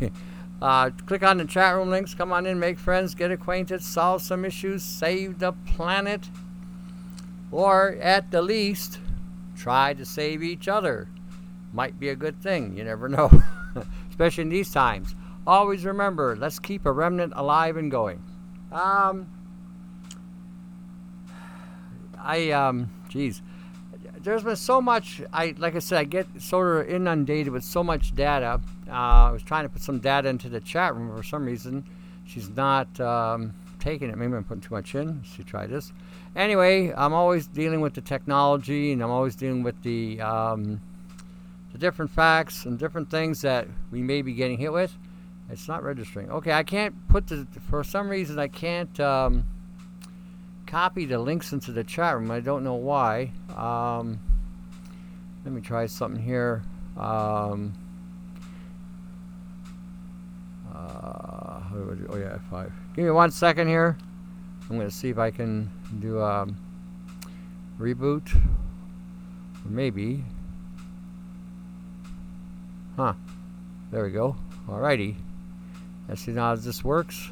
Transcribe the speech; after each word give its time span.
uh, 0.62 0.90
click 1.06 1.22
on 1.22 1.38
the 1.38 1.44
chat 1.44 1.74
room 1.74 1.90
links. 1.90 2.14
Come 2.14 2.32
on 2.32 2.46
in, 2.46 2.58
make 2.58 2.78
friends, 2.78 3.14
get 3.14 3.30
acquainted, 3.30 3.82
solve 3.82 4.22
some 4.22 4.44
issues, 4.44 4.82
save 4.82 5.38
the 5.38 5.52
planet, 5.52 6.28
or 7.50 7.96
at 8.00 8.30
the 8.30 8.42
least, 8.42 8.98
try 9.56 9.94
to 9.94 10.04
save 10.04 10.42
each 10.42 10.68
other. 10.68 11.08
Might 11.72 11.98
be 11.98 12.08
a 12.08 12.16
good 12.16 12.40
thing. 12.40 12.76
You 12.76 12.84
never 12.84 13.08
know, 13.10 13.30
especially 14.10 14.42
in 14.42 14.48
these 14.48 14.72
times. 14.72 15.14
Always 15.46 15.84
remember, 15.84 16.36
let's 16.36 16.58
keep 16.58 16.86
a 16.86 16.92
remnant 16.92 17.32
alive 17.36 17.76
and 17.76 17.90
going. 17.90 18.22
Um, 18.72 19.28
I 22.18 22.50
um, 22.50 22.90
geez, 23.08 23.42
there's 24.26 24.42
been 24.42 24.56
so 24.56 24.82
much. 24.82 25.22
I 25.32 25.54
like 25.56 25.76
I 25.76 25.78
said, 25.78 25.98
I 25.98 26.04
get 26.04 26.26
sort 26.40 26.80
of 26.80 26.92
inundated 26.92 27.52
with 27.52 27.62
so 27.62 27.84
much 27.84 28.14
data. 28.14 28.60
Uh, 28.88 28.90
I 28.90 29.30
was 29.30 29.42
trying 29.42 29.64
to 29.64 29.68
put 29.68 29.82
some 29.82 30.00
data 30.00 30.28
into 30.28 30.48
the 30.48 30.60
chat 30.60 30.96
room 30.96 31.16
for 31.16 31.22
some 31.22 31.44
reason. 31.44 31.84
She's 32.26 32.48
not 32.48 33.00
um, 33.00 33.54
taking 33.78 34.10
it. 34.10 34.18
Maybe 34.18 34.34
I'm 34.34 34.42
putting 34.42 34.62
too 34.62 34.74
much 34.74 34.96
in. 34.96 35.22
She 35.22 35.44
tried 35.44 35.70
this. 35.70 35.92
Anyway, 36.34 36.92
I'm 36.96 37.14
always 37.14 37.46
dealing 37.46 37.80
with 37.80 37.94
the 37.94 38.00
technology, 38.00 38.90
and 38.92 39.00
I'm 39.00 39.10
always 39.10 39.36
dealing 39.36 39.62
with 39.62 39.80
the 39.84 40.20
um, 40.20 40.80
the 41.72 41.78
different 41.78 42.10
facts 42.10 42.64
and 42.64 42.80
different 42.80 43.08
things 43.08 43.42
that 43.42 43.68
we 43.92 44.02
may 44.02 44.22
be 44.22 44.34
getting 44.34 44.58
hit 44.58 44.72
with. 44.72 44.92
It's 45.50 45.68
not 45.68 45.84
registering. 45.84 46.32
Okay, 46.32 46.52
I 46.52 46.64
can't 46.64 47.06
put 47.08 47.28
the. 47.28 47.46
For 47.70 47.84
some 47.84 48.08
reason, 48.08 48.40
I 48.40 48.48
can't. 48.48 48.98
Um, 48.98 49.44
copy 50.76 51.06
the 51.06 51.18
links 51.18 51.54
into 51.54 51.72
the 51.72 51.82
chat 51.82 52.14
room. 52.14 52.30
I 52.30 52.40
don't 52.40 52.62
know 52.62 52.74
why. 52.74 53.32
Um, 53.56 54.20
let 55.42 55.54
me 55.54 55.62
try 55.62 55.86
something 55.86 56.22
here. 56.22 56.62
Um, 56.98 57.72
uh, 60.70 61.60
oh 62.10 62.16
yeah, 62.18 62.36
five. 62.50 62.70
Give 62.94 63.06
me 63.06 63.10
one 63.10 63.30
second 63.30 63.68
here. 63.68 63.96
I'm 64.68 64.78
to 64.78 64.90
see 64.90 65.08
if 65.08 65.16
I 65.16 65.30
can 65.30 65.70
do 65.98 66.18
a 66.18 66.46
reboot. 67.80 68.38
Maybe. 69.64 70.24
Huh. 72.96 73.14
There 73.90 74.04
we 74.04 74.10
go. 74.10 74.36
Alrighty. 74.68 75.14
Let's 76.06 76.20
see 76.20 76.32
now 76.32 76.48
how 76.48 76.56
this 76.56 76.84
works. 76.84 77.30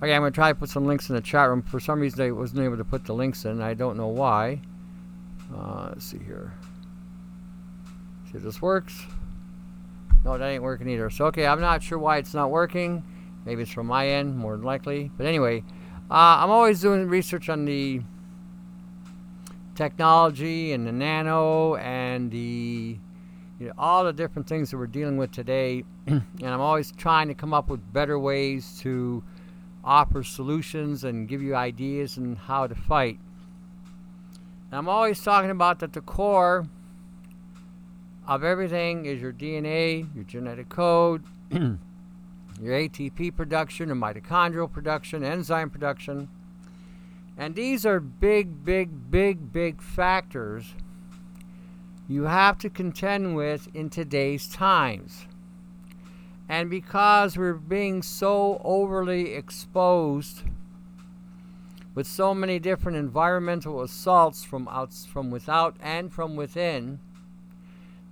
Okay, 0.00 0.14
I'm 0.14 0.22
going 0.22 0.32
to 0.32 0.34
try 0.34 0.50
to 0.50 0.54
put 0.54 0.68
some 0.68 0.86
links 0.86 1.08
in 1.08 1.16
the 1.16 1.20
chat 1.20 1.48
room. 1.48 1.60
For 1.62 1.80
some 1.80 1.98
reason, 1.98 2.24
I 2.24 2.30
wasn't 2.30 2.60
able 2.60 2.76
to 2.76 2.84
put 2.84 3.04
the 3.04 3.14
links 3.14 3.44
in. 3.44 3.60
I 3.60 3.74
don't 3.74 3.96
know 3.96 4.06
why. 4.06 4.60
Uh, 5.52 5.88
let's 5.88 6.06
see 6.06 6.18
here. 6.18 6.54
See 8.26 8.36
if 8.36 8.44
this 8.44 8.62
works. 8.62 9.02
No, 10.24 10.38
that 10.38 10.46
ain't 10.46 10.62
working 10.62 10.88
either. 10.88 11.10
So, 11.10 11.26
okay, 11.26 11.46
I'm 11.46 11.60
not 11.60 11.82
sure 11.82 11.98
why 11.98 12.18
it's 12.18 12.32
not 12.32 12.50
working. 12.50 13.02
Maybe 13.44 13.62
it's 13.62 13.72
from 13.72 13.86
my 13.86 14.06
end, 14.06 14.36
more 14.36 14.56
than 14.56 14.64
likely. 14.64 15.10
But 15.16 15.26
anyway, 15.26 15.64
uh, 16.10 16.42
I'm 16.42 16.50
always 16.50 16.80
doing 16.80 17.08
research 17.08 17.48
on 17.48 17.64
the 17.64 18.00
technology 19.74 20.72
and 20.72 20.86
the 20.86 20.92
nano 20.92 21.74
and 21.76 22.30
the 22.30 22.98
you 23.58 23.66
know, 23.66 23.72
all 23.76 24.04
the 24.04 24.12
different 24.12 24.48
things 24.48 24.70
that 24.70 24.76
we're 24.76 24.86
dealing 24.86 25.16
with 25.16 25.32
today. 25.32 25.84
and 26.06 26.22
I'm 26.40 26.60
always 26.60 26.92
trying 26.92 27.26
to 27.28 27.34
come 27.34 27.52
up 27.52 27.68
with 27.68 27.80
better 27.92 28.18
ways 28.18 28.78
to 28.82 29.24
offer 29.88 30.22
solutions 30.22 31.02
and 31.02 31.26
give 31.26 31.40
you 31.40 31.54
ideas 31.54 32.18
and 32.18 32.36
how 32.36 32.66
to 32.66 32.74
fight. 32.74 33.18
And 34.70 34.78
I'm 34.78 34.88
always 34.88 35.22
talking 35.22 35.50
about 35.50 35.78
that 35.78 35.94
the 35.94 36.02
core 36.02 36.68
of 38.26 38.44
everything 38.44 39.06
is 39.06 39.22
your 39.22 39.32
DNA, 39.32 40.14
your 40.14 40.24
genetic 40.24 40.68
code, 40.68 41.24
your 41.50 41.78
ATP 42.60 43.34
production, 43.34 43.88
your 43.88 43.96
mitochondrial 43.96 44.70
production, 44.70 45.24
enzyme 45.24 45.70
production. 45.70 46.28
And 47.38 47.54
these 47.54 47.86
are 47.86 47.98
big, 47.98 48.66
big, 48.66 49.10
big, 49.10 49.50
big 49.52 49.80
factors 49.80 50.74
you 52.06 52.24
have 52.24 52.58
to 52.58 52.68
contend 52.68 53.36
with 53.36 53.68
in 53.74 53.88
today's 53.88 54.48
times. 54.48 55.26
And 56.48 56.70
because 56.70 57.36
we're 57.36 57.54
being 57.54 58.02
so 58.02 58.60
overly 58.64 59.34
exposed 59.34 60.42
with 61.94 62.06
so 62.06 62.32
many 62.32 62.58
different 62.58 62.96
environmental 62.96 63.82
assaults 63.82 64.44
from 64.44 64.66
out, 64.68 64.94
from 64.94 65.30
without 65.30 65.76
and 65.82 66.12
from 66.12 66.36
within, 66.36 67.00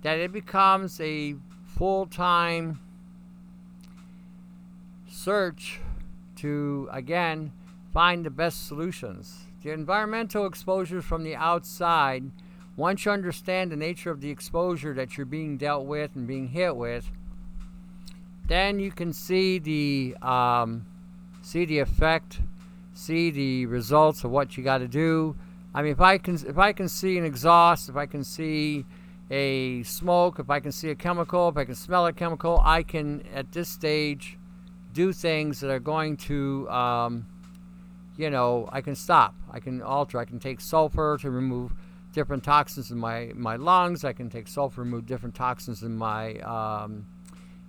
that 0.03 0.19
it 0.19 0.31
becomes 0.31 1.01
a 1.01 1.35
full-time 1.65 2.79
search 5.09 5.79
to 6.35 6.87
again 6.91 7.51
find 7.91 8.25
the 8.25 8.29
best 8.29 8.67
solutions. 8.67 9.45
The 9.63 9.71
environmental 9.71 10.45
exposures 10.45 11.03
from 11.03 11.23
the 11.23 11.35
outside, 11.35 12.29
once 12.75 13.05
you 13.05 13.11
understand 13.11 13.71
the 13.71 13.75
nature 13.75 14.11
of 14.11 14.21
the 14.21 14.29
exposure 14.29 14.93
that 14.93 15.17
you're 15.17 15.25
being 15.25 15.57
dealt 15.57 15.85
with 15.85 16.15
and 16.15 16.27
being 16.27 16.49
hit 16.49 16.75
with, 16.75 17.09
then 18.47 18.79
you 18.79 18.91
can 18.91 19.13
see 19.13 19.59
the 19.59 20.15
um, 20.21 20.85
see 21.41 21.65
the 21.65 21.79
effect, 21.79 22.39
see 22.93 23.29
the 23.29 23.65
results 23.65 24.23
of 24.23 24.31
what 24.31 24.57
you 24.57 24.63
got 24.63 24.79
to 24.79 24.87
do. 24.87 25.35
I 25.73 25.81
mean, 25.81 25.91
if 25.91 26.01
I 26.01 26.17
can 26.17 26.35
if 26.35 26.57
I 26.57 26.73
can 26.73 26.89
see 26.89 27.17
an 27.17 27.25
exhaust, 27.25 27.89
if 27.89 27.95
I 27.95 28.05
can 28.05 28.23
see 28.23 28.85
a 29.29 29.83
smoke, 29.83 30.39
if 30.39 30.49
I 30.49 30.59
can 30.59 30.71
see 30.71 30.89
a 30.89 30.95
chemical, 30.95 31.49
if 31.49 31.57
I 31.57 31.65
can 31.65 31.75
smell 31.75 32.05
a 32.07 32.13
chemical, 32.13 32.61
I 32.63 32.83
can 32.83 33.23
at 33.33 33.51
this 33.51 33.69
stage 33.69 34.37
do 34.93 35.11
things 35.11 35.59
that 35.59 35.69
are 35.69 35.79
going 35.79 36.17
to, 36.17 36.67
um, 36.69 37.27
you 38.15 38.29
know, 38.29 38.67
I 38.71 38.81
can 38.81 38.95
stop. 38.95 39.35
I 39.51 39.59
can 39.59 39.81
alter. 39.81 40.17
I 40.17 40.25
can 40.25 40.39
take 40.39 40.61
sulfur 40.61 41.17
to 41.21 41.29
remove 41.29 41.73
different 42.13 42.43
toxins 42.43 42.89
in 42.89 42.97
my 42.97 43.31
my 43.35 43.57
lungs. 43.57 44.03
I 44.05 44.13
can 44.13 44.29
take 44.29 44.47
sulfur, 44.47 44.77
to 44.77 44.81
remove 44.81 45.05
different 45.05 45.35
toxins 45.35 45.83
in 45.83 45.97
my 45.97 46.35
um, 46.39 47.05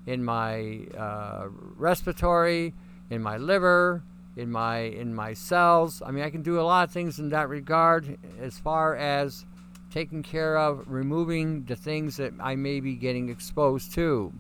in 0.09 0.25
my 0.25 0.81
uh, 0.97 1.49
respiratory, 1.77 2.73
in 3.11 3.21
my 3.21 3.37
liver, 3.37 4.03
in 4.37 4.51
my 4.51 4.79
in 4.79 5.15
my 5.15 5.35
cells. 5.35 6.03
I 6.05 6.11
mean, 6.13 6.25
I 6.25 6.31
can 6.31 6.43
do 6.43 6.59
a 6.59 6.63
lot 6.63 6.89
of 6.89 6.93
things 6.93 7.19
in 7.19 7.29
that 7.29 7.51
regard 7.51 8.17
as 8.41 8.59
far 8.59 8.97
as 8.97 9.45
taking 9.91 10.23
care 10.23 10.57
of 10.57 10.85
removing 10.87 11.65
the 11.65 11.77
things 11.77 12.17
that 12.17 12.33
I 12.41 12.57
may 12.57 12.81
be 12.81 12.95
getting 12.95 13.29
exposed 13.29 13.93
to. 13.95 14.33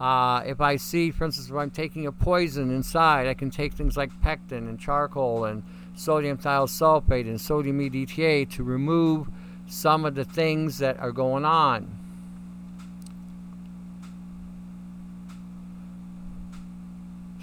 Uh, 0.00 0.42
if 0.46 0.60
I 0.62 0.76
see, 0.76 1.10
for 1.10 1.24
instance, 1.24 1.50
if 1.50 1.54
I'm 1.54 1.70
taking 1.70 2.06
a 2.06 2.12
poison 2.12 2.74
inside, 2.74 3.26
I 3.26 3.34
can 3.34 3.50
take 3.50 3.74
things 3.74 3.98
like 3.98 4.18
pectin 4.22 4.66
and 4.68 4.80
charcoal 4.80 5.44
and 5.44 5.62
sodium 5.94 6.38
thiosulfate 6.38 7.26
and 7.26 7.40
sodium 7.40 7.78
EDTA 7.78 8.50
to 8.52 8.64
remove 8.64 9.28
some 9.66 10.06
of 10.06 10.14
the 10.14 10.24
things 10.24 10.78
that 10.78 10.98
are 11.00 11.12
going 11.12 11.44
on. 11.44 12.03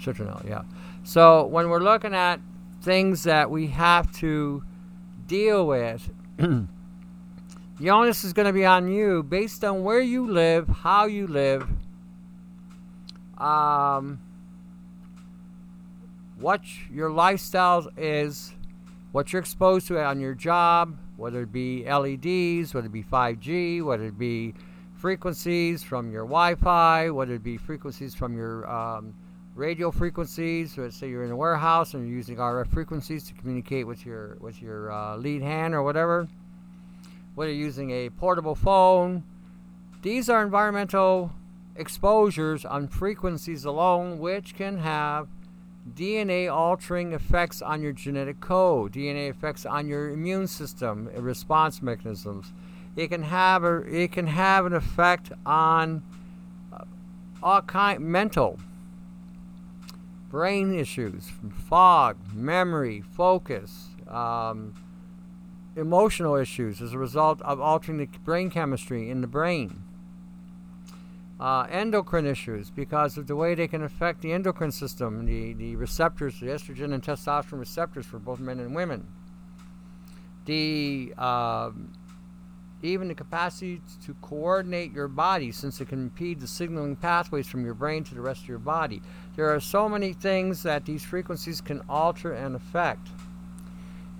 Citronelle, 0.02 0.46
yeah. 0.48 0.62
So 1.04 1.46
when 1.46 1.68
we're 1.68 1.82
looking 1.82 2.14
at 2.14 2.40
things 2.82 3.24
that 3.24 3.50
we 3.50 3.68
have 3.68 4.12
to 4.18 4.62
deal 5.26 5.66
with, 5.66 6.10
the 6.36 7.90
onus 7.90 8.24
is 8.24 8.32
going 8.32 8.46
to 8.46 8.52
be 8.52 8.64
on 8.64 8.88
you 8.88 9.22
based 9.22 9.64
on 9.64 9.84
where 9.84 10.00
you 10.00 10.30
live, 10.30 10.68
how 10.68 11.06
you 11.06 11.26
live, 11.26 11.68
um, 13.38 14.20
what 16.36 16.62
your 16.90 17.10
lifestyle 17.10 17.88
is, 17.96 18.52
what 19.12 19.32
you're 19.32 19.40
exposed 19.40 19.86
to 19.88 20.02
on 20.02 20.20
your 20.20 20.34
job, 20.34 20.96
whether 21.16 21.42
it 21.42 21.52
be 21.52 21.84
LEDs, 21.84 22.74
whether 22.74 22.86
it 22.86 22.92
be 22.92 23.02
5G, 23.02 23.82
whether 23.84 24.04
it 24.06 24.18
be 24.18 24.54
frequencies 24.94 25.82
from 25.82 26.10
your 26.10 26.22
Wi-Fi, 26.22 27.10
whether 27.10 27.34
it 27.34 27.42
be 27.42 27.56
frequencies 27.56 28.14
from 28.14 28.36
your 28.36 28.70
um, 28.70 29.14
radio 29.54 29.90
frequencies. 29.90 30.74
So 30.74 30.82
let's 30.82 30.96
say 30.96 31.08
you're 31.08 31.24
in 31.24 31.30
a 31.30 31.36
warehouse 31.36 31.94
and 31.94 32.06
you're 32.06 32.16
using 32.16 32.36
RF 32.36 32.68
frequencies 32.68 33.24
to 33.28 33.34
communicate 33.34 33.86
with 33.86 34.06
your 34.06 34.36
with 34.40 34.62
your 34.62 34.90
uh, 34.90 35.16
lead 35.16 35.42
hand 35.42 35.74
or 35.74 35.82
whatever. 35.82 36.28
Whether 37.34 37.52
you're 37.52 37.64
using 37.64 37.90
a 37.90 38.10
portable 38.10 38.54
phone, 38.54 39.24
these 40.02 40.28
are 40.28 40.42
environmental 40.42 41.32
exposures 41.76 42.64
on 42.64 42.88
frequencies 42.88 43.64
alone, 43.64 44.18
which 44.18 44.54
can 44.54 44.78
have 44.78 45.28
DNA 45.94 46.52
altering 46.52 47.12
effects 47.12 47.60
on 47.62 47.82
your 47.82 47.92
genetic 47.92 48.40
code, 48.40 48.92
DNA 48.92 49.30
effects 49.30 49.66
on 49.66 49.88
your 49.88 50.10
immune 50.10 50.46
system, 50.46 51.10
uh, 51.16 51.20
response 51.20 51.82
mechanisms. 51.82 52.52
It 52.94 53.08
can 53.08 53.22
have 53.22 53.64
a, 53.64 53.78
it 53.78 54.12
can 54.12 54.26
have 54.26 54.66
an 54.66 54.74
effect 54.74 55.32
on 55.46 56.02
uh, 56.72 56.84
all 57.42 57.62
kind 57.62 58.00
mental 58.00 58.58
brain 60.32 60.74
issues, 60.74 61.30
fog, 61.68 62.16
memory, 62.34 63.02
focus, 63.02 63.90
um, 64.08 64.74
emotional 65.76 66.34
issues 66.36 66.80
as 66.82 66.94
a 66.94 66.98
result 66.98 67.40
of 67.42 67.60
altering 67.60 67.98
the 67.98 68.06
brain 68.24 68.50
chemistry 68.50 69.10
in 69.10 69.20
the 69.20 69.28
brain. 69.28 69.84
uh, 71.40 71.66
endocrine 71.70 72.24
issues 72.24 72.70
because 72.70 73.18
of 73.18 73.26
the 73.26 73.34
way 73.34 73.54
they 73.56 73.66
can 73.66 73.82
affect 73.82 74.22
the 74.22 74.32
endocrine 74.32 74.70
system, 74.70 75.26
the, 75.26 75.52
the 75.54 75.74
receptors, 75.74 76.38
the 76.38 76.46
estrogen 76.46 76.94
and 76.94 77.02
testosterone 77.02 77.58
receptors 77.58 78.06
for 78.06 78.20
both 78.20 78.38
men 78.38 78.60
and 78.60 78.76
women. 78.76 79.08
The 80.44 81.12
um, 81.18 81.92
even 82.82 83.08
the 83.08 83.14
capacity 83.14 83.80
to 84.04 84.14
coordinate 84.22 84.92
your 84.92 85.08
body 85.08 85.52
since 85.52 85.80
it 85.80 85.88
can 85.88 86.02
impede 86.02 86.40
the 86.40 86.46
signaling 86.46 86.96
pathways 86.96 87.46
from 87.46 87.64
your 87.64 87.74
brain 87.74 88.02
to 88.04 88.14
the 88.14 88.20
rest 88.20 88.42
of 88.42 88.48
your 88.48 88.58
body. 88.58 89.00
There 89.36 89.54
are 89.54 89.60
so 89.60 89.88
many 89.88 90.12
things 90.12 90.62
that 90.64 90.84
these 90.84 91.04
frequencies 91.04 91.60
can 91.60 91.82
alter 91.88 92.32
and 92.32 92.56
affect. 92.56 93.08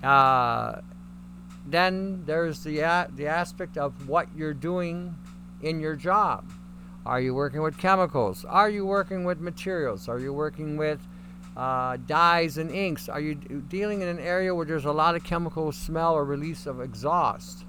Uh, 0.01 0.81
then 1.65 2.23
there's 2.25 2.63
the, 2.63 2.79
a- 2.79 3.09
the 3.15 3.27
aspect 3.27 3.77
of 3.77 4.07
what 4.07 4.27
you're 4.35 4.53
doing 4.53 5.15
in 5.61 5.79
your 5.79 5.95
job. 5.95 6.49
Are 7.05 7.19
you 7.19 7.33
working 7.33 7.61
with 7.61 7.77
chemicals? 7.77 8.45
Are 8.45 8.69
you 8.69 8.85
working 8.85 9.23
with 9.25 9.39
materials? 9.39 10.07
Are 10.07 10.19
you 10.19 10.33
working 10.33 10.77
with 10.77 10.99
uh, 11.55 11.97
dyes 12.07 12.57
and 12.57 12.71
inks? 12.71 13.09
Are 13.09 13.19
you 13.19 13.35
d- 13.35 13.55
dealing 13.67 14.01
in 14.01 14.07
an 14.07 14.19
area 14.19 14.55
where 14.55 14.65
there's 14.65 14.85
a 14.85 14.91
lot 14.91 15.15
of 15.15 15.23
chemical 15.23 15.71
smell 15.71 16.13
or 16.13 16.23
release 16.25 16.65
of 16.65 16.79
exhaust? 16.81 17.65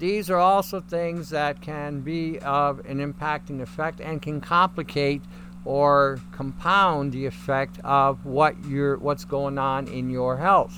These 0.00 0.30
are 0.30 0.38
also 0.38 0.80
things 0.80 1.28
that 1.28 1.60
can 1.60 2.00
be 2.00 2.38
of 2.38 2.78
an 2.86 3.00
impacting 3.00 3.60
effect 3.60 4.00
and 4.00 4.22
can 4.22 4.40
complicate 4.40 5.20
or 5.66 6.18
compound 6.32 7.12
the 7.12 7.26
effect 7.26 7.78
of 7.84 8.24
what 8.24 8.56
you're, 8.64 8.96
what's 8.96 9.26
going 9.26 9.58
on 9.58 9.88
in 9.88 10.08
your 10.08 10.38
health. 10.38 10.74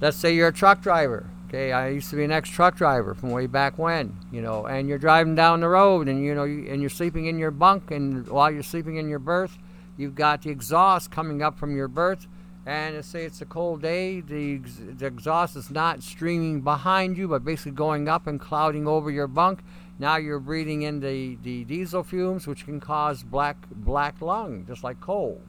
Let's 0.00 0.16
say 0.16 0.36
you're 0.36 0.48
a 0.48 0.52
truck 0.52 0.80
driver. 0.82 1.26
Okay, 1.48 1.72
I 1.72 1.88
used 1.88 2.10
to 2.10 2.16
be 2.16 2.22
an 2.22 2.30
ex-truck 2.30 2.76
driver 2.76 3.12
from 3.14 3.30
way 3.30 3.46
back 3.46 3.76
when, 3.76 4.16
you 4.30 4.40
know, 4.40 4.66
and 4.66 4.88
you're 4.88 4.98
driving 4.98 5.34
down 5.34 5.60
the 5.60 5.68
road 5.68 6.06
and 6.06 6.24
you 6.24 6.32
know 6.32 6.44
you, 6.44 6.68
and 6.68 6.80
you're 6.80 6.90
sleeping 6.90 7.26
in 7.26 7.38
your 7.38 7.50
bunk 7.50 7.90
and 7.90 8.28
while 8.28 8.52
you're 8.52 8.62
sleeping 8.62 8.98
in 8.98 9.08
your 9.08 9.18
berth, 9.18 9.58
you've 9.96 10.14
got 10.14 10.42
the 10.42 10.50
exhaust 10.50 11.10
coming 11.10 11.42
up 11.42 11.58
from 11.58 11.74
your 11.74 11.88
berth 11.88 12.28
and 12.66 13.04
say 13.04 13.24
it's 13.24 13.40
a 13.40 13.46
cold 13.46 13.80
day, 13.80 14.20
the, 14.20 14.56
ex- 14.56 14.80
the 14.98 15.06
exhaust 15.06 15.54
is 15.54 15.70
not 15.70 16.02
streaming 16.02 16.62
behind 16.62 17.16
you, 17.16 17.28
but 17.28 17.44
basically 17.44 17.70
going 17.70 18.08
up 18.08 18.26
and 18.26 18.40
clouding 18.40 18.88
over 18.88 19.08
your 19.08 19.28
bunk. 19.28 19.60
Now 20.00 20.16
you're 20.16 20.40
breathing 20.40 20.82
in 20.82 20.98
the, 20.98 21.38
the 21.42 21.64
diesel 21.64 22.02
fumes, 22.02 22.46
which 22.46 22.64
can 22.64 22.80
cause 22.80 23.22
black 23.22 23.56
black 23.70 24.20
lung, 24.20 24.66
just 24.66 24.82
like 24.82 25.00
coal. 25.00 25.40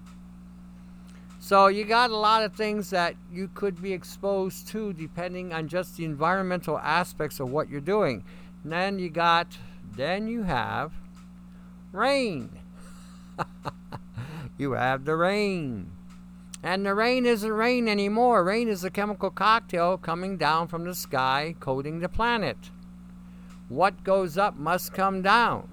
So 1.40 1.68
you 1.68 1.86
got 1.86 2.12
a 2.12 2.16
lot 2.16 2.44
of 2.44 2.56
things 2.56 2.92
that 2.92 3.16
you 3.32 3.50
could 3.54 3.82
be 3.82 3.94
exposed 3.94 4.68
to, 4.70 4.94
depending 4.94 5.54
on 5.54 5.68
just 5.68 5.98
the 5.98 6.06
environmental 6.06 6.78
aspects 6.78 7.40
of 7.40 7.50
what 7.50 7.68
you're 7.70 7.82
doing. 7.82 8.24
And 8.64 8.72
then 8.72 9.00
you 9.00 9.10
got, 9.10 9.58
then 9.96 10.28
you 10.28 10.44
have 10.44 10.92
rain. 11.92 12.60
you 14.58 14.74
have 14.74 15.06
the 15.06 15.16
rain. 15.16 15.92
And 16.64 16.86
the 16.86 16.94
rain 16.94 17.26
isn't 17.26 17.52
rain 17.52 17.88
anymore. 17.88 18.44
Rain 18.44 18.68
is 18.68 18.84
a 18.84 18.90
chemical 18.90 19.30
cocktail 19.30 19.98
coming 19.98 20.38
down 20.38 20.68
from 20.68 20.84
the 20.84 20.96
sky, 20.96 21.56
coating 21.60 22.00
the 22.00 22.10
planet. 22.10 22.58
What 23.70 24.04
goes 24.04 24.38
up 24.38 24.56
must 24.56 24.94
come 24.94 25.22
down. 25.22 25.70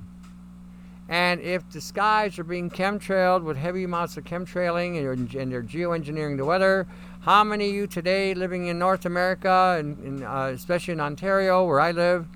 And 1.08 1.40
if 1.40 1.68
the 1.70 1.80
skies 1.80 2.38
are 2.38 2.44
being 2.44 2.70
chemtrailed 2.70 3.42
with 3.42 3.56
heavy 3.56 3.84
amounts 3.84 4.16
of 4.16 4.24
chemtrailing 4.24 4.98
and, 4.98 5.34
and 5.34 5.52
they're 5.52 5.62
geoengineering 5.62 6.38
the 6.38 6.44
weather, 6.44 6.86
how 7.20 7.44
many 7.44 7.68
of 7.68 7.74
you 7.74 7.86
today 7.86 8.34
living 8.34 8.66
in 8.66 8.78
North 8.78 9.04
America, 9.04 9.76
and, 9.78 9.98
and 9.98 10.24
uh, 10.24 10.50
especially 10.52 10.92
in 10.92 11.00
Ontario 11.00 11.64
where 11.66 11.80
I 11.80 11.90
live, 11.90 12.26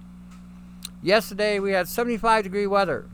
yesterday 1.03 1.59
we 1.59 1.73
had 1.73 1.89
75 1.89 2.45
degree 2.45 2.67
weather. 2.67 3.07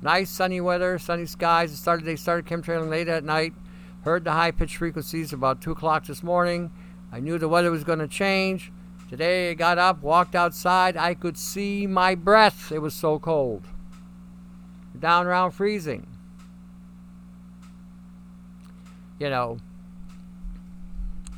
Nice 0.00 0.30
sunny 0.30 0.60
weather, 0.60 0.98
sunny 0.98 1.26
skies. 1.26 1.72
It 1.72 1.76
started, 1.76 2.06
they 2.06 2.16
started 2.16 2.46
chemtrailing 2.46 2.88
late 2.88 3.08
at 3.08 3.24
night. 3.24 3.52
Heard 4.06 4.22
the 4.22 4.30
high 4.30 4.52
pitch 4.52 4.76
frequencies 4.76 5.32
about 5.32 5.60
2 5.60 5.72
o'clock 5.72 6.06
this 6.06 6.22
morning. 6.22 6.70
I 7.10 7.18
knew 7.18 7.38
the 7.38 7.48
weather 7.48 7.72
was 7.72 7.82
going 7.82 7.98
to 7.98 8.06
change. 8.06 8.70
Today 9.10 9.50
I 9.50 9.54
got 9.54 9.78
up, 9.78 10.00
walked 10.00 10.36
outside. 10.36 10.96
I 10.96 11.14
could 11.14 11.36
see 11.36 11.88
my 11.88 12.14
breath. 12.14 12.70
It 12.70 12.78
was 12.78 12.94
so 12.94 13.18
cold. 13.18 13.64
Down 14.96 15.26
around 15.26 15.50
freezing. 15.50 16.06
You 19.18 19.28
know, 19.28 19.58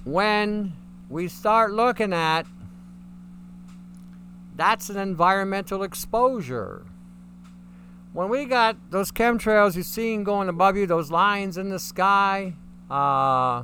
when 0.05 0.75
we 1.09 1.27
start 1.27 1.73
looking 1.73 2.13
at 2.13 2.45
that's 4.57 4.91
an 4.91 4.99
environmental 4.99 5.83
exposure. 5.83 6.85
When 8.19 8.31
we 8.31 8.47
got 8.47 8.91
those 8.91 9.13
chemtrails 9.13 9.77
you're 9.77 9.85
seeing 9.85 10.25
going 10.25 10.49
above 10.49 10.77
you, 10.77 10.89
those 10.89 11.09
lines 11.09 11.57
in 11.57 11.69
the 11.69 11.79
sky, 11.79 12.53
uh, 12.91 13.63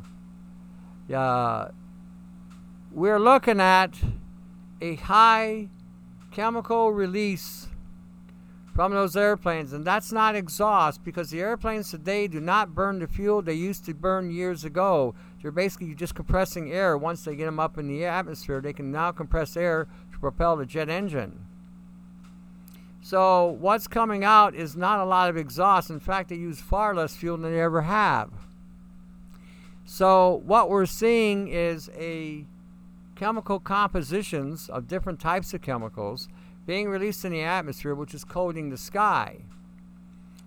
we're 2.93 3.19
looking 3.19 3.61
at 3.61 3.99
a 4.81 4.95
high 4.95 5.71
chemical 6.31 6.93
release 6.93 7.67
from 8.77 8.93
those 8.93 9.17
airplanes, 9.17 9.73
and 9.73 9.85
that's 9.85 10.13
not 10.13 10.37
exhaust 10.37 11.03
because 11.03 11.31
the 11.31 11.41
airplanes 11.41 11.91
today 11.91 12.29
do 12.29 12.41
not 12.41 12.77
burn 12.77 13.01
the 13.01 13.09
fuel 13.09 13.43
they 13.43 13.55
used 13.55 13.85
to 13.87 13.93
burn 13.93 14.31
years 14.31 14.65
ago. 14.65 15.17
They're 15.43 15.51
basically 15.51 15.97
just 15.97 16.15
compressing 16.15 16.71
air. 16.71 16.97
Once 16.97 17.25
they 17.25 17.35
get 17.35 17.47
them 17.47 17.59
up 17.59 17.77
in 17.77 17.89
the 17.89 18.05
atmosphere, 18.05 18.61
they 18.61 18.73
can 18.73 18.93
now 18.93 19.11
compress 19.11 19.57
air 19.57 19.89
to 20.13 20.19
propel 20.21 20.55
the 20.55 20.65
jet 20.65 20.89
engine. 20.89 21.45
So 23.05 23.59
what's 23.61 23.87
coming 23.87 24.25
out 24.25 24.55
is 24.55 24.77
not 24.77 24.99
a 24.99 25.05
lot 25.05 25.29
of 25.29 25.37
exhaust. 25.37 25.91
In 25.91 26.01
fact, 26.01 26.31
they 26.31 26.37
use 26.37 26.59
far 26.59 26.95
less 26.95 27.15
fuel 27.15 27.37
than 27.37 27.53
they 27.53 27.61
ever 27.61 27.83
have. 27.83 28.31
So 29.85 30.41
what 30.47 30.71
we're 30.71 30.87
seeing 30.87 31.49
is 31.49 31.91
a 31.95 32.47
chemical 33.15 33.61
compositions 33.61 34.71
of 34.71 34.89
different 34.89 35.21
types 35.21 35.53
of 35.53 35.61
chemicals 35.61 36.29
being 36.65 36.89
released 36.89 37.27
in 37.27 37.33
the 37.33 37.43
atmosphere, 37.43 37.95
which 37.95 38.15
is 38.15 38.25
coating 38.25 38.71
the 38.71 38.79
sky, 38.79 39.43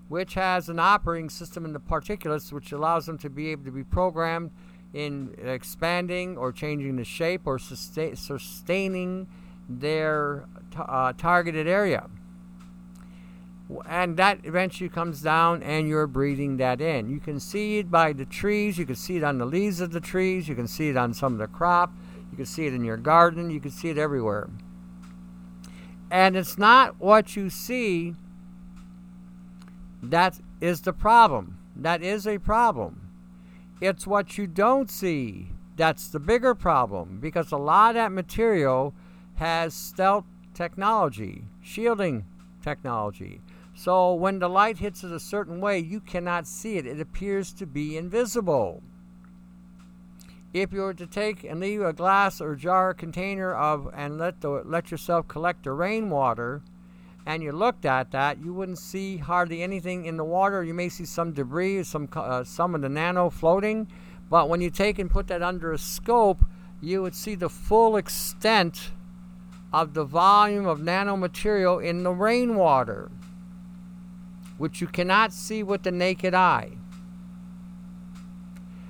which 0.08 0.34
has 0.34 0.68
an 0.68 0.80
operating 0.80 1.30
system 1.30 1.64
in 1.64 1.74
the 1.74 1.80
particulates, 1.80 2.52
which 2.52 2.72
allows 2.72 3.06
them 3.06 3.20
to 3.20 3.30
be 3.30 3.52
able 3.52 3.66
to 3.66 3.72
be 3.72 3.84
programmed 3.84 4.50
in 4.96 5.36
expanding 5.44 6.36
or 6.36 6.52
changing 6.52 6.96
the 6.96 7.06
shape 7.06 7.42
or 7.46 7.60
sustain, 7.60 8.16
sustaining 8.16 9.28
their 9.70 10.46
uh, 10.76 11.14
targeted 11.14 11.68
area. 11.68 12.10
And 13.86 14.16
that 14.18 14.40
eventually 14.44 14.90
comes 14.90 15.22
down, 15.22 15.62
and 15.62 15.88
you're 15.88 16.08
breathing 16.08 16.58
that 16.58 16.80
in. 16.80 17.10
You 17.10 17.20
can 17.20 17.40
see 17.40 17.80
it 17.80 17.92
by 17.92 18.14
the 18.14 18.26
trees, 18.26 18.78
you 18.78 18.86
can 18.86 18.96
see 18.96 19.18
it 19.18 19.24
on 19.24 19.38
the 19.38 19.46
leaves 19.46 19.82
of 19.82 19.92
the 19.92 20.00
trees, 20.00 20.48
you 20.48 20.56
can 20.56 20.68
see 20.68 20.90
it 20.90 20.96
on 20.96 21.14
some 21.14 21.34
of 21.34 21.40
the 21.40 21.48
crop, 21.48 21.92
you 22.32 22.38
can 22.38 22.46
see 22.46 22.66
it 22.66 22.74
in 22.74 22.84
your 22.84 22.98
garden, 22.98 23.50
you 23.50 23.60
can 23.60 23.72
see 23.72 23.90
it 23.90 23.98
everywhere. 23.98 24.50
And 26.10 26.38
it's 26.38 26.58
not 26.58 27.00
what 27.00 27.36
you 27.36 27.50
see 27.50 28.16
that 30.02 30.40
is 30.62 30.82
the 30.82 30.94
problem. 30.94 31.58
That 31.76 32.02
is 32.02 32.26
a 32.26 32.38
problem. 32.38 33.10
It's 33.82 34.08
what 34.08 34.38
you 34.38 34.48
don't 34.48 34.90
see 34.90 35.50
that's 35.78 36.08
the 36.08 36.20
bigger 36.20 36.56
problem 36.56 37.20
because 37.22 37.52
a 37.52 37.58
lot 37.58 37.92
of 37.92 37.96
that 37.96 38.12
material 38.12 38.96
has 39.36 39.76
stealth 39.76 40.26
technology, 40.56 41.44
shielding 41.62 42.26
technology. 42.64 43.42
So 43.78 44.16
when 44.16 44.40
the 44.40 44.50
light 44.50 44.80
hits 44.80 45.04
it 45.04 45.12
a 45.12 45.20
certain 45.20 45.62
way, 45.62 45.78
you 45.78 46.00
cannot 46.00 46.48
see 46.48 46.78
it. 46.78 46.88
It 46.88 47.00
appears 47.00 47.54
to 47.54 47.68
be 47.68 47.96
invisible. 47.96 48.82
If 50.52 50.74
you 50.74 50.82
were 50.82 50.96
to 50.96 51.06
take 51.06 51.44
and 51.44 51.60
leave 51.60 51.84
a 51.84 51.94
glass 51.94 52.42
or 52.42 52.56
jar 52.56 52.96
container 52.96 53.54
of 53.54 53.88
and 53.94 54.18
let 54.18 54.42
the 54.42 54.64
let 54.66 54.90
yourself 54.90 55.28
collect 55.28 55.64
the 55.64 55.74
rainwater, 55.74 56.64
and 57.28 57.44
you 57.44 57.52
looked 57.52 57.86
at 57.86 58.10
that, 58.12 58.44
you 58.44 58.52
wouldn't 58.52 58.80
see 58.80 59.18
hardly 59.18 59.62
anything 59.62 60.06
in 60.06 60.18
the 60.18 60.24
water. 60.24 60.64
You 60.64 60.74
may 60.74 60.90
see 60.90 61.06
some 61.06 61.34
debris, 61.34 61.84
some 61.84 62.10
uh, 62.16 62.44
some 62.46 62.74
of 62.74 62.82
the 62.82 62.90
nano 62.90 63.30
floating, 63.30 63.88
but 64.28 64.50
when 64.50 64.60
you 64.60 64.72
take 64.72 64.98
and 64.98 65.08
put 65.08 65.28
that 65.28 65.44
under 65.44 65.72
a 65.72 65.78
scope, 65.78 66.44
you 66.82 67.04
would 67.04 67.14
see 67.14 67.36
the 67.36 67.48
full 67.48 67.96
extent 67.96 68.90
of 69.72 69.94
the 69.94 70.04
volume 70.04 70.66
of 70.66 70.80
nanomaterial 70.80 71.84
in 71.84 72.02
the 72.02 72.12
rainwater, 72.12 73.12
which 74.58 74.82
you 74.82 74.88
cannot 74.88 75.32
see 75.34 75.64
with 75.64 75.84
the 75.84 75.92
naked 75.92 76.34
eye. 76.34 76.72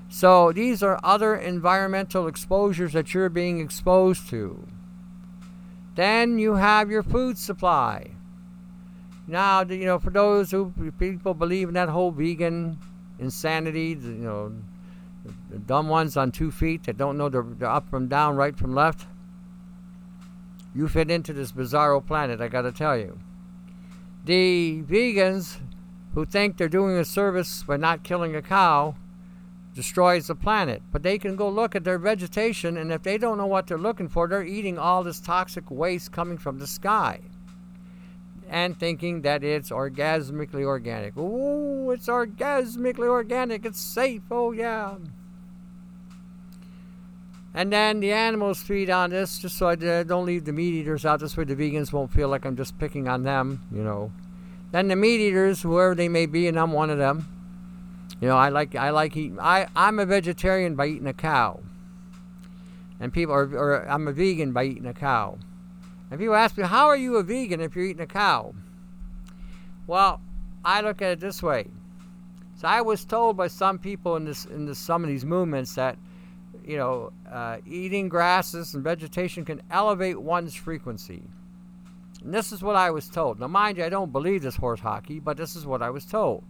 So 0.09 0.51
these 0.51 0.81
are 0.81 0.99
other 1.03 1.35
environmental 1.35 2.27
exposures 2.27 2.93
that 2.93 3.13
you're 3.13 3.29
being 3.29 3.59
exposed 3.59 4.29
to. 4.29 4.67
Then 5.95 6.39
you 6.39 6.55
have 6.55 6.89
your 6.89 7.03
food 7.03 7.37
supply. 7.37 8.11
Now, 9.27 9.63
you 9.63 9.85
know, 9.85 9.99
for 9.99 10.09
those 10.09 10.51
who 10.51 10.71
people 10.97 11.33
believe 11.33 11.67
in 11.67 11.73
that 11.73 11.89
whole 11.89 12.11
vegan 12.11 12.79
insanity, 13.19 13.97
you 14.01 14.13
know, 14.13 14.53
the 15.49 15.59
dumb 15.59 15.89
ones 15.89 16.15
on 16.15 16.31
two 16.31 16.51
feet 16.51 16.83
that 16.85 16.97
don't 16.97 17.17
know 17.17 17.27
the, 17.27 17.41
the 17.41 17.69
up 17.69 17.89
from 17.89 18.07
down, 18.07 18.37
right 18.37 18.57
from 18.57 18.73
left, 18.73 19.05
you 20.73 20.87
fit 20.87 21.11
into 21.11 21.33
this 21.33 21.51
bizarro 21.51 22.05
planet, 22.05 22.39
I 22.39 22.47
gotta 22.47 22.71
tell 22.71 22.97
you. 22.97 23.19
The 24.27 24.83
vegans 24.83 25.57
who 26.13 26.25
think 26.25 26.57
they're 26.57 26.67
doing 26.67 26.97
a 26.97 27.05
service 27.05 27.63
by 27.63 27.77
not 27.77 28.03
killing 28.03 28.35
a 28.35 28.41
cow 28.41 28.95
destroys 29.73 30.27
the 30.27 30.35
planet. 30.35 30.81
But 30.91 31.01
they 31.03 31.17
can 31.17 31.37
go 31.37 31.47
look 31.47 31.75
at 31.75 31.85
their 31.85 31.97
vegetation, 31.97 32.75
and 32.75 32.91
if 32.91 33.03
they 33.03 33.17
don't 33.17 33.37
know 33.37 33.45
what 33.45 33.67
they're 33.67 33.77
looking 33.77 34.09
for, 34.09 34.27
they're 34.27 34.43
eating 34.43 34.77
all 34.77 35.01
this 35.01 35.21
toxic 35.21 35.71
waste 35.71 36.11
coming 36.11 36.37
from 36.37 36.59
the 36.59 36.67
sky 36.67 37.21
and 38.49 38.77
thinking 38.77 39.21
that 39.21 39.45
it's 39.45 39.69
orgasmically 39.69 40.63
organic. 40.63 41.13
Oh, 41.15 41.91
it's 41.91 42.07
orgasmically 42.07 43.07
organic. 43.07 43.65
It's 43.65 43.79
safe. 43.79 44.23
Oh, 44.29 44.51
yeah. 44.51 44.95
And 47.57 47.73
then 47.73 48.01
the 48.01 48.11
animals 48.11 48.61
feed 48.61 48.91
on 48.91 49.09
this 49.09 49.39
just 49.39 49.57
so 49.57 49.69
I 49.69 49.75
don't 49.75 50.27
leave 50.27 50.45
the 50.45 50.53
meat 50.53 50.75
eaters 50.75 51.07
out. 51.07 51.21
This 51.21 51.35
way 51.35 51.43
the 51.43 51.55
vegans 51.55 51.91
won't 51.91 52.11
feel 52.11 52.29
like 52.29 52.45
I'm 52.45 52.55
just 52.55 52.77
picking 52.77 53.07
on 53.07 53.23
them, 53.23 53.63
you 53.71 53.81
know. 53.83 54.11
Then 54.71 54.89
the 54.89 54.95
meat 54.95 55.19
eaters, 55.19 55.63
whoever 55.63 55.95
they 55.95 56.07
may 56.07 56.27
be, 56.27 56.45
and 56.45 56.59
I'm 56.59 56.71
one 56.71 56.91
of 56.91 56.99
them. 56.99 57.27
You 58.21 58.27
know, 58.27 58.37
I 58.37 58.49
like 58.49 58.75
I 58.75 58.91
like 58.91 59.17
eating. 59.17 59.39
I 59.39 59.65
I'm 59.75 59.97
a 59.97 60.05
vegetarian 60.05 60.75
by 60.75 60.85
eating 60.85 61.07
a 61.07 61.13
cow. 61.13 61.59
And 62.99 63.11
people 63.11 63.33
are, 63.33 63.45
or 63.45 63.89
I'm 63.89 64.07
a 64.07 64.11
vegan 64.11 64.53
by 64.53 64.65
eating 64.65 64.85
a 64.85 64.93
cow. 64.93 65.39
And 66.11 66.19
people 66.19 66.35
ask 66.35 66.55
me, 66.59 66.63
how 66.63 66.85
are 66.85 66.95
you 66.95 67.15
a 67.15 67.23
vegan 67.23 67.59
if 67.59 67.75
you're 67.75 67.85
eating 67.85 68.03
a 68.03 68.05
cow? 68.05 68.53
Well, 69.87 70.21
I 70.63 70.81
look 70.81 71.01
at 71.01 71.13
it 71.13 71.19
this 71.19 71.41
way. 71.41 71.65
So 72.61 72.67
I 72.67 72.81
was 72.81 73.03
told 73.03 73.35
by 73.35 73.47
some 73.47 73.79
people 73.79 74.15
in 74.15 74.25
this 74.25 74.45
in 74.45 74.67
this, 74.67 74.77
some 74.77 75.03
of 75.03 75.09
these 75.09 75.25
movements 75.25 75.73
that 75.73 75.97
you 76.67 76.77
know 76.77 77.11
uh, 77.31 77.57
eating 77.65 78.09
grasses 78.09 78.73
and 78.73 78.83
vegetation 78.83 79.45
can 79.45 79.61
elevate 79.71 80.21
one's 80.21 80.53
frequency. 80.53 81.23
And 82.23 82.33
this 82.33 82.51
is 82.51 82.61
what 82.61 82.75
I 82.75 82.91
was 82.91 83.07
told. 83.07 83.39
Now, 83.39 83.47
mind 83.47 83.77
you, 83.77 83.85
I 83.85 83.89
don't 83.89 84.11
believe 84.11 84.41
this 84.41 84.57
horse 84.57 84.81
hockey, 84.81 85.19
but 85.19 85.37
this 85.37 85.55
is 85.55 85.65
what 85.65 85.81
I 85.81 85.89
was 85.89 86.05
told. 86.05 86.43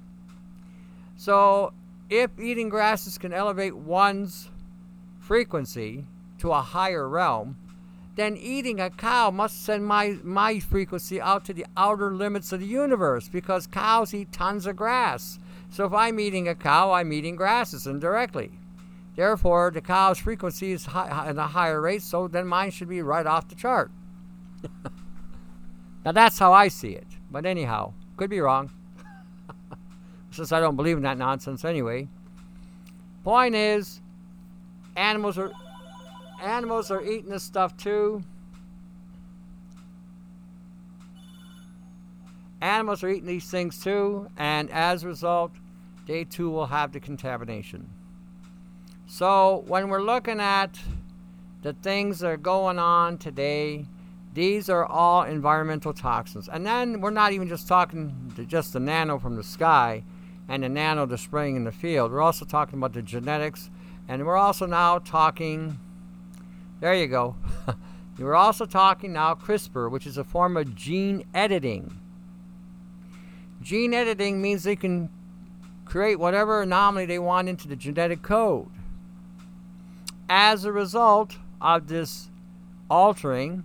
So, 1.16 1.74
if 2.10 2.32
eating 2.40 2.70
grasses 2.70 3.18
can 3.18 3.34
elevate 3.34 3.76
one's 3.76 4.50
frequency 5.20 6.06
to 6.40 6.52
a 6.52 6.62
higher 6.62 7.08
realm, 7.08 7.58
then 8.16 8.38
eating 8.38 8.80
a 8.80 8.90
cow 8.90 9.30
must 9.30 9.64
send 9.64 9.86
my, 9.86 10.18
my 10.24 10.60
frequency 10.60 11.22
out 11.22 11.46
to 11.46 11.54
the 11.54 11.66
outer 11.76 12.12
limits 12.14 12.52
of 12.52 12.62
the 12.62 12.66
universe 12.66 13.30
because 13.30 13.68
cows 13.68 14.14
eat 14.14 14.32
tons 14.32 14.66
of 14.66 14.76
grass. 14.76 15.38
So 15.70 15.86
if 15.86 15.94
I'm 15.94 16.20
eating 16.20 16.48
a 16.48 16.56
cow, 16.56 16.94
I'm 16.94 17.14
eating 17.14 17.36
grasses 17.36 17.86
indirectly. 17.86 18.52
Therefore, 19.18 19.72
the 19.74 19.82
cow's 19.82 20.20
frequency 20.20 20.72
is 20.72 20.88
at 20.88 21.38
a 21.38 21.48
higher 21.48 21.82
rate, 21.82 22.04
so 22.04 22.30
then 22.30 22.48
mine 22.48 22.72
should 22.72 22.88
be 22.88 23.02
right 23.02 23.26
off 23.26 23.50
the 23.50 23.56
chart. 23.56 23.92
now 26.06 26.14
that's 26.14 26.40
how 26.40 26.54
I 26.54 26.70
see 26.70 26.92
it. 26.92 27.08
But 27.30 27.46
anyhow, 27.46 27.94
could 28.16 28.30
be 28.30 28.40
wrong. 28.40 28.72
Since 30.32 30.54
I 30.54 30.62
don't 30.62 30.78
believe 30.78 30.96
in 30.96 31.04
that 31.04 31.18
nonsense 31.18 31.66
anyway. 31.66 32.08
Point 33.26 33.56
is, 33.56 34.00
animals 34.96 35.38
are 35.38 35.52
Animals 36.42 36.92
are 36.92 37.04
eating 37.04 37.30
this 37.30 37.44
stuff 37.44 37.76
too. 37.78 38.24
Animals 42.62 43.04
are 43.04 43.10
eating 43.10 43.26
these 43.26 43.50
things 43.50 43.84
too, 43.84 44.30
and 44.38 44.70
as 44.72 45.04
a 45.04 45.08
result, 45.08 45.52
they 46.06 46.24
too 46.24 46.50
will 46.50 46.68
have 46.68 46.92
the 46.92 47.00
contamination. 47.00 47.90
So, 49.08 49.64
when 49.68 49.88
we're 49.88 50.02
looking 50.02 50.40
at 50.40 50.80
the 51.62 51.74
things 51.74 52.20
that 52.20 52.28
are 52.28 52.38
going 52.38 52.78
on 52.78 53.18
today, 53.18 53.86
these 54.34 54.70
are 54.70 54.86
all 54.86 55.24
environmental 55.24 55.94
toxins. 55.94 56.50
And 56.50 56.66
then 56.66 57.02
we're 57.02 57.10
not 57.10 57.32
even 57.32 57.48
just 57.48 57.68
talking 57.68 58.34
to 58.36 58.46
just 58.46 58.74
the 58.74 58.80
nano 58.80 59.18
from 59.18 59.38
the 59.38 59.44
sky 59.44 60.04
and 60.50 60.62
the 60.62 60.70
nano 60.70 61.06
that's 61.06 61.24
spraying 61.24 61.56
in 61.56 61.64
the 61.64 61.72
field. 61.72 62.12
We're 62.12 62.22
also 62.22 62.46
talking 62.46 62.78
about 62.78 62.94
the 62.94 63.02
genetics, 63.02 63.70
and 64.08 64.26
we're 64.26 64.38
also 64.38 64.66
now 64.66 65.00
talking 65.00 65.80
there 66.80 66.94
you 66.94 67.08
go. 67.08 67.36
We're 68.20 68.36
also 68.36 68.66
talking 68.66 69.14
now 69.14 69.34
CRISPR, 69.34 69.90
which 69.90 70.06
is 70.06 70.18
a 70.18 70.24
form 70.24 70.58
of 70.58 70.76
gene 70.76 71.24
editing. 71.34 72.00
Gene 73.62 73.94
editing 73.94 74.42
means 74.42 74.64
they 74.64 74.76
can 74.76 75.10
create 75.86 76.20
whatever 76.20 76.62
anomaly 76.62 77.06
they 77.06 77.20
want 77.20 77.50
into 77.50 77.68
the 77.68 77.76
genetic 77.76 78.22
code. 78.22 78.70
As 80.30 80.66
a 80.66 80.72
result 80.72 81.38
of 81.62 81.88
this 81.88 82.30
altering, 82.90 83.64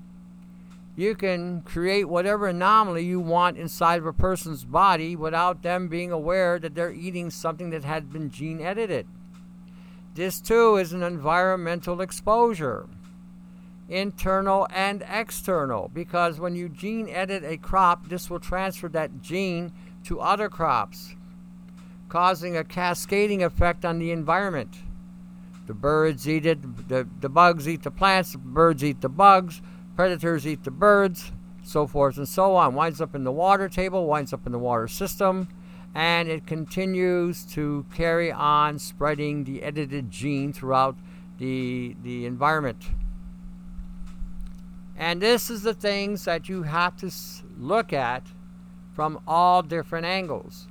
you 0.95 1.15
can 1.15 1.63
create 1.63 2.09
whatever 2.09 2.49
anomaly 2.49 3.05
you 3.05 3.21
want 3.21 3.57
inside 3.57 3.99
of 3.99 4.07
a 4.07 4.13
person's 4.13 4.65
body 4.65 5.17
without 5.17 5.63
them 5.63 5.89
being 5.89 6.13
aware 6.13 6.59
that 6.59 6.75
they're 6.75 6.93
eating 6.93 7.31
something 7.31 7.71
that 7.71 7.85
had 7.85 8.13
been 8.13 8.31
gene 8.31 8.61
edited. 8.61 9.07
This 10.15 10.41
too 10.41 10.77
is 10.77 10.93
an 10.93 11.03
environmental 11.03 12.01
exposure 12.01 12.89
internal 13.89 14.67
and 14.71 15.05
external 15.09 15.91
because 15.93 16.41
when 16.41 16.57
you 16.57 16.69
gene 16.69 17.09
edit 17.09 17.45
a 17.45 17.57
crop, 17.59 18.09
this 18.09 18.31
will 18.31 18.41
transfer 18.41 18.89
that 18.89 19.21
gene 19.21 19.73
to 20.05 20.21
other 20.21 20.49
crops, 20.49 21.15
causing 22.09 22.57
a 22.57 22.65
cascading 22.65 23.43
effect 23.43 23.85
on 23.85 23.99
the 23.99 24.11
environment. 24.11 24.79
The 25.67 25.75
birds 25.75 26.29
eat 26.29 26.45
it, 26.47 26.89
the, 26.89 27.09
the 27.21 27.29
bugs 27.29 27.69
eat 27.69 27.83
the 27.83 27.91
plants, 27.91 28.33
the 28.33 28.39
birds 28.39 28.83
eat 28.83 29.01
the 29.01 29.09
bugs, 29.09 29.63
predators 29.95 30.47
eat 30.47 30.65
the 30.65 30.71
birds, 30.71 31.31
so 31.63 31.87
forth 31.87 32.17
and 32.17 32.29
so 32.29 32.57
on. 32.57 32.75
Winds 32.75 33.01
up 33.01 33.15
in 33.15 33.25
the 33.25 33.33
water 33.33 33.69
table, 33.69 34.07
winds 34.07 34.33
up 34.33 34.45
in 34.45 34.53
the 34.53 34.59
water 34.59 34.89
system, 34.89 35.49
and 35.95 36.29
it 36.29 36.47
continues 36.47 37.45
to 37.45 37.87
carry 37.95 38.33
on 38.33 38.79
spreading 38.79 39.45
the 39.45 39.63
edited 39.63 40.11
gene 40.11 40.53
throughout 40.53 40.97
the, 41.39 41.97
the 42.03 42.27
environment. 42.27 42.91
And 44.97 45.23
this 45.23 45.51
is 45.51 45.63
the 45.63 45.75
things 45.75 46.25
that 46.25 46.49
you 46.49 46.65
have 46.65 46.97
to 46.99 47.11
look 47.59 47.93
at 47.93 48.27
from 48.95 49.21
all 49.27 49.63
different 49.63 50.07
angles. 50.07 50.69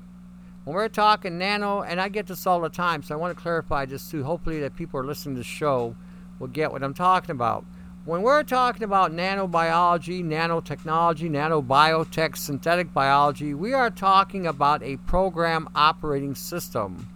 When 0.63 0.75
we're 0.75 0.89
talking 0.89 1.39
nano, 1.39 1.81
and 1.81 1.99
I 1.99 2.07
get 2.07 2.27
this 2.27 2.45
all 2.45 2.61
the 2.61 2.69
time, 2.69 3.01
so 3.01 3.15
I 3.15 3.17
want 3.17 3.35
to 3.35 3.41
clarify 3.41 3.85
this 3.85 4.11
too. 4.11 4.23
Hopefully, 4.23 4.59
that 4.59 4.75
people 4.75 4.99
are 4.99 5.05
listening 5.05 5.35
to 5.35 5.39
the 5.39 5.43
show 5.43 5.95
will 6.37 6.47
get 6.47 6.71
what 6.71 6.83
I'm 6.83 6.93
talking 6.93 7.31
about. 7.31 7.65
When 8.05 8.21
we're 8.21 8.43
talking 8.43 8.83
about 8.83 9.11
nanobiology, 9.11 10.23
nanotechnology, 10.23 11.29
nanobiotech, 11.29 12.37
synthetic 12.37 12.93
biology, 12.93 13.55
we 13.55 13.73
are 13.73 13.89
talking 13.89 14.45
about 14.45 14.83
a 14.83 14.97
program 14.97 15.67
operating 15.73 16.35
system 16.35 17.09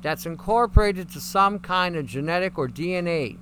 that's 0.00 0.24
incorporated 0.24 1.10
to 1.10 1.20
some 1.20 1.58
kind 1.58 1.94
of 1.94 2.06
genetic 2.06 2.56
or 2.56 2.68
DNA, 2.68 3.36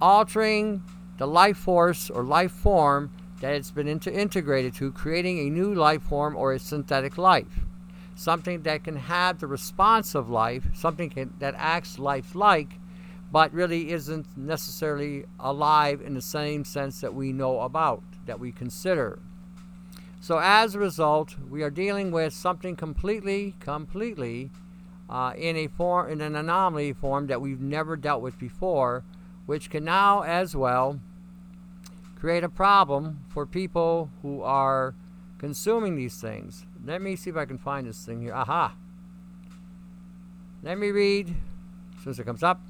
altering 0.00 0.84
the 1.18 1.26
life 1.26 1.56
force 1.56 2.10
or 2.10 2.22
life 2.22 2.52
form 2.52 3.10
that 3.40 3.54
it's 3.54 3.70
been 3.70 3.88
into 3.88 4.12
integrated 4.12 4.74
to, 4.74 4.92
creating 4.92 5.38
a 5.40 5.50
new 5.50 5.74
life 5.74 6.02
form 6.02 6.36
or 6.36 6.52
a 6.52 6.58
synthetic 6.58 7.18
life. 7.18 7.64
Something 8.20 8.64
that 8.64 8.84
can 8.84 8.96
have 8.96 9.40
the 9.40 9.46
response 9.46 10.14
of 10.14 10.28
life, 10.28 10.64
something 10.74 11.08
can, 11.08 11.32
that 11.38 11.54
acts 11.56 11.98
life 11.98 12.34
like, 12.34 12.68
but 13.32 13.50
really 13.50 13.92
isn't 13.92 14.36
necessarily 14.36 15.24
alive 15.38 16.02
in 16.02 16.12
the 16.12 16.20
same 16.20 16.66
sense 16.66 17.00
that 17.00 17.14
we 17.14 17.32
know 17.32 17.60
about, 17.60 18.02
that 18.26 18.38
we 18.38 18.52
consider. 18.52 19.20
So, 20.20 20.36
as 20.36 20.74
a 20.74 20.78
result, 20.78 21.36
we 21.48 21.62
are 21.62 21.70
dealing 21.70 22.10
with 22.10 22.34
something 22.34 22.76
completely, 22.76 23.54
completely 23.58 24.50
uh, 25.08 25.32
in 25.34 25.56
a 25.56 25.68
form, 25.68 26.10
in 26.10 26.20
an 26.20 26.36
anomaly 26.36 26.92
form 26.92 27.26
that 27.28 27.40
we've 27.40 27.62
never 27.62 27.96
dealt 27.96 28.20
with 28.20 28.38
before, 28.38 29.02
which 29.46 29.70
can 29.70 29.86
now 29.86 30.20
as 30.24 30.54
well 30.54 31.00
create 32.16 32.44
a 32.44 32.50
problem 32.50 33.24
for 33.30 33.46
people 33.46 34.10
who 34.20 34.42
are 34.42 34.94
consuming 35.38 35.96
these 35.96 36.20
things. 36.20 36.66
Let 36.84 37.02
me 37.02 37.16
see 37.16 37.30
if 37.30 37.36
I 37.36 37.44
can 37.44 37.58
find 37.58 37.86
this 37.86 38.04
thing 38.04 38.22
here. 38.22 38.34
Aha. 38.34 38.74
Let 40.62 40.78
me 40.78 40.90
read, 40.90 41.34
as 41.96 42.04
soon 42.04 42.10
as 42.10 42.18
it 42.18 42.24
comes 42.24 42.42
up. 42.42 42.60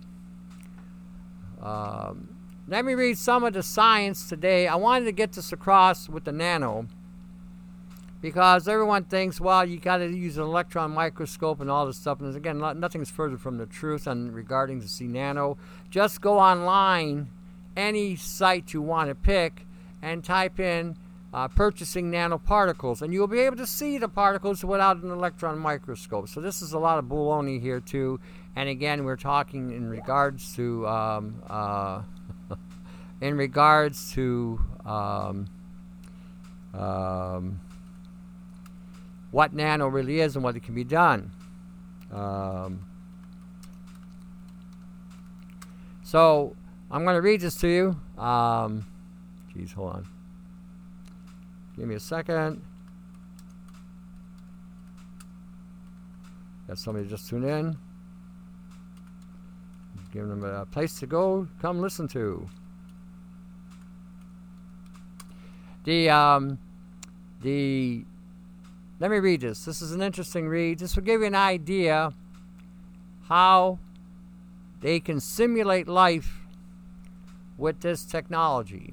Um, 1.60 2.36
let 2.68 2.84
me 2.84 2.94
read 2.94 3.18
some 3.18 3.44
of 3.44 3.52
the 3.52 3.62
science 3.62 4.28
today. 4.28 4.68
I 4.68 4.76
wanted 4.76 5.04
to 5.06 5.12
get 5.12 5.32
this 5.32 5.52
across 5.52 6.08
with 6.08 6.24
the 6.24 6.32
nano 6.32 6.86
because 8.20 8.68
everyone 8.68 9.04
thinks, 9.04 9.40
well, 9.40 9.64
you 9.64 9.78
got 9.78 9.98
to 9.98 10.08
use 10.08 10.36
an 10.36 10.44
electron 10.44 10.90
microscope 10.92 11.60
and 11.60 11.70
all 11.70 11.86
this 11.86 11.96
stuff. 11.96 12.20
And 12.20 12.36
again, 12.36 12.58
nothing's 12.58 13.10
further 13.10 13.36
from 13.36 13.58
the 13.58 13.66
truth 13.66 14.06
on 14.06 14.30
regarding 14.30 14.80
to 14.82 14.88
see 14.88 15.06
nano. 15.06 15.58
Just 15.90 16.20
go 16.20 16.38
online 16.38 17.30
any 17.76 18.16
site 18.16 18.72
you 18.72 18.82
want 18.82 19.08
to 19.08 19.14
pick 19.14 19.66
and 20.02 20.22
type 20.22 20.60
in 20.60 20.96
uh, 21.32 21.48
purchasing 21.48 22.10
nanoparticles, 22.10 23.02
and 23.02 23.12
you'll 23.12 23.26
be 23.26 23.40
able 23.40 23.56
to 23.56 23.66
see 23.66 23.98
the 23.98 24.08
particles 24.08 24.64
without 24.64 25.02
an 25.02 25.10
electron 25.10 25.58
microscope. 25.58 26.28
So 26.28 26.40
this 26.40 26.60
is 26.60 26.72
a 26.72 26.78
lot 26.78 26.98
of 26.98 27.04
baloney 27.04 27.60
here 27.60 27.80
too. 27.80 28.20
And 28.56 28.68
again, 28.68 29.04
we're 29.04 29.16
talking 29.16 29.70
in 29.70 29.88
regards 29.88 30.54
to 30.56 30.86
um, 30.88 31.42
uh, 31.48 32.02
in 33.20 33.36
regards 33.36 34.12
to 34.14 34.60
um, 34.84 35.48
um, 36.74 37.60
what 39.30 39.54
nano 39.54 39.86
really 39.86 40.20
is 40.20 40.34
and 40.34 40.44
what 40.44 40.56
it 40.56 40.64
can 40.64 40.74
be 40.74 40.84
done. 40.84 41.30
Um, 42.12 42.84
so 46.02 46.56
I'm 46.90 47.04
going 47.04 47.14
to 47.14 47.22
read 47.22 47.40
this 47.40 47.54
to 47.60 47.68
you. 47.68 48.20
Um, 48.20 48.84
geez, 49.54 49.70
hold 49.72 49.92
on. 49.92 50.19
Give 51.80 51.88
me 51.88 51.94
a 51.94 52.00
second. 52.00 52.60
Got 56.68 56.76
somebody 56.76 57.08
just 57.08 57.30
tuned 57.30 57.46
in. 57.46 57.74
Giving 60.12 60.28
them 60.28 60.44
a 60.44 60.66
place 60.66 61.00
to 61.00 61.06
go, 61.06 61.48
come 61.62 61.80
listen 61.80 62.06
to. 62.08 62.46
The 65.84 66.10
um, 66.10 66.58
the 67.40 68.04
let 68.98 69.10
me 69.10 69.16
read 69.16 69.40
this. 69.40 69.64
This 69.64 69.80
is 69.80 69.92
an 69.92 70.02
interesting 70.02 70.48
read. 70.48 70.80
This 70.80 70.94
will 70.96 71.02
give 71.02 71.22
you 71.22 71.28
an 71.28 71.34
idea 71.34 72.12
how 73.22 73.78
they 74.82 75.00
can 75.00 75.18
simulate 75.18 75.88
life 75.88 76.42
with 77.56 77.80
this 77.80 78.04
technology. 78.04 78.92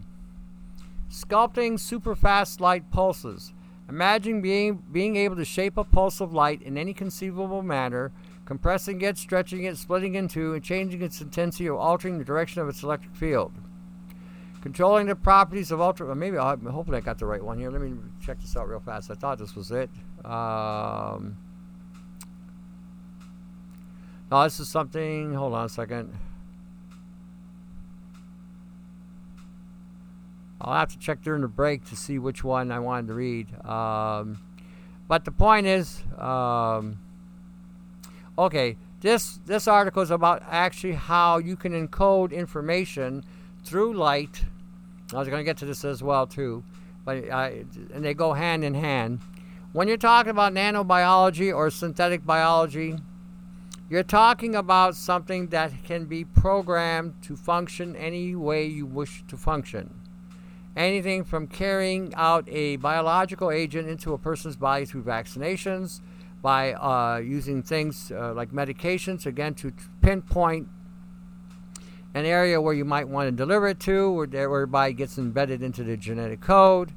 Sculpting 1.10 1.74
superfast 1.74 2.60
light 2.60 2.92
pulses. 2.92 3.54
Imagine 3.90 4.42
being, 4.42 4.84
being 4.92 5.16
able 5.16 5.38
to 5.38 5.46
shape 5.46 5.78
a 5.78 5.84
pulse 5.84 6.20
of 6.20 6.34
light 6.34 6.62
in 6.62 6.78
any 6.78 6.94
conceivable 6.94 7.62
manner, 7.62 8.12
compressing 8.46 9.00
it, 9.02 9.18
stretching 9.18 9.64
it, 9.64 9.78
splitting 9.78 10.16
it 10.16 10.20
in 10.20 10.28
two, 10.28 10.54
and 10.54 10.64
changing 10.64 11.02
its 11.02 11.22
intensity 11.22 11.70
or 11.70 11.78
altering 11.78 12.18
the 12.18 12.26
direction 12.26 12.62
of 12.62 12.68
its 12.68 12.84
electric 12.84 13.16
field. 13.16 13.54
Controlling 14.62 15.08
the 15.08 15.16
properties 15.16 15.72
of 15.72 15.80
ultra. 15.80 16.14
Maybe 16.14 16.38
I'll, 16.38 16.58
hopefully 16.58 16.98
I 16.98 17.02
got 17.02 17.20
the 17.20 17.26
right 17.26 17.42
one 17.42 17.58
here. 17.58 17.72
Let 17.72 17.80
me 17.80 17.94
check 18.26 18.42
this 18.42 18.58
out 18.58 18.68
real 18.68 18.82
fast. 18.82 19.10
I 19.10 19.14
thought 19.14 19.38
this 19.38 19.56
was 19.56 19.72
it. 19.72 19.90
Um, 20.26 21.38
no, 24.30 24.44
this 24.44 24.60
is 24.60 24.68
something. 24.68 25.34
Hold 25.34 25.54
on 25.54 25.66
a 25.66 25.70
second. 25.70 26.14
I'll 30.68 30.80
have 30.80 30.92
to 30.92 31.00
check 31.00 31.22
during 31.22 31.42
the 31.42 31.48
break 31.48 31.86
to 31.86 31.96
see 31.96 32.20
which 32.20 32.44
one 32.44 32.74
I 32.74 32.80
wanted 32.80 33.08
to 33.08 33.14
read. 33.14 33.66
Um, 33.66 34.40
but 35.08 35.24
the 35.24 35.32
point 35.32 35.66
is, 35.66 36.04
um, 36.18 37.00
okay, 38.38 38.76
this 39.00 39.40
this 39.46 39.66
article 39.66 40.02
is 40.02 40.12
about 40.12 40.44
actually 40.50 40.94
how 40.94 41.38
you 41.38 41.56
can 41.56 41.72
encode 41.72 42.34
information 42.34 43.24
through 43.64 43.94
light. 43.94 44.44
I 45.14 45.20
was 45.20 45.30
going 45.30 45.40
to 45.40 45.46
get 45.46 45.56
to 45.58 45.66
this 45.66 45.86
as 45.86 46.04
well 46.04 46.28
too, 46.28 46.66
but 47.06 47.32
I, 47.32 47.64
and 47.94 48.04
they 48.04 48.14
go 48.14 48.34
hand 48.34 48.66
in 48.66 48.74
hand. 48.74 49.22
When 49.72 49.88
you're 49.88 49.96
talking 49.96 50.32
about 50.32 50.54
nanobiology 50.54 51.56
or 51.56 51.70
synthetic 51.70 52.26
biology, 52.26 52.98
you're 53.90 54.04
talking 54.04 54.54
about 54.54 54.96
something 54.96 55.48
that 55.48 55.86
can 55.86 56.06
be 56.06 56.26
programmed 56.26 57.14
to 57.24 57.38
function 57.38 57.96
any 57.96 58.36
way 58.36 58.66
you 58.66 58.86
wish 58.86 59.24
to 59.30 59.38
function 59.38 60.07
anything 60.78 61.24
from 61.24 61.48
carrying 61.48 62.14
out 62.16 62.48
a 62.48 62.78
biological 62.78 63.52
agent 63.52 63.90
into 63.90 64.14
a 64.14 64.18
person's 64.18 64.56
body 64.56 64.86
through 64.86 65.04
vaccinations, 65.04 66.02
by 66.42 66.74
uh, 66.74 67.18
using 67.18 67.64
things 67.64 68.12
uh, 68.12 68.34
like 68.34 68.52
medications, 68.52 69.26
again, 69.26 69.54
to 69.56 69.74
pinpoint 70.02 70.68
an 72.14 72.26
area 72.26 72.62
where 72.62 72.74
you 72.74 72.86
might 72.86 73.08
want 73.08 73.28
to 73.28 73.32
deliver 73.32 73.68
it 73.68 73.80
to, 73.82 74.12
whereby 74.12 74.88
it 74.88 74.94
gets 74.94 75.18
embedded 75.18 75.62
into 75.62 75.84
the 75.84 75.98
genetic 75.98 76.42
code. 76.42 76.94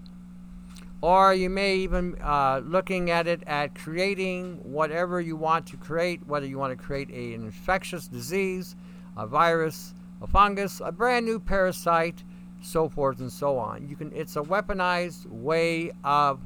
Or 1.02 1.32
you 1.32 1.48
may 1.48 1.76
even 1.76 2.16
uh, 2.20 2.60
looking 2.62 3.10
at 3.10 3.26
it 3.26 3.42
at 3.46 3.74
creating 3.74 4.60
whatever 4.62 5.20
you 5.20 5.36
want 5.36 5.66
to 5.68 5.78
create, 5.78 6.26
whether 6.26 6.46
you 6.46 6.58
want 6.58 6.78
to 6.78 6.84
create 6.84 7.10
a, 7.10 7.34
an 7.34 7.44
infectious 7.44 8.06
disease, 8.06 8.76
a 9.16 9.26
virus, 9.26 9.94
a 10.20 10.26
fungus, 10.26 10.80
a 10.84 10.92
brand 10.92 11.24
new 11.24 11.40
parasite, 11.40 12.22
so 12.62 12.88
forth 12.88 13.20
and 13.20 13.32
so 13.32 13.58
on. 13.58 13.88
You 13.88 13.96
can 13.96 14.12
it's 14.14 14.36
a 14.36 14.42
weaponized 14.42 15.26
way 15.26 15.92
of 16.04 16.40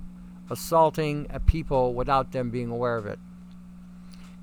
assaulting 0.51 1.27
a 1.31 1.41
people 1.41 1.95
without 1.95 2.33
them 2.33 2.51
being 2.51 2.71
aware 2.71 2.97
of 2.97 3.07
it. 3.07 3.19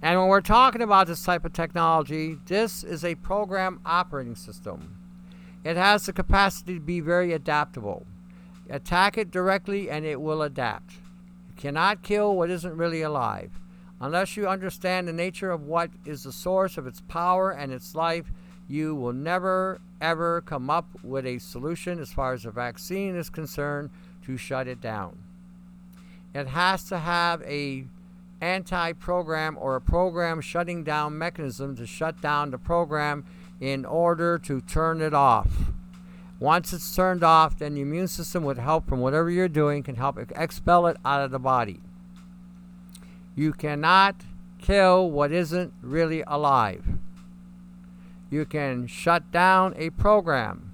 And 0.01 0.19
when 0.19 0.29
we're 0.29 0.41
talking 0.41 0.81
about 0.81 1.07
this 1.07 1.23
type 1.23 1.45
of 1.45 1.53
technology, 1.53 2.38
this 2.45 2.84
is 2.84 3.05
a 3.05 3.15
program 3.15 3.79
operating 3.86 4.36
system. 4.36 4.97
It 5.63 5.77
has 5.77 6.07
the 6.07 6.13
capacity 6.13 6.75
to 6.75 6.79
be 6.79 7.01
very 7.01 7.34
adaptable. 7.34 8.07
Attack 8.69 9.17
it 9.17 9.29
directly 9.29 9.91
and 9.91 10.05
it 10.05 10.19
will 10.19 10.41
adapt. 10.41 10.93
You 11.49 11.55
cannot 11.55 12.01
kill 12.01 12.36
what 12.36 12.49
isn't 12.49 12.75
really 12.75 13.03
alive. 13.03 13.60
Unless 13.99 14.36
you 14.36 14.47
understand 14.47 15.07
the 15.07 15.13
nature 15.13 15.51
of 15.51 15.62
what 15.62 15.91
is 16.05 16.23
the 16.23 16.31
source 16.31 16.77
of 16.77 16.88
its 16.88 17.01
power 17.01 17.51
and 17.51 17.71
its 17.71 17.93
life, 17.93 18.31
you 18.71 18.95
will 18.95 19.13
never 19.13 19.81
ever 19.99 20.41
come 20.41 20.69
up 20.69 20.88
with 21.03 21.25
a 21.25 21.38
solution 21.39 21.99
as 21.99 22.13
far 22.13 22.34
as 22.34 22.45
a 22.45 22.51
vaccine 22.51 23.15
is 23.15 23.29
concerned 23.29 23.89
to 24.25 24.38
shut 24.38 24.65
it 24.67 24.79
down. 24.79 25.17
It 26.34 26.47
has 26.47 26.86
to 26.86 26.99
have 26.99 27.41
a 27.43 27.86
anti-program 28.39 29.57
or 29.60 29.75
a 29.75 29.81
program 29.81 30.39
shutting 30.39 30.84
down 30.84 31.17
mechanism 31.17 31.75
to 31.75 31.86
shut 31.86 32.21
down 32.21 32.51
the 32.51 32.57
program 32.57 33.25
in 33.60 33.86
order 33.86 34.39
to 34.39 34.62
turn 34.62 35.01
it 35.01 35.13
off. 35.13 35.51
Once 36.39 36.73
it's 36.73 36.95
turned 36.95 37.23
off, 37.23 37.60
then 37.60 37.75
the 37.75 37.81
immune 37.81 38.07
system 38.07 38.43
with 38.43 38.57
help 38.57 38.88
from 38.88 39.01
whatever 39.01 39.29
you're 39.29 39.47
doing 39.47 39.84
can 39.84 39.95
help 39.95 40.17
expel 40.36 40.88
it 40.88 40.97
out 41.05 41.21
of 41.21 41.29
the 41.29 41.38
body. 41.38 41.81
You 43.36 43.51
cannot 43.51 44.15
kill 44.60 45.12
what 45.12 45.31
isn't 45.31 45.73
really 45.81 46.23
alive. 46.25 46.84
You 48.32 48.46
can 48.46 48.88
shut 48.88 49.30
down 49.32 49.76
a 49.78 49.89
program. 49.89 50.72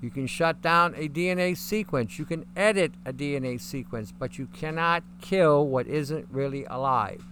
You 0.00 0.10
can 0.10 0.26
shut 0.28 0.62
down 0.62 0.94
a 0.94 1.08
DNA 1.08 1.56
sequence. 1.56 2.18
You 2.18 2.24
can 2.24 2.46
edit 2.56 2.92
a 3.04 3.12
DNA 3.12 3.60
sequence, 3.60 4.12
but 4.16 4.38
you 4.38 4.46
cannot 4.46 5.02
kill 5.20 5.66
what 5.66 5.88
isn't 5.88 6.28
really 6.30 6.64
alive. 6.66 7.22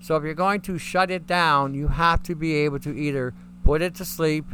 So 0.00 0.16
if 0.16 0.24
you're 0.24 0.34
going 0.34 0.62
to 0.62 0.78
shut 0.78 1.10
it 1.10 1.26
down, 1.26 1.74
you 1.74 1.88
have 1.88 2.22
to 2.24 2.34
be 2.34 2.54
able 2.54 2.80
to 2.80 2.96
either 2.96 3.34
put 3.62 3.82
it 3.82 3.94
to 3.96 4.04
sleep, 4.04 4.46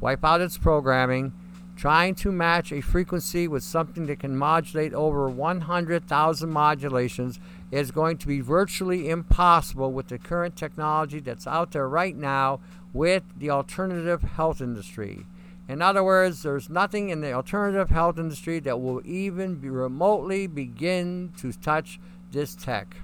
wipe 0.00 0.24
out 0.24 0.40
its 0.40 0.58
programming, 0.58 1.32
trying 1.76 2.14
to 2.14 2.30
match 2.30 2.72
a 2.72 2.80
frequency 2.80 3.48
with 3.48 3.62
something 3.62 4.06
that 4.06 4.20
can 4.20 4.36
modulate 4.36 4.92
over 4.92 5.28
100,000 5.28 6.50
modulations 6.50 7.38
is 7.70 7.90
going 7.90 8.18
to 8.18 8.26
be 8.26 8.40
virtually 8.40 9.08
impossible 9.08 9.92
with 9.92 10.08
the 10.08 10.18
current 10.18 10.54
technology 10.54 11.20
that's 11.20 11.46
out 11.46 11.72
there 11.72 11.88
right 11.88 12.16
now 12.16 12.60
with 12.92 13.22
the 13.36 13.50
alternative 13.50 14.22
health 14.22 14.60
industry. 14.60 15.26
In 15.68 15.80
other 15.80 16.02
words, 16.02 16.42
there's 16.42 16.68
nothing 16.68 17.08
in 17.10 17.20
the 17.20 17.32
alternative 17.32 17.90
health 17.90 18.18
industry 18.18 18.58
that 18.60 18.80
will 18.80 19.00
even 19.06 19.54
be 19.54 19.70
remotely 19.70 20.46
begin 20.46 21.32
to 21.38 21.52
touch 21.52 21.98
this 22.32 22.54
tech. 22.54 22.96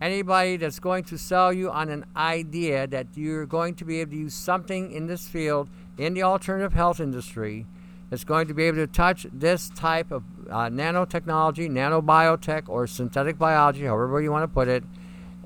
Anybody 0.00 0.56
that's 0.56 0.80
going 0.80 1.04
to 1.04 1.16
sell 1.16 1.52
you 1.52 1.70
on 1.70 1.88
an 1.88 2.04
idea 2.16 2.88
that 2.88 3.06
you're 3.14 3.46
going 3.46 3.76
to 3.76 3.84
be 3.84 4.00
able 4.00 4.10
to 4.10 4.18
use 4.18 4.34
something 4.34 4.90
in 4.90 5.06
this 5.06 5.28
field 5.28 5.68
in 5.96 6.14
the 6.14 6.24
alternative 6.24 6.72
health 6.72 6.98
industry 6.98 7.66
that's 8.10 8.24
going 8.24 8.48
to 8.48 8.54
be 8.54 8.64
able 8.64 8.78
to 8.78 8.88
touch 8.88 9.26
this 9.32 9.70
type 9.70 10.10
of 10.10 10.24
uh, 10.50 10.68
nanotechnology, 10.68 11.70
nanobiotech, 11.70 12.68
or 12.68 12.86
synthetic 12.86 13.38
biology, 13.38 13.84
however 13.84 14.20
you 14.20 14.32
want 14.32 14.42
to 14.42 14.48
put 14.48 14.66
it, 14.68 14.82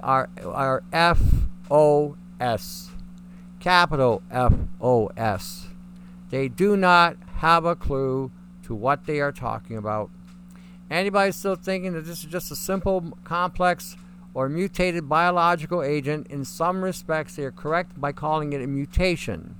are, 0.02 0.30
are 0.42 0.82
FOS 1.68 2.90
capital 3.66 4.22
F 4.30 4.54
O 4.80 5.08
S. 5.16 5.66
They 6.30 6.46
do 6.46 6.76
not 6.76 7.16
have 7.38 7.64
a 7.64 7.74
clue 7.74 8.30
to 8.62 8.76
what 8.76 9.06
they 9.06 9.18
are 9.18 9.32
talking 9.32 9.76
about. 9.76 10.08
Anybody 10.88 11.32
still 11.32 11.56
thinking 11.56 11.92
that 11.94 12.02
this 12.02 12.22
is 12.22 12.30
just 12.30 12.52
a 12.52 12.54
simple, 12.54 13.18
complex, 13.24 13.96
or 14.34 14.48
mutated 14.48 15.08
biological 15.08 15.82
agent, 15.82 16.28
in 16.28 16.44
some 16.44 16.84
respects, 16.84 17.34
they 17.34 17.42
are 17.42 17.50
correct 17.50 18.00
by 18.00 18.12
calling 18.12 18.52
it 18.52 18.62
a 18.62 18.68
mutation. 18.68 19.56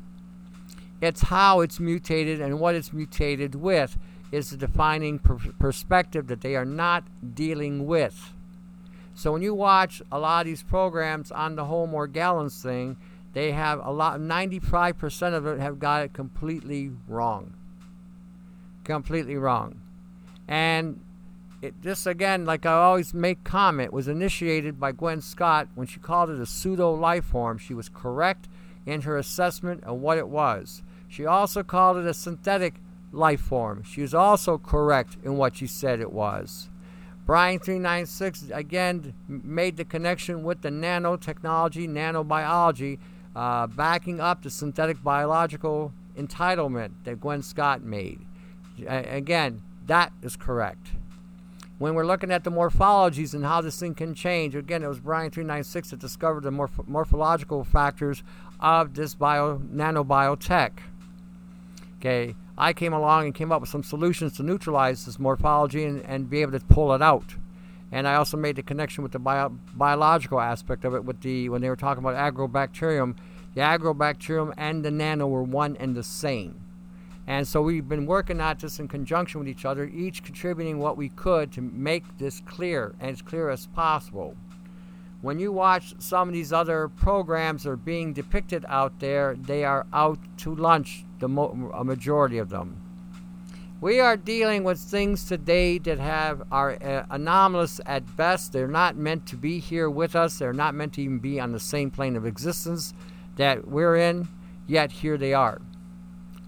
It's 1.00 1.22
how 1.22 1.58
it's 1.60 1.80
mutated 1.80 2.40
and 2.40 2.60
what 2.60 2.76
it's 2.76 2.92
mutated 2.92 3.56
with 3.56 3.98
is 4.30 4.50
the 4.50 4.56
defining 4.56 5.18
per- 5.18 5.52
perspective 5.58 6.28
that 6.28 6.42
they 6.42 6.54
are 6.54 6.64
not 6.64 7.02
dealing 7.34 7.86
with. 7.86 8.32
So 9.16 9.32
when 9.32 9.42
you 9.42 9.52
watch 9.52 10.00
a 10.12 10.20
lot 10.20 10.42
of 10.42 10.46
these 10.46 10.62
programs 10.62 11.32
on 11.32 11.56
the 11.56 11.64
whole 11.64 11.88
Morgellons 11.88 12.62
thing, 12.62 12.98
they 13.36 13.52
have 13.52 13.84
a 13.84 13.90
lot, 13.90 14.18
95% 14.18 15.34
of 15.34 15.46
it 15.46 15.60
have 15.60 15.78
got 15.78 16.02
it 16.02 16.14
completely 16.14 16.90
wrong. 17.06 17.52
Completely 18.82 19.36
wrong. 19.36 19.82
And 20.48 21.04
it, 21.60 21.82
this, 21.82 22.06
again, 22.06 22.46
like 22.46 22.64
I 22.64 22.72
always 22.72 23.12
make 23.12 23.44
comment, 23.44 23.92
was 23.92 24.08
initiated 24.08 24.80
by 24.80 24.92
Gwen 24.92 25.20
Scott 25.20 25.68
when 25.74 25.86
she 25.86 26.00
called 26.00 26.30
it 26.30 26.40
a 26.40 26.46
pseudo 26.46 26.94
life 26.94 27.26
form. 27.26 27.58
She 27.58 27.74
was 27.74 27.90
correct 27.90 28.48
in 28.86 29.02
her 29.02 29.18
assessment 29.18 29.84
of 29.84 29.98
what 29.98 30.16
it 30.16 30.28
was. 30.28 30.82
She 31.06 31.26
also 31.26 31.62
called 31.62 31.98
it 31.98 32.06
a 32.06 32.14
synthetic 32.14 32.76
life 33.12 33.42
form. 33.42 33.82
She 33.82 34.00
was 34.00 34.14
also 34.14 34.56
correct 34.56 35.18
in 35.22 35.36
what 35.36 35.56
she 35.56 35.66
said 35.66 36.00
it 36.00 36.10
was. 36.10 36.70
Brian 37.26 37.58
396 37.58 38.44
again 38.54 39.12
made 39.28 39.76
the 39.76 39.84
connection 39.84 40.42
with 40.42 40.62
the 40.62 40.70
nanotechnology, 40.70 41.86
nanobiology, 41.86 42.98
uh, 43.36 43.66
backing 43.66 44.18
up 44.18 44.42
the 44.42 44.50
synthetic 44.50 45.02
biological 45.04 45.92
entitlement 46.16 46.92
that 47.04 47.20
Gwen 47.20 47.42
Scott 47.42 47.82
made. 47.82 48.20
again, 48.86 49.62
that 49.86 50.12
is 50.22 50.36
correct. 50.36 50.88
When 51.78 51.94
we're 51.94 52.06
looking 52.06 52.32
at 52.32 52.44
the 52.44 52.50
morphologies 52.50 53.34
and 53.34 53.44
how 53.44 53.60
this 53.60 53.78
thing 53.78 53.94
can 53.94 54.14
change, 54.14 54.54
again, 54.54 54.82
it 54.82 54.88
was 54.88 55.00
Brian 55.00 55.30
396 55.30 55.90
that 55.90 55.98
discovered 55.98 56.44
the 56.44 56.50
morph- 56.50 56.88
morphological 56.88 57.64
factors 57.64 58.22
of 58.58 58.94
this 58.94 59.14
bio 59.14 59.58
nanobiotech. 59.58 60.72
Okay, 61.98 62.34
I 62.56 62.72
came 62.72 62.94
along 62.94 63.26
and 63.26 63.34
came 63.34 63.52
up 63.52 63.60
with 63.60 63.68
some 63.68 63.82
solutions 63.82 64.38
to 64.38 64.42
neutralize 64.42 65.04
this 65.04 65.18
morphology 65.18 65.84
and, 65.84 66.02
and 66.06 66.30
be 66.30 66.40
able 66.40 66.58
to 66.58 66.64
pull 66.64 66.94
it 66.94 67.02
out. 67.02 67.34
And 67.92 68.08
I 68.08 68.16
also 68.16 68.36
made 68.36 68.56
the 68.56 68.62
connection 68.62 69.02
with 69.02 69.12
the 69.12 69.18
bio, 69.18 69.50
biological 69.74 70.40
aspect 70.40 70.84
of 70.84 70.94
it 70.94 71.04
with 71.04 71.20
the 71.20 71.48
when 71.48 71.62
they 71.62 71.68
were 71.68 71.76
talking 71.76 72.04
about 72.04 72.16
agrobacterium, 72.16 73.16
the 73.54 73.60
agrobacterium 73.60 74.52
and 74.56 74.84
the 74.84 74.90
nano 74.90 75.26
were 75.26 75.42
one 75.42 75.76
and 75.76 75.94
the 75.94 76.02
same. 76.02 76.60
And 77.26 77.46
so 77.46 77.60
we've 77.62 77.88
been 77.88 78.06
working 78.06 78.40
at 78.40 78.60
this 78.60 78.78
in 78.78 78.86
conjunction 78.86 79.40
with 79.40 79.48
each 79.48 79.64
other, 79.64 79.84
each 79.84 80.22
contributing 80.22 80.78
what 80.78 80.96
we 80.96 81.08
could 81.08 81.52
to 81.52 81.60
make 81.60 82.18
this 82.18 82.40
clear 82.46 82.94
and 83.00 83.10
as 83.10 83.22
clear 83.22 83.50
as 83.50 83.66
possible. 83.66 84.36
When 85.22 85.40
you 85.40 85.50
watch 85.50 85.94
some 85.98 86.28
of 86.28 86.34
these 86.34 86.52
other 86.52 86.88
programs 86.88 87.64
that 87.64 87.70
are 87.70 87.76
being 87.76 88.12
depicted 88.12 88.64
out 88.68 89.00
there, 89.00 89.34
they 89.34 89.64
are 89.64 89.86
out 89.92 90.18
to 90.38 90.54
lunch, 90.54 91.04
the 91.18 91.28
mo- 91.28 91.72
a 91.74 91.82
majority 91.82 92.38
of 92.38 92.48
them. 92.48 92.85
We 93.78 94.00
are 94.00 94.16
dealing 94.16 94.64
with 94.64 94.80
things 94.80 95.26
today 95.26 95.76
that 95.80 95.98
have 95.98 96.42
are 96.50 96.82
uh, 96.82 97.04
anomalous 97.10 97.78
at 97.84 98.16
best. 98.16 98.54
They're 98.54 98.66
not 98.66 98.96
meant 98.96 99.26
to 99.26 99.36
be 99.36 99.58
here 99.58 99.90
with 99.90 100.16
us. 100.16 100.38
They're 100.38 100.54
not 100.54 100.74
meant 100.74 100.94
to 100.94 101.02
even 101.02 101.18
be 101.18 101.38
on 101.38 101.52
the 101.52 101.60
same 101.60 101.90
plane 101.90 102.16
of 102.16 102.24
existence 102.24 102.94
that 103.36 103.68
we're 103.68 103.96
in. 103.96 104.28
Yet 104.66 104.92
here 104.92 105.18
they 105.18 105.34
are. 105.34 105.60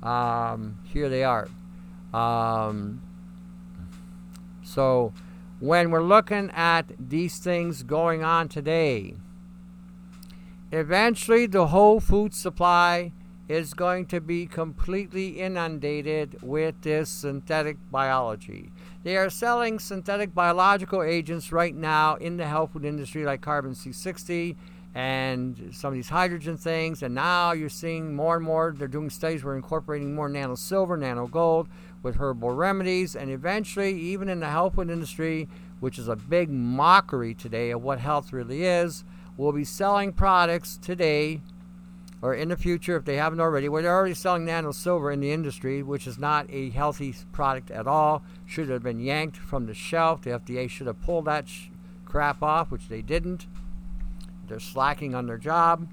Um, 0.02 0.78
here 0.84 1.10
they 1.10 1.22
are. 1.22 1.48
Um, 2.14 3.02
so 4.62 5.12
when 5.60 5.90
we're 5.90 6.02
looking 6.02 6.50
at 6.52 6.86
these 6.98 7.38
things 7.38 7.82
going 7.82 8.24
on 8.24 8.48
today, 8.48 9.16
eventually 10.72 11.44
the 11.44 11.66
whole 11.66 12.00
food 12.00 12.34
supply 12.34 13.12
is 13.48 13.72
going 13.72 14.04
to 14.04 14.20
be 14.20 14.46
completely 14.46 15.40
inundated 15.40 16.36
with 16.42 16.74
this 16.82 17.08
synthetic 17.08 17.78
biology. 17.90 18.70
They 19.04 19.16
are 19.16 19.30
selling 19.30 19.78
synthetic 19.78 20.34
biological 20.34 21.02
agents 21.02 21.50
right 21.50 21.74
now 21.74 22.16
in 22.16 22.36
the 22.36 22.46
health 22.46 22.72
food 22.74 22.84
industry, 22.84 23.24
like 23.24 23.40
carbon 23.40 23.72
C60 23.72 24.54
and 24.94 25.70
some 25.72 25.88
of 25.88 25.94
these 25.94 26.08
hydrogen 26.08 26.56
things. 26.56 27.02
And 27.02 27.14
now 27.14 27.52
you're 27.52 27.68
seeing 27.68 28.14
more 28.14 28.36
and 28.36 28.44
more, 28.44 28.74
they're 28.76 28.88
doing 28.88 29.10
studies, 29.10 29.44
we're 29.44 29.56
incorporating 29.56 30.14
more 30.14 30.28
nano 30.28 30.54
silver, 30.54 30.96
nano 30.96 31.26
gold 31.26 31.68
with 32.02 32.16
herbal 32.16 32.50
remedies. 32.50 33.16
And 33.16 33.30
eventually, 33.30 33.98
even 33.98 34.28
in 34.28 34.40
the 34.40 34.48
health 34.48 34.74
food 34.74 34.90
industry, 34.90 35.48
which 35.80 35.98
is 35.98 36.08
a 36.08 36.16
big 36.16 36.50
mockery 36.50 37.32
today 37.32 37.70
of 37.70 37.82
what 37.82 37.98
health 38.00 38.32
really 38.32 38.64
is, 38.64 39.04
we'll 39.36 39.52
be 39.52 39.64
selling 39.64 40.12
products 40.12 40.76
today 40.76 41.40
or 42.20 42.34
in 42.34 42.48
the 42.48 42.56
future 42.56 42.96
if 42.96 43.04
they 43.04 43.16
haven't 43.16 43.40
already. 43.40 43.68
Well, 43.68 43.82
they're 43.82 43.94
already 43.94 44.14
selling 44.14 44.44
nano 44.44 44.72
silver 44.72 45.10
in 45.10 45.20
the 45.20 45.32
industry, 45.32 45.82
which 45.82 46.06
is 46.06 46.18
not 46.18 46.46
a 46.50 46.70
healthy 46.70 47.14
product 47.32 47.70
at 47.70 47.86
all. 47.86 48.22
Should 48.44 48.68
have 48.70 48.82
been 48.82 49.00
yanked 49.00 49.36
from 49.36 49.66
the 49.66 49.74
shelf. 49.74 50.22
The 50.22 50.30
FDA 50.30 50.68
should 50.68 50.88
have 50.88 51.00
pulled 51.00 51.26
that 51.26 51.48
sh- 51.48 51.68
crap 52.04 52.42
off, 52.42 52.70
which 52.70 52.88
they 52.88 53.02
didn't. 53.02 53.46
They're 54.48 54.58
slacking 54.58 55.14
on 55.14 55.26
their 55.26 55.38
job. 55.38 55.88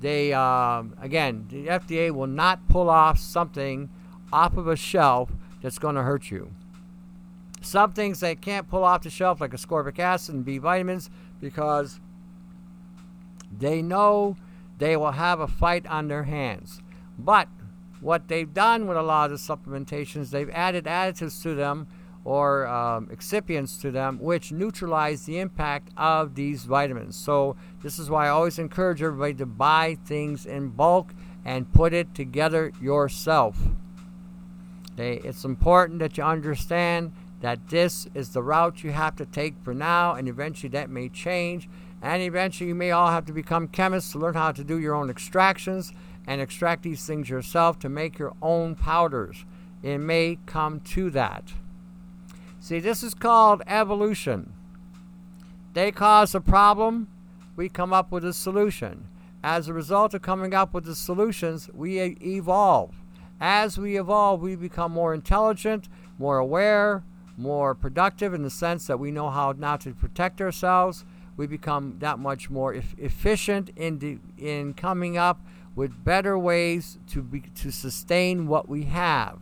They, 0.00 0.32
um, 0.32 0.94
again, 1.00 1.46
the 1.50 1.66
FDA 1.66 2.10
will 2.10 2.26
not 2.26 2.68
pull 2.68 2.88
off 2.88 3.18
something 3.18 3.90
off 4.32 4.56
of 4.56 4.68
a 4.68 4.76
shelf 4.76 5.30
that's 5.62 5.78
going 5.78 5.96
to 5.96 6.02
hurt 6.02 6.30
you. 6.30 6.52
Some 7.60 7.92
things 7.92 8.20
they 8.20 8.34
can't 8.34 8.68
pull 8.68 8.84
off 8.84 9.02
the 9.02 9.10
shelf, 9.10 9.40
like 9.40 9.50
ascorbic 9.50 9.98
acid 9.98 10.34
and 10.34 10.44
B 10.44 10.58
vitamins, 10.58 11.10
because 11.40 12.00
they 13.58 13.82
know 13.82 14.36
they 14.80 14.96
will 14.96 15.12
have 15.12 15.38
a 15.38 15.46
fight 15.46 15.86
on 15.86 16.08
their 16.08 16.24
hands. 16.24 16.82
But 17.18 17.48
what 18.00 18.28
they've 18.28 18.52
done 18.52 18.88
with 18.88 18.96
a 18.96 19.02
lot 19.02 19.30
of 19.30 19.38
the 19.38 19.54
supplementations, 19.54 20.30
they've 20.30 20.50
added 20.50 20.86
additives 20.86 21.42
to 21.42 21.54
them 21.54 21.86
or 22.24 22.66
um, 22.66 23.06
excipients 23.06 23.80
to 23.80 23.90
them, 23.90 24.18
which 24.18 24.52
neutralize 24.52 25.24
the 25.24 25.38
impact 25.38 25.90
of 25.96 26.34
these 26.34 26.64
vitamins. 26.64 27.16
So, 27.16 27.56
this 27.82 27.98
is 27.98 28.10
why 28.10 28.26
I 28.26 28.30
always 28.30 28.58
encourage 28.58 29.02
everybody 29.02 29.34
to 29.34 29.46
buy 29.46 29.96
things 30.04 30.44
in 30.44 30.68
bulk 30.68 31.14
and 31.44 31.72
put 31.72 31.94
it 31.94 32.14
together 32.14 32.72
yourself. 32.80 33.58
Okay, 34.94 35.20
it's 35.26 35.44
important 35.44 35.98
that 36.00 36.18
you 36.18 36.24
understand 36.24 37.12
that 37.40 37.68
this 37.68 38.06
is 38.12 38.30
the 38.30 38.42
route 38.42 38.84
you 38.84 38.90
have 38.90 39.16
to 39.16 39.24
take 39.24 39.54
for 39.62 39.72
now, 39.72 40.14
and 40.14 40.28
eventually 40.28 40.68
that 40.70 40.90
may 40.90 41.08
change. 41.08 41.68
And 42.02 42.22
eventually, 42.22 42.68
you 42.68 42.74
may 42.74 42.90
all 42.90 43.10
have 43.10 43.26
to 43.26 43.32
become 43.32 43.68
chemists 43.68 44.12
to 44.12 44.18
learn 44.18 44.34
how 44.34 44.52
to 44.52 44.64
do 44.64 44.78
your 44.78 44.94
own 44.94 45.10
extractions 45.10 45.92
and 46.26 46.40
extract 46.40 46.82
these 46.82 47.06
things 47.06 47.28
yourself 47.28 47.78
to 47.80 47.88
make 47.88 48.18
your 48.18 48.34
own 48.40 48.74
powders. 48.74 49.44
It 49.82 49.98
may 49.98 50.38
come 50.46 50.80
to 50.80 51.10
that. 51.10 51.52
See, 52.60 52.78
this 52.78 53.02
is 53.02 53.14
called 53.14 53.62
evolution. 53.66 54.52
They 55.72 55.92
cause 55.92 56.34
a 56.34 56.40
problem, 56.40 57.08
we 57.56 57.68
come 57.68 57.92
up 57.92 58.10
with 58.10 58.24
a 58.24 58.32
solution. 58.32 59.08
As 59.42 59.68
a 59.68 59.72
result 59.72 60.12
of 60.14 60.22
coming 60.22 60.52
up 60.52 60.74
with 60.74 60.84
the 60.84 60.94
solutions, 60.94 61.70
we 61.72 62.00
evolve. 62.00 62.94
As 63.40 63.78
we 63.78 63.98
evolve, 63.98 64.42
we 64.42 64.56
become 64.56 64.92
more 64.92 65.14
intelligent, 65.14 65.88
more 66.18 66.38
aware, 66.38 67.02
more 67.38 67.74
productive 67.74 68.34
in 68.34 68.42
the 68.42 68.50
sense 68.50 68.86
that 68.86 68.98
we 68.98 69.10
know 69.10 69.30
how 69.30 69.52
now 69.52 69.76
to 69.78 69.94
protect 69.94 70.42
ourselves. 70.42 71.06
We 71.40 71.46
become 71.46 71.96
that 72.00 72.18
much 72.18 72.50
more 72.50 72.74
e- 72.74 72.82
efficient 72.98 73.70
in 73.74 73.96
de- 73.96 74.18
in 74.36 74.74
coming 74.74 75.16
up 75.16 75.40
with 75.74 76.04
better 76.04 76.38
ways 76.38 76.98
to 77.12 77.22
be, 77.22 77.40
to 77.54 77.70
sustain 77.70 78.46
what 78.46 78.68
we 78.68 78.82
have. 78.82 79.38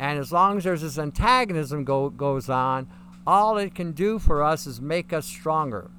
And 0.00 0.18
as 0.18 0.32
long 0.32 0.58
as 0.58 0.64
there's 0.64 0.82
this 0.82 0.98
antagonism 0.98 1.84
go, 1.84 2.10
goes 2.10 2.48
on, 2.48 2.88
all 3.24 3.56
it 3.56 3.72
can 3.72 3.92
do 3.92 4.18
for 4.18 4.42
us 4.42 4.66
is 4.66 4.80
make 4.80 5.12
us 5.12 5.24
stronger, 5.24 5.92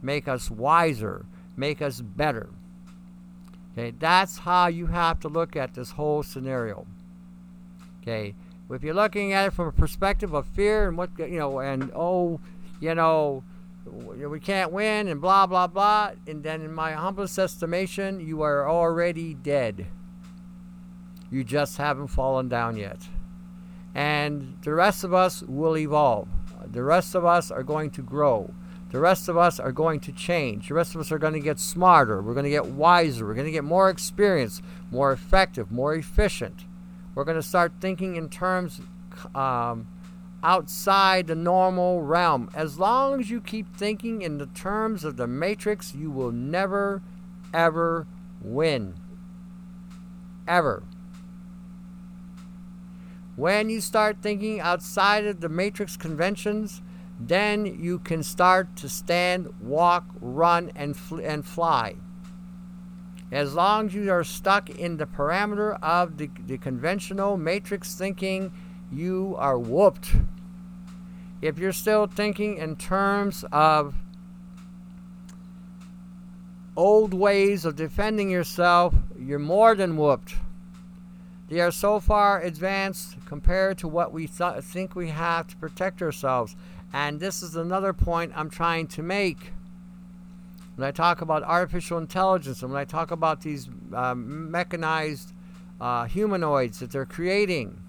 make 0.00 0.26
us 0.26 0.50
wiser, 0.50 1.26
make 1.58 1.82
us 1.82 2.00
better. 2.00 2.48
Okay, 3.72 3.92
that's 3.98 4.38
how 4.38 4.68
you 4.68 4.86
have 4.86 5.20
to 5.20 5.28
look 5.28 5.56
at 5.56 5.74
this 5.74 5.90
whole 5.90 6.22
scenario. 6.22 6.86
Okay, 8.00 8.34
if 8.70 8.82
you're 8.82 8.94
looking 8.94 9.34
at 9.34 9.48
it 9.48 9.52
from 9.52 9.68
a 9.68 9.72
perspective 9.72 10.32
of 10.32 10.46
fear 10.46 10.88
and 10.88 10.96
what 10.96 11.10
you 11.18 11.38
know, 11.38 11.58
and 11.58 11.92
oh, 11.94 12.40
you 12.80 12.94
know, 12.94 13.44
we 13.90 14.40
can't 14.40 14.72
win 14.72 15.08
and 15.08 15.20
blah 15.20 15.46
blah 15.46 15.66
blah, 15.66 16.12
and 16.26 16.42
then 16.42 16.62
in 16.62 16.72
my 16.72 16.92
humblest 16.92 17.38
estimation, 17.38 18.20
you 18.20 18.42
are 18.42 18.68
already 18.68 19.34
dead. 19.34 19.86
You 21.30 21.44
just 21.44 21.76
haven't 21.76 22.08
fallen 22.08 22.48
down 22.48 22.76
yet. 22.76 22.98
And 23.94 24.56
the 24.62 24.74
rest 24.74 25.04
of 25.04 25.14
us 25.14 25.42
will 25.42 25.76
evolve. 25.76 26.28
The 26.66 26.82
rest 26.82 27.14
of 27.14 27.24
us 27.24 27.50
are 27.50 27.62
going 27.62 27.90
to 27.90 28.02
grow. 28.02 28.52
The 28.90 28.98
rest 28.98 29.28
of 29.28 29.36
us 29.36 29.60
are 29.60 29.70
going 29.70 30.00
to 30.00 30.12
change. 30.12 30.68
The 30.68 30.74
rest 30.74 30.94
of 30.94 31.00
us 31.00 31.12
are 31.12 31.18
going 31.18 31.34
to 31.34 31.40
get 31.40 31.60
smarter. 31.60 32.20
We're 32.20 32.34
going 32.34 32.44
to 32.44 32.50
get 32.50 32.66
wiser. 32.66 33.24
We're 33.24 33.34
going 33.34 33.46
to 33.46 33.52
get 33.52 33.64
more 33.64 33.88
experience, 33.88 34.62
more 34.90 35.12
effective, 35.12 35.70
more 35.70 35.94
efficient. 35.94 36.64
We're 37.14 37.24
going 37.24 37.36
to 37.36 37.42
start 37.42 37.72
thinking 37.80 38.16
in 38.16 38.28
terms 38.28 38.80
um, 39.34 39.86
outside 40.42 41.26
the 41.26 41.34
normal 41.34 42.02
realm. 42.02 42.50
As 42.54 42.78
long 42.78 43.20
as 43.20 43.30
you 43.30 43.40
keep 43.40 43.76
thinking 43.76 44.22
in 44.22 44.38
the 44.38 44.46
terms 44.46 45.04
of 45.04 45.16
the 45.16 45.26
matrix, 45.26 45.94
you 45.94 46.10
will 46.10 46.32
never, 46.32 47.02
ever 47.52 48.06
win. 48.40 48.94
Ever. 50.48 50.82
When 53.36 53.70
you 53.70 53.80
start 53.80 54.18
thinking 54.20 54.60
outside 54.60 55.26
of 55.26 55.40
the 55.40 55.48
matrix 55.48 55.96
conventions, 55.96 56.82
then 57.18 57.66
you 57.66 57.98
can 57.98 58.22
start 58.22 58.76
to 58.76 58.88
stand, 58.88 59.48
walk, 59.60 60.06
run, 60.20 60.72
and, 60.74 60.96
fl- 60.96 61.20
and 61.20 61.44
fly. 61.44 61.96
As 63.30 63.54
long 63.54 63.86
as 63.86 63.94
you 63.94 64.10
are 64.10 64.24
stuck 64.24 64.70
in 64.70 64.96
the 64.96 65.06
parameter 65.06 65.78
of 65.82 66.16
the, 66.16 66.30
the 66.46 66.58
conventional 66.58 67.36
matrix 67.36 67.94
thinking, 67.94 68.52
you 68.92 69.34
are 69.38 69.58
whooped. 69.58 70.12
If 71.40 71.58
you're 71.58 71.72
still 71.72 72.06
thinking 72.06 72.58
in 72.58 72.76
terms 72.76 73.44
of 73.50 73.94
old 76.76 77.14
ways 77.14 77.64
of 77.64 77.76
defending 77.76 78.30
yourself, 78.30 78.94
you're 79.18 79.38
more 79.38 79.74
than 79.74 79.96
whooped. 79.96 80.34
They 81.48 81.60
are 81.60 81.72
so 81.72 81.98
far 81.98 82.40
advanced 82.40 83.16
compared 83.26 83.78
to 83.78 83.88
what 83.88 84.12
we 84.12 84.26
th- 84.26 84.62
think 84.62 84.94
we 84.94 85.08
have 85.08 85.48
to 85.48 85.56
protect 85.56 86.00
ourselves. 86.00 86.54
And 86.92 87.18
this 87.18 87.42
is 87.42 87.56
another 87.56 87.92
point 87.92 88.32
I'm 88.36 88.50
trying 88.50 88.86
to 88.88 89.02
make. 89.02 89.52
When 90.76 90.86
I 90.86 90.92
talk 90.92 91.20
about 91.20 91.42
artificial 91.42 91.98
intelligence 91.98 92.62
and 92.62 92.72
when 92.72 92.80
I 92.80 92.84
talk 92.84 93.10
about 93.10 93.42
these 93.42 93.68
uh, 93.92 94.14
mechanized 94.14 95.32
uh, 95.80 96.04
humanoids 96.04 96.78
that 96.78 96.92
they're 96.92 97.04
creating, 97.04 97.82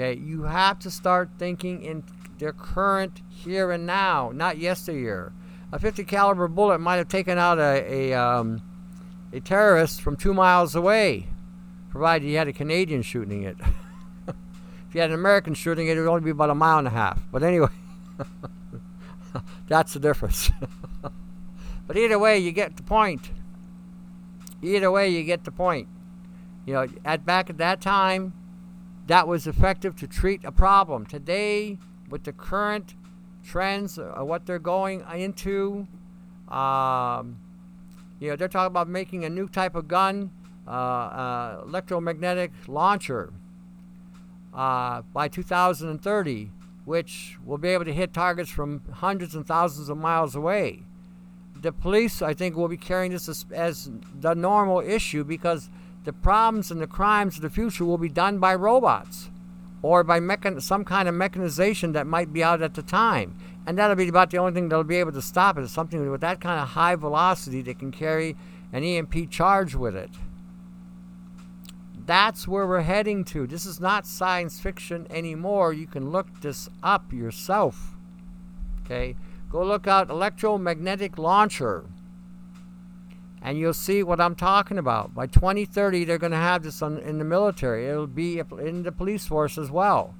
okay, 0.00 0.18
you 0.18 0.44
have 0.44 0.78
to 0.78 0.90
start 0.90 1.28
thinking 1.38 1.82
in 1.82 2.02
their 2.38 2.52
current 2.52 3.20
here 3.28 3.70
and 3.70 3.86
now, 3.86 4.30
not 4.34 4.56
yesteryear. 4.56 5.32
A 5.72 5.78
50 5.78 6.04
caliber 6.04 6.48
bullet 6.48 6.80
might 6.80 6.96
have 6.96 7.08
taken 7.08 7.38
out 7.38 7.58
a, 7.58 8.10
a, 8.10 8.14
um, 8.14 8.62
a 9.32 9.40
terrorist 9.40 10.00
from 10.00 10.16
two 10.16 10.32
miles 10.32 10.74
away, 10.74 11.28
provided 11.90 12.26
you 12.26 12.38
had 12.38 12.48
a 12.48 12.52
Canadian 12.52 13.02
shooting 13.02 13.42
it. 13.42 13.56
if 14.26 14.94
you 14.94 15.00
had 15.00 15.10
an 15.10 15.14
American 15.14 15.54
shooting 15.54 15.86
it, 15.86 15.96
it 15.96 16.00
would 16.00 16.08
only 16.08 16.24
be 16.24 16.30
about 16.30 16.50
a 16.50 16.54
mile 16.54 16.78
and 16.78 16.86
a 16.86 16.90
half. 16.90 17.20
But 17.30 17.42
anyway, 17.42 17.68
that's 19.68 19.92
the 19.92 20.00
difference. 20.00 20.50
but 21.86 21.96
either 21.96 22.18
way, 22.18 22.38
you 22.38 22.52
get 22.52 22.76
the 22.76 22.82
point. 22.82 23.30
Either 24.62 24.90
way, 24.90 25.10
you 25.10 25.22
get 25.24 25.44
the 25.44 25.52
point. 25.52 25.88
You 26.64 26.74
know, 26.74 26.88
at 27.04 27.24
back 27.24 27.50
at 27.50 27.58
that 27.58 27.80
time, 27.80 28.32
that 29.06 29.26
was 29.26 29.46
effective 29.46 29.96
to 29.96 30.06
treat 30.06 30.44
a 30.44 30.52
problem. 30.52 31.06
Today, 31.06 31.78
with 32.08 32.24
the 32.24 32.32
current 32.32 32.94
trends, 33.44 33.98
uh, 33.98 34.14
what 34.20 34.46
they're 34.46 34.58
going 34.58 35.04
into, 35.14 35.86
um, 36.48 37.38
you 38.18 38.28
know, 38.28 38.36
they're 38.36 38.48
talking 38.48 38.66
about 38.66 38.88
making 38.88 39.24
a 39.24 39.30
new 39.30 39.48
type 39.48 39.74
of 39.74 39.88
gun, 39.88 40.30
uh, 40.66 40.70
uh, 40.70 41.62
electromagnetic 41.66 42.52
launcher, 42.68 43.32
uh, 44.52 45.02
by 45.12 45.28
2030, 45.28 46.50
which 46.84 47.38
will 47.44 47.58
be 47.58 47.68
able 47.68 47.84
to 47.84 47.92
hit 47.92 48.12
targets 48.12 48.50
from 48.50 48.82
hundreds 48.92 49.34
and 49.34 49.46
thousands 49.46 49.88
of 49.88 49.96
miles 49.96 50.34
away. 50.34 50.82
The 51.56 51.72
police, 51.72 52.22
I 52.22 52.34
think, 52.34 52.56
will 52.56 52.68
be 52.68 52.76
carrying 52.76 53.12
this 53.12 53.28
as, 53.28 53.44
as 53.52 53.90
the 54.18 54.34
normal 54.34 54.80
issue 54.80 55.24
because 55.24 55.68
the 56.04 56.12
problems 56.12 56.70
and 56.70 56.80
the 56.80 56.86
crimes 56.86 57.36
of 57.36 57.42
the 57.42 57.50
future 57.50 57.84
will 57.84 57.98
be 57.98 58.08
done 58.08 58.38
by 58.38 58.54
robots 58.54 59.30
or 59.82 60.02
by 60.02 60.20
mechan- 60.20 60.60
some 60.60 60.84
kind 60.84 61.08
of 61.08 61.14
mechanization 61.14 61.92
that 61.92 62.06
might 62.06 62.32
be 62.32 62.42
out 62.42 62.62
at 62.62 62.74
the 62.74 62.82
time. 62.82 63.36
And 63.66 63.78
that'll 63.78 63.96
be 63.96 64.08
about 64.08 64.30
the 64.30 64.38
only 64.38 64.52
thing 64.52 64.68
that'll 64.68 64.84
be 64.84 64.96
able 64.96 65.12
to 65.12 65.22
stop 65.22 65.58
it 65.58 65.62
is 65.62 65.70
something 65.70 66.10
with 66.10 66.20
that 66.22 66.40
kind 66.40 66.60
of 66.60 66.68
high 66.68 66.96
velocity 66.96 67.62
that 67.62 67.78
can 67.78 67.92
carry 67.92 68.36
an 68.72 68.84
EMP 68.84 69.30
charge 69.30 69.74
with 69.74 69.94
it. 69.94 70.10
That's 72.06 72.48
where 72.48 72.66
we're 72.66 72.80
heading 72.80 73.24
to. 73.26 73.46
This 73.46 73.66
is 73.66 73.78
not 73.78 74.06
science 74.06 74.58
fiction 74.58 75.06
anymore. 75.10 75.72
You 75.72 75.86
can 75.86 76.10
look 76.10 76.40
this 76.40 76.68
up 76.82 77.12
yourself. 77.12 77.94
Okay? 78.84 79.16
Go 79.50 79.64
look 79.64 79.86
out 79.86 80.10
electromagnetic 80.10 81.18
launcher 81.18 81.84
and 83.42 83.58
you'll 83.58 83.72
see 83.72 84.02
what 84.02 84.20
I'm 84.20 84.34
talking 84.34 84.78
about. 84.78 85.14
By 85.14 85.26
2030, 85.26 86.04
they're 86.04 86.18
going 86.18 86.32
to 86.32 86.38
have 86.38 86.62
this 86.62 86.82
on, 86.82 86.98
in 86.98 87.18
the 87.18 87.24
military. 87.24 87.86
It'll 87.86 88.06
be 88.06 88.38
in 88.38 88.82
the 88.82 88.92
police 88.92 89.26
force 89.26 89.56
as 89.56 89.70
well. 89.70 90.14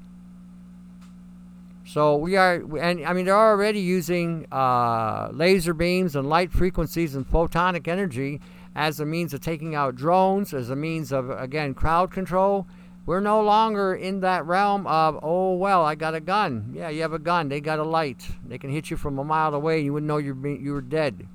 So 1.84 2.16
we 2.16 2.36
are, 2.36 2.62
and 2.78 3.04
I 3.04 3.12
mean, 3.12 3.24
they're 3.24 3.36
already 3.36 3.80
using 3.80 4.46
uh, 4.52 5.28
laser 5.32 5.74
beams 5.74 6.14
and 6.14 6.28
light 6.28 6.52
frequencies 6.52 7.14
and 7.14 7.28
photonic 7.28 7.88
energy 7.88 8.40
as 8.76 9.00
a 9.00 9.04
means 9.04 9.34
of 9.34 9.40
taking 9.40 9.74
out 9.74 9.96
drones, 9.96 10.54
as 10.54 10.70
a 10.70 10.76
means 10.76 11.12
of, 11.12 11.30
again, 11.30 11.74
crowd 11.74 12.12
control. 12.12 12.66
We're 13.06 13.20
no 13.20 13.42
longer 13.42 13.94
in 13.94 14.20
that 14.20 14.46
realm 14.46 14.86
of, 14.86 15.18
oh, 15.22 15.56
well, 15.56 15.84
I 15.84 15.96
got 15.96 16.14
a 16.14 16.20
gun. 16.20 16.72
Yeah, 16.76 16.90
you 16.90 17.02
have 17.02 17.12
a 17.12 17.18
gun. 17.18 17.48
They 17.48 17.60
got 17.60 17.80
a 17.80 17.84
light. 17.84 18.28
They 18.46 18.58
can 18.58 18.70
hit 18.70 18.90
you 18.90 18.96
from 18.96 19.18
a 19.18 19.24
mile 19.24 19.52
away. 19.54 19.78
and 19.78 19.86
You 19.86 19.92
wouldn't 19.94 20.06
know 20.06 20.18
you're 20.18 20.46
you 20.46 20.72
were 20.72 20.80
dead. 20.80 21.26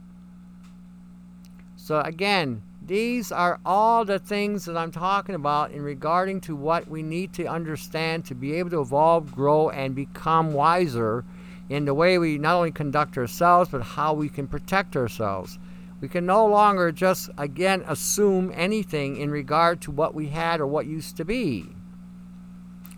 So 1.86 2.00
again, 2.00 2.64
these 2.84 3.32
are 3.32 3.60
all 3.64 4.06
the 4.06 4.18
things 4.18 4.66
that 4.66 4.76
I'm 4.76 4.92
talking 4.92 5.36
about 5.36 5.70
in 5.70 5.84
regarding 5.84 6.42
to 6.42 6.56
what 6.56 6.88
we 6.88 7.04
need 7.04 7.32
to 7.34 7.46
understand 7.46 8.26
to 8.26 8.34
be 8.34 8.54
able 8.54 8.72
to 8.72 8.82
evolve, 8.82 9.32
grow, 9.32 9.70
and 9.70 9.94
become 9.94 10.54
wiser 10.54 11.24
in 11.70 11.86
the 11.86 11.94
way 11.94 12.18
we 12.18 12.40
not 12.40 12.56
only 12.56 12.72
conduct 12.72 13.20
ourselves, 13.20 13.70
but 13.70 13.84
how 13.84 14.16
we 14.16 14.30
can 14.30 14.48
protect 14.48 14.96
ourselves. 14.96 15.60
We 16.02 16.08
can 16.08 16.26
no 16.26 16.48
longer 16.48 16.92
just, 16.92 17.30
again, 17.38 17.84
assume 17.86 18.52
anything 18.56 19.18
in 19.18 19.30
regard 19.30 19.80
to 19.82 19.92
what 19.92 20.16
we 20.16 20.30
had 20.30 20.60
or 20.60 20.66
what 20.66 20.88
used 20.88 21.18
to 21.18 21.24
be. 21.24 21.68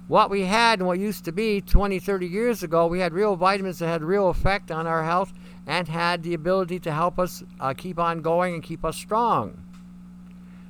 What 0.08 0.30
we 0.30 0.44
had 0.44 0.80
and 0.80 0.88
what 0.88 1.00
used 1.00 1.26
to 1.26 1.34
be 1.34 1.60
20, 1.60 2.00
30 2.00 2.26
years 2.26 2.64
ago, 2.64 2.88
we 2.88 3.02
had 3.02 3.12
real 3.12 3.36
vitamins 3.36 3.80
that 3.80 3.90
had 3.90 4.02
real 4.02 4.30
effect 4.30 4.72
on 4.72 4.88
our 4.88 5.04
health 5.04 5.34
and 5.68 5.90
had 5.90 6.24
the 6.24 6.34
ability 6.34 6.80
to 6.80 6.92
help 6.92 7.20
us 7.20 7.44
uh, 7.60 7.74
keep 7.74 8.00
on 8.00 8.22
going 8.22 8.54
and 8.54 8.64
keep 8.64 8.86
us 8.86 8.96
strong. 8.96 9.62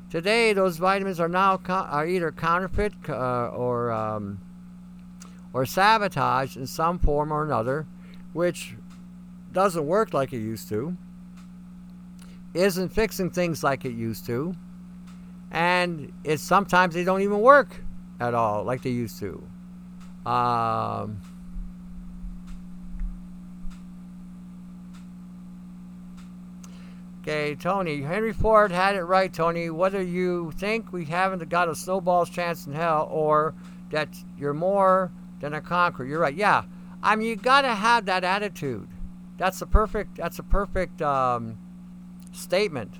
Today, 0.10 0.54
those 0.54 0.78
vitamins 0.78 1.20
are 1.20 1.30
now 1.30 1.58
co- 1.58 1.74
are 1.74 2.08
either 2.08 2.32
counterfeit 2.32 2.94
uh, 3.08 3.50
or 3.50 3.92
um, 3.92 4.40
or 5.54 5.66
sabotaged 5.66 6.58
in 6.58 6.66
some 6.66 6.98
form 6.98 7.32
or 7.32 7.44
another, 7.44 7.86
which 8.34 8.76
doesn't 9.52 9.86
work 9.86 10.14
like 10.14 10.34
it 10.34 10.40
used 10.40 10.68
to, 10.70 10.98
isn't 12.54 12.90
fixing 12.90 13.30
things 13.30 13.64
like 13.64 13.86
it 13.86 13.94
used 13.94 14.26
to, 14.26 14.56
and 15.52 16.12
it's 16.24 16.42
sometimes 16.42 16.96
they 16.96 17.04
don't 17.04 17.22
even 17.22 17.40
work 17.40 17.84
at 18.20 18.34
all 18.34 18.64
like 18.64 18.82
they 18.82 18.90
used 18.90 19.20
to. 19.20 19.44
Um, 20.26 21.22
Okay, 27.28 27.56
Tony. 27.56 28.04
Henry 28.04 28.32
Ford 28.32 28.72
had 28.72 28.96
it 28.96 29.04
right, 29.04 29.34
Tony. 29.34 29.70
Whether 29.70 30.02
you 30.02 30.54
think 30.56 30.94
we 30.94 31.04
haven't 31.04 31.50
got 31.50 31.68
a 31.68 31.76
snowball's 31.76 32.30
chance 32.30 32.66
in 32.66 32.72
hell 32.72 33.10
or 33.12 33.54
that 33.90 34.08
you're 34.40 34.54
more 34.54 35.12
than 35.42 35.54
a 35.54 35.60
conqueror, 35.60 36.06
you're 36.06 36.22
right. 36.22 36.34
Yeah, 36.34 36.64
I 37.04 37.18
mean 37.18 37.28
you 37.28 37.36
got 37.36 37.64
to 37.64 37.76
have 37.76 38.06
that 38.06 38.24
attitude. 38.24 38.88
That's 39.38 39.62
a 39.62 39.66
perfect. 39.66 40.16
That's 40.16 40.40
a 40.40 40.44
perfect 40.44 41.02
um, 41.02 41.58
statement. 42.32 42.94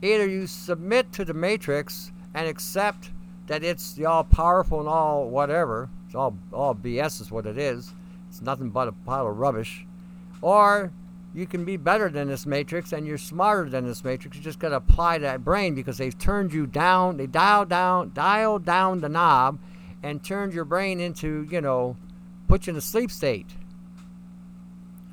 Either 0.00 0.26
you 0.26 0.46
submit 0.46 1.12
to 1.12 1.26
the 1.26 1.34
matrix 1.34 2.12
and 2.32 2.48
accept 2.48 3.10
that 3.46 3.62
it's 3.62 3.92
the 3.92 4.06
all 4.06 4.24
powerful 4.24 4.80
and 4.80 4.88
all 4.88 5.28
whatever. 5.28 5.90
It's 6.06 6.14
all 6.14 6.34
all 6.50 6.74
BS 6.74 7.20
is 7.20 7.30
what 7.30 7.44
it 7.44 7.58
is. 7.58 7.92
It's 8.30 8.40
nothing 8.40 8.70
but 8.70 8.88
a 8.88 8.92
pile 8.92 9.26
of 9.26 9.36
rubbish. 9.36 9.84
Or 10.40 10.90
you 11.32 11.46
can 11.46 11.64
be 11.64 11.76
better 11.76 12.08
than 12.08 12.28
this 12.28 12.44
matrix 12.44 12.92
and 12.92 13.06
you're 13.06 13.18
smarter 13.18 13.68
than 13.70 13.86
this 13.86 14.02
matrix. 14.02 14.36
You 14.36 14.42
just 14.42 14.58
got 14.58 14.70
to 14.70 14.76
apply 14.76 15.18
that 15.18 15.44
brain 15.44 15.74
because 15.74 15.98
they've 15.98 16.18
turned 16.18 16.52
you 16.52 16.66
down. 16.66 17.16
They 17.16 17.26
dial 17.26 17.66
down, 17.66 18.12
dial 18.14 18.58
down 18.58 19.00
the 19.00 19.08
knob, 19.08 19.60
and 20.02 20.24
turned 20.24 20.52
your 20.52 20.64
brain 20.64 20.98
into, 20.98 21.46
you 21.50 21.60
know, 21.60 21.96
put 22.48 22.66
you 22.66 22.72
in 22.72 22.76
a 22.76 22.80
sleep 22.80 23.10
state. 23.10 23.46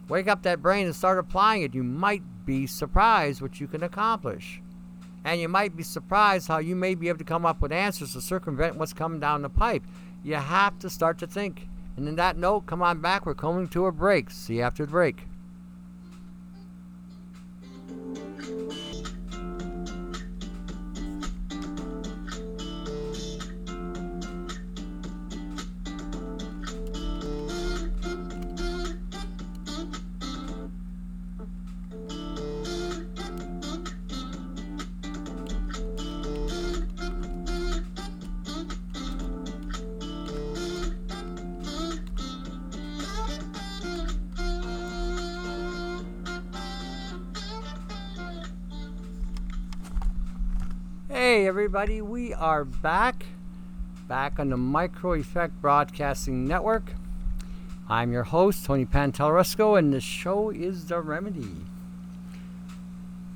Wake 0.10 0.27
up 0.27 0.41
that 0.43 0.62
brain 0.62 0.86
and 0.86 0.95
start 0.95 1.19
applying 1.19 1.62
it. 1.62 1.75
You 1.75 1.84
might 1.84 2.23
be 2.45 2.65
surprised 2.65 3.41
what 3.41 3.60
you 3.60 3.67
can 3.67 3.84
accomplish. 3.84 4.62
And 5.23 5.39
you 5.39 5.49
might 5.49 5.75
be 5.75 5.84
surprised 5.84 6.47
how 6.47 6.60
you 6.60 6.75
may 6.75 6.95
be 6.95 7.10
able 7.10 7.19
to 7.19 7.25
come 7.25 7.45
up 7.45 7.62
with 7.62 7.71
answers 7.73 8.13
to 8.13 8.21
circumvent 8.21 8.77
what's 8.77 8.93
coming 8.93 9.19
down 9.19 9.41
the 9.41 9.49
pipe. 9.49 9.84
You 10.23 10.36
have 10.36 10.80
to 10.80 10.89
start 10.89 11.19
to 11.19 11.27
think. 11.27 11.67
And 11.97 12.08
in 12.08 12.15
that 12.15 12.38
note, 12.38 12.65
come 12.65 12.82
on 12.82 13.01
back. 13.01 13.25
We're 13.25 13.36
coming 13.36 13.67
to 13.69 13.86
a 13.86 13.91
break. 13.91 14.32
See 14.32 14.56
you 14.56 14.62
after 14.62 14.86
the 14.86 14.91
break. 14.91 15.25
everybody. 51.67 52.01
We 52.01 52.34
are 52.34 52.63
back, 52.63 53.25
back 54.08 54.39
on 54.39 54.51
the 54.51 54.56
Micro 54.56 55.15
Effect 55.15 55.62
Broadcasting 55.62 56.47
Network. 56.47 56.93
I'm 57.89 58.13
your 58.13 58.23
host, 58.23 58.63
Tony 58.63 58.86
Pantalleresco, 58.86 59.77
and 59.77 59.91
the 59.91 59.99
show 59.99 60.49
is 60.49 60.86
The 60.86 61.01
Remedy. 61.01 61.58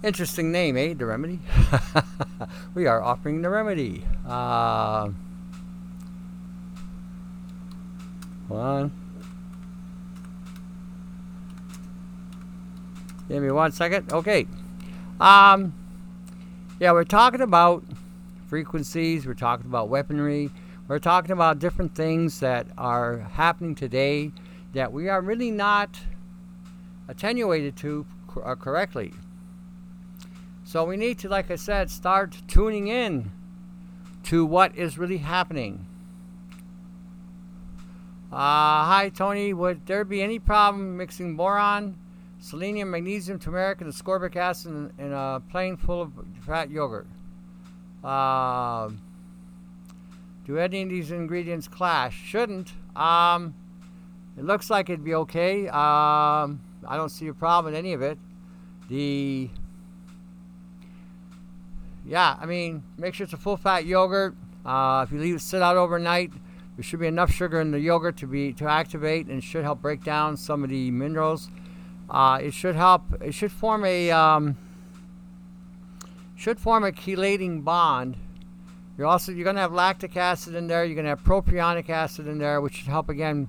Interesting 0.02 0.50
name, 0.50 0.78
eh? 0.78 0.94
The 0.94 1.08
Remedy? 1.08 1.39
we 2.74 2.88
are 2.88 3.04
offering 3.04 3.41
The 3.41 3.50
Remedy. 3.50 4.06
Uh, 4.26 5.10
hold 8.48 8.62
on. 8.62 8.91
Give 13.28 13.44
me 13.44 13.52
one 13.52 13.74
second. 13.74 14.13
Okay. 14.13 14.48
Um, 15.20 15.74
yeah, 16.80 16.94
we're 16.94 17.04
talking 17.04 17.41
about 17.41 17.84
frequencies. 18.52 19.26
We're 19.26 19.34
talking 19.34 19.66
about 19.66 19.88
weaponry. 19.88 20.50
We're 20.90 21.00
talking 21.00 21.32
about 21.32 21.60
different 21.60 21.96
things 21.96 22.42
that 22.42 22.68
are 22.78 23.20
happening 23.20 23.76
today 23.76 24.34
that 24.74 24.92
we 24.92 25.08
are 25.08 25.22
really 25.22 25.52
not 25.52 25.98
attenuated 27.08 27.78
to 27.78 28.06
uh, 28.44 28.56
correctly. 28.56 29.14
So 30.66 30.84
we 30.84 30.98
need 30.98 31.18
to, 31.20 31.30
like 31.30 31.50
I 31.50 31.56
said, 31.56 31.90
start 31.90 32.42
tuning 32.50 32.90
in 32.90 33.32
to 34.24 34.46
what 34.46 34.76
is 34.76 34.98
really 34.98 35.20
happening. 35.20 35.86
Uh, 38.34 38.84
hi, 38.84 39.12
Tony. 39.16 39.54
Would 39.54 39.86
there 39.86 40.04
be 40.04 40.22
any 40.22 40.40
problem 40.40 40.98
mixing 40.98 41.38
boron, 41.38 41.96
selenium, 42.42 42.92
magnesium, 42.92 43.40
turmeric, 43.40 43.80
and 43.80 43.94
ascorbic 43.94 44.36
acid 44.36 44.74
in, 44.74 45.06
in 45.06 45.14
a 45.14 45.42
plain 45.50 45.78
full 45.78 46.02
of 46.02 46.12
fat 46.46 46.70
yogurt? 46.70 47.08
Uh, 48.04 48.90
do 50.46 50.58
any 50.58 50.82
of 50.82 50.90
these 50.90 51.12
ingredients 51.12 51.68
clash? 51.68 52.20
Shouldn't. 52.24 52.72
Um, 52.96 53.54
it 54.38 54.44
looks 54.44 54.70
like 54.70 54.90
it'd 54.90 55.04
be 55.04 55.16
okay. 55.16 55.68
Um, 55.68 56.62
I 56.88 56.98
don't 56.98 57.10
see 57.10 57.28
a 57.28 57.34
problem 57.34 57.74
in 57.74 57.78
any 57.78 57.94
of 57.94 58.02
it. 58.02 58.18
The 58.90 59.50
yeah, 62.06 62.36
I 62.40 62.46
mean, 62.46 62.84
make 62.98 63.14
sure 63.14 63.24
it's 63.26 63.34
a 63.34 63.38
full 63.38 63.58
fat 63.58 63.86
yogurt. 63.86 64.36
Uh, 64.66 65.06
if 65.08 65.14
you 65.14 65.20
leave 65.20 65.36
it 65.36 65.42
sit 65.42 65.62
out 65.62 65.78
overnight, 65.78 66.32
there 66.76 66.84
should 66.84 67.00
be 67.00 67.08
enough 67.08 67.32
sugar 67.32 67.62
in 67.62 67.72
the 67.72 67.80
yogurt 67.80 68.18
to 68.18 68.28
be 68.28 68.54
to 68.54 68.66
activate 68.66 69.28
and 69.28 69.44
should 69.44 69.64
help 69.64 69.82
break 69.82 70.04
down 70.04 70.38
some 70.38 70.64
of 70.64 70.70
the 70.70 70.92
minerals. 70.92 71.50
Uh, 72.10 72.40
it 72.42 72.54
should 72.54 72.76
help. 72.76 73.04
It 73.22 73.34
should 73.34 73.52
form 73.52 73.86
a 73.86 74.12
um, 74.12 74.58
should 76.41 76.60
form 76.60 76.84
a 76.84 76.91
chelating 76.91 77.63
bond. 77.63 78.17
You're 78.97 79.06
also 79.06 79.32
you're 79.32 79.43
going 79.43 79.58
to 79.58 79.62
have 79.62 79.73
lactic 79.73 80.17
acid 80.17 80.56
in 80.56 80.65
there. 80.65 80.84
You're 80.84 80.95
going 80.95 81.06
to 81.06 81.10
have 81.10 81.23
propionic 81.23 81.88
acid 81.88 82.25
in 82.25 82.39
there, 82.39 82.60
which 82.62 82.77
should 82.77 82.88
help 82.88 83.10
again 83.10 83.47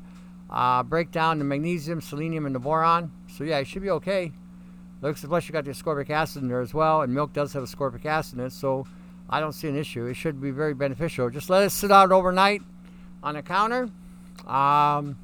uh, 0.50 0.83
break 0.83 1.11
down 1.11 1.38
the 1.38 1.44
magnesium, 1.44 2.02
selenium, 2.02 2.44
and 2.44 2.55
the 2.55 2.59
boron. 2.59 3.11
So 3.28 3.44
yeah, 3.44 3.59
it 3.59 3.66
should 3.66 3.81
be 3.81 3.88
okay. 3.88 4.33
Looks 5.00 5.24
plus 5.24 5.48
you 5.48 5.52
got 5.52 5.64
the 5.64 5.70
ascorbic 5.70 6.11
acid 6.11 6.42
in 6.42 6.48
there 6.48 6.61
as 6.61 6.74
well, 6.74 7.00
and 7.00 7.14
milk 7.14 7.33
does 7.33 7.55
have 7.55 7.62
ascorbic 7.64 8.05
acid 8.05 8.38
in 8.38 8.44
it, 8.44 8.52
so 8.52 8.87
I 9.28 9.40
don't 9.40 9.52
see 9.52 9.68
an 9.68 9.76
issue. 9.76 10.05
It 10.05 10.14
should 10.14 10.38
be 10.38 10.50
very 10.50 10.74
beneficial. 10.74 11.31
Just 11.31 11.48
let 11.48 11.64
it 11.64 11.70
sit 11.70 11.90
out 11.90 12.12
overnight 12.12 12.61
on 13.22 13.35
the 13.35 13.42
counter. 13.42 13.88
Um, 14.46 15.16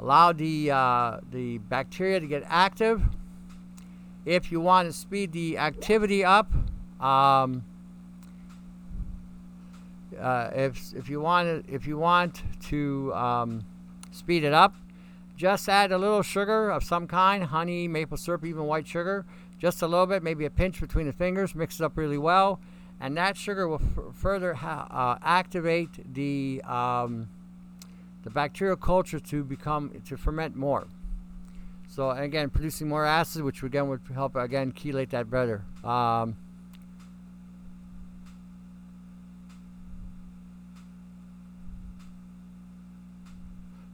allow 0.00 0.32
the 0.32 0.70
uh, 0.70 1.18
the 1.30 1.58
bacteria 1.58 2.18
to 2.18 2.26
get 2.26 2.44
active. 2.46 3.02
If 4.30 4.52
you 4.52 4.60
want 4.60 4.86
to 4.88 4.92
speed 4.92 5.32
the 5.32 5.58
activity 5.58 6.24
up, 6.24 6.52
um, 7.00 7.64
uh, 10.16 10.50
if 10.54 10.94
if 10.94 11.08
you 11.08 11.20
want 11.20 11.66
if 11.68 11.84
you 11.84 11.98
want 11.98 12.44
to 12.68 13.12
um, 13.12 13.64
speed 14.12 14.44
it 14.44 14.52
up, 14.52 14.76
just 15.36 15.68
add 15.68 15.90
a 15.90 15.98
little 15.98 16.22
sugar 16.22 16.70
of 16.70 16.84
some 16.84 17.08
kind, 17.08 17.42
honey, 17.42 17.88
maple 17.88 18.16
syrup, 18.16 18.44
even 18.44 18.66
white 18.66 18.86
sugar. 18.86 19.26
Just 19.58 19.82
a 19.82 19.88
little 19.88 20.06
bit, 20.06 20.22
maybe 20.22 20.44
a 20.44 20.50
pinch 20.50 20.80
between 20.80 21.06
the 21.06 21.12
fingers. 21.12 21.56
Mix 21.56 21.80
it 21.80 21.84
up 21.84 21.96
really 21.96 22.16
well. 22.16 22.60
And 23.00 23.16
that 23.16 23.36
sugar 23.36 23.66
will 23.66 23.82
f- 23.82 24.14
further 24.14 24.54
ha- 24.54 24.86
uh, 24.92 25.18
activate 25.26 26.14
the, 26.14 26.62
um, 26.62 27.30
the 28.22 28.30
bacterial 28.30 28.76
culture 28.76 29.18
to 29.18 29.42
become, 29.42 30.00
to 30.06 30.16
ferment 30.16 30.54
more. 30.54 30.86
So 31.90 32.10
again, 32.10 32.50
producing 32.50 32.88
more 32.88 33.04
acid, 33.04 33.42
which 33.42 33.64
again 33.64 33.88
would 33.88 34.00
help 34.14 34.36
again 34.36 34.72
chelate 34.72 35.10
that 35.10 35.28
better. 35.28 35.64
Um, 35.82 36.36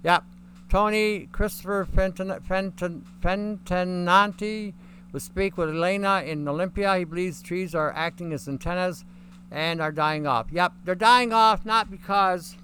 yep. 0.05 0.25
Tony 0.69 1.29
Christopher 1.33 1.87
Fenton, 1.87 2.39
Fenton, 2.41 3.07
Fentonanti 3.23 4.75
will 5.11 5.21
speak 5.21 5.57
with 5.57 5.71
Elena 5.71 6.23
in 6.23 6.47
Olympia. 6.47 6.99
He 6.99 7.05
believes 7.05 7.41
trees 7.41 7.75
are 7.75 7.95
acting 7.95 8.31
as 8.35 8.47
antennas 8.47 9.07
and 9.51 9.81
are 9.81 9.93
dying 9.93 10.27
off. 10.27 10.49
Yep, 10.53 10.73
they're 10.85 10.95
dying 10.95 11.33
off 11.33 11.65
not 11.65 11.91
because 11.91 12.57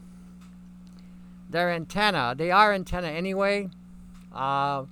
they're 1.49 1.71
antenna. 1.71 2.35
They 2.37 2.51
are 2.51 2.75
antenna 2.75 3.09
anyway. 3.09 3.71
Uh, 4.31 4.85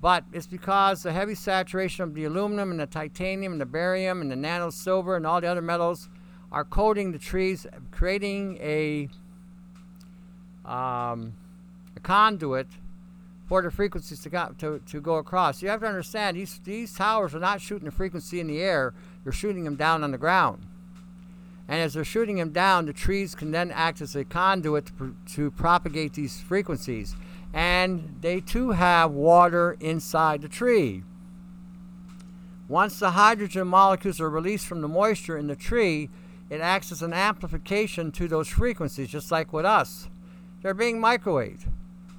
but 0.00 0.24
it's 0.32 0.46
because 0.46 1.02
the 1.02 1.12
heavy 1.12 1.34
saturation 1.34 2.04
of 2.04 2.14
the 2.14 2.24
aluminum 2.24 2.70
and 2.70 2.80
the 2.80 2.86
titanium 2.86 3.52
and 3.52 3.60
the 3.60 3.66
barium 3.66 4.20
and 4.22 4.30
the 4.30 4.36
nano 4.36 4.70
silver 4.70 5.16
and 5.16 5.26
all 5.26 5.40
the 5.40 5.46
other 5.46 5.62
metals 5.62 6.08
are 6.52 6.64
coating 6.64 7.12
the 7.12 7.18
trees, 7.18 7.66
creating 7.90 8.58
a 8.60 9.08
um, 10.64 11.34
a 11.96 12.00
conduit 12.02 12.66
for 13.46 13.62
the 13.62 13.70
frequencies 13.70 14.20
to 14.20 14.28
go, 14.28 14.54
to, 14.58 14.80
to 14.86 15.00
go 15.00 15.16
across. 15.16 15.62
You 15.62 15.68
have 15.68 15.80
to 15.80 15.86
understand 15.86 16.36
these 16.36 16.60
these 16.64 16.94
towers 16.94 17.34
are 17.34 17.40
not 17.40 17.60
shooting 17.60 17.84
the 17.86 17.90
frequency 17.90 18.40
in 18.40 18.46
the 18.46 18.60
air; 18.60 18.94
they're 19.22 19.32
shooting 19.32 19.64
them 19.64 19.76
down 19.76 20.02
on 20.02 20.10
the 20.10 20.18
ground. 20.18 20.66
And 21.68 21.80
as 21.80 21.94
they're 21.94 22.04
shooting 22.04 22.36
them 22.36 22.50
down, 22.50 22.86
the 22.86 22.92
trees 22.92 23.36
can 23.36 23.52
then 23.52 23.70
act 23.70 24.00
as 24.00 24.16
a 24.16 24.24
conduit 24.24 24.86
to, 24.98 25.14
to 25.34 25.50
propagate 25.52 26.14
these 26.14 26.40
frequencies. 26.40 27.14
And 27.52 28.16
they 28.20 28.40
too 28.40 28.70
have 28.70 29.10
water 29.10 29.76
inside 29.80 30.42
the 30.42 30.48
tree. 30.48 31.02
Once 32.68 33.00
the 33.00 33.10
hydrogen 33.12 33.66
molecules 33.66 34.20
are 34.20 34.30
released 34.30 34.66
from 34.66 34.80
the 34.80 34.88
moisture 34.88 35.36
in 35.36 35.48
the 35.48 35.56
tree, 35.56 36.08
it 36.48 36.60
acts 36.60 36.92
as 36.92 37.02
an 37.02 37.12
amplification 37.12 38.12
to 38.12 38.28
those 38.28 38.48
frequencies, 38.48 39.08
just 39.08 39.30
like 39.32 39.52
with 39.52 39.64
us. 39.64 40.08
They're 40.62 40.74
being 40.74 41.00
microwaved 41.00 41.66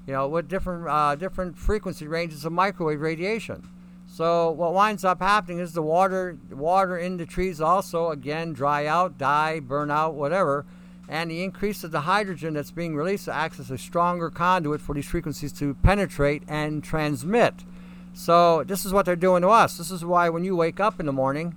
you 0.08 0.14
know, 0.14 0.28
with 0.28 0.48
different 0.48 0.88
uh, 0.88 1.16
different 1.16 1.58
frequency 1.58 2.08
ranges 2.08 2.46
of 2.46 2.52
microwave 2.52 3.02
radiation. 3.02 3.68
So 4.08 4.52
what 4.52 4.74
winds 4.74 5.06
up 5.06 5.22
happening 5.22 5.60
is 5.60 5.74
the 5.74 5.82
water 5.82 6.38
water 6.52 6.98
in 6.98 7.18
the 7.18 7.26
trees 7.26 7.62
also 7.62 8.10
again 8.10 8.54
dry 8.54 8.86
out, 8.86 9.18
die, 9.18 9.60
burn 9.60 9.92
out, 9.92 10.16
whatever, 10.16 10.66
and 11.12 11.30
the 11.30 11.44
increase 11.44 11.84
of 11.84 11.92
the 11.92 12.02
hydrogen 12.02 12.54
that's 12.54 12.72
being 12.72 12.96
released 12.96 13.28
acts 13.28 13.60
as 13.60 13.70
a 13.70 13.78
stronger 13.78 14.30
conduit 14.30 14.80
for 14.80 14.96
these 14.96 15.06
frequencies 15.06 15.52
to 15.52 15.74
penetrate 15.84 16.42
and 16.48 16.82
transmit. 16.82 17.54
So 18.14 18.64
this 18.64 18.86
is 18.86 18.94
what 18.94 19.06
they're 19.06 19.18
doing 19.18 19.42
to 19.42 19.50
us. 19.50 19.78
This 19.78 19.92
is 19.92 20.06
why 20.06 20.30
when 20.30 20.46
you 20.46 20.56
wake 20.56 20.80
up 20.80 21.02
in 21.02 21.06
the 21.06 21.12
morning, 21.12 21.54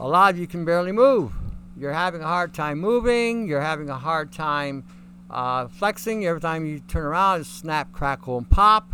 a 0.00 0.08
lot 0.08 0.34
of 0.34 0.40
you 0.40 0.48
can 0.48 0.64
barely 0.64 0.90
move. 0.90 1.32
You're 1.76 1.92
having 1.92 2.22
a 2.22 2.26
hard 2.26 2.52
time 2.52 2.80
moving. 2.80 3.46
You're 3.46 3.60
having 3.60 3.88
a 3.88 3.98
hard 3.98 4.32
time 4.32 4.84
uh, 5.30 5.68
flexing, 5.68 6.26
every 6.26 6.40
time 6.40 6.66
you 6.66 6.80
turn 6.80 7.04
around, 7.04 7.42
it's 7.42 7.48
snap, 7.48 7.92
crackle, 7.92 8.36
and 8.36 8.50
pop. 8.50 8.92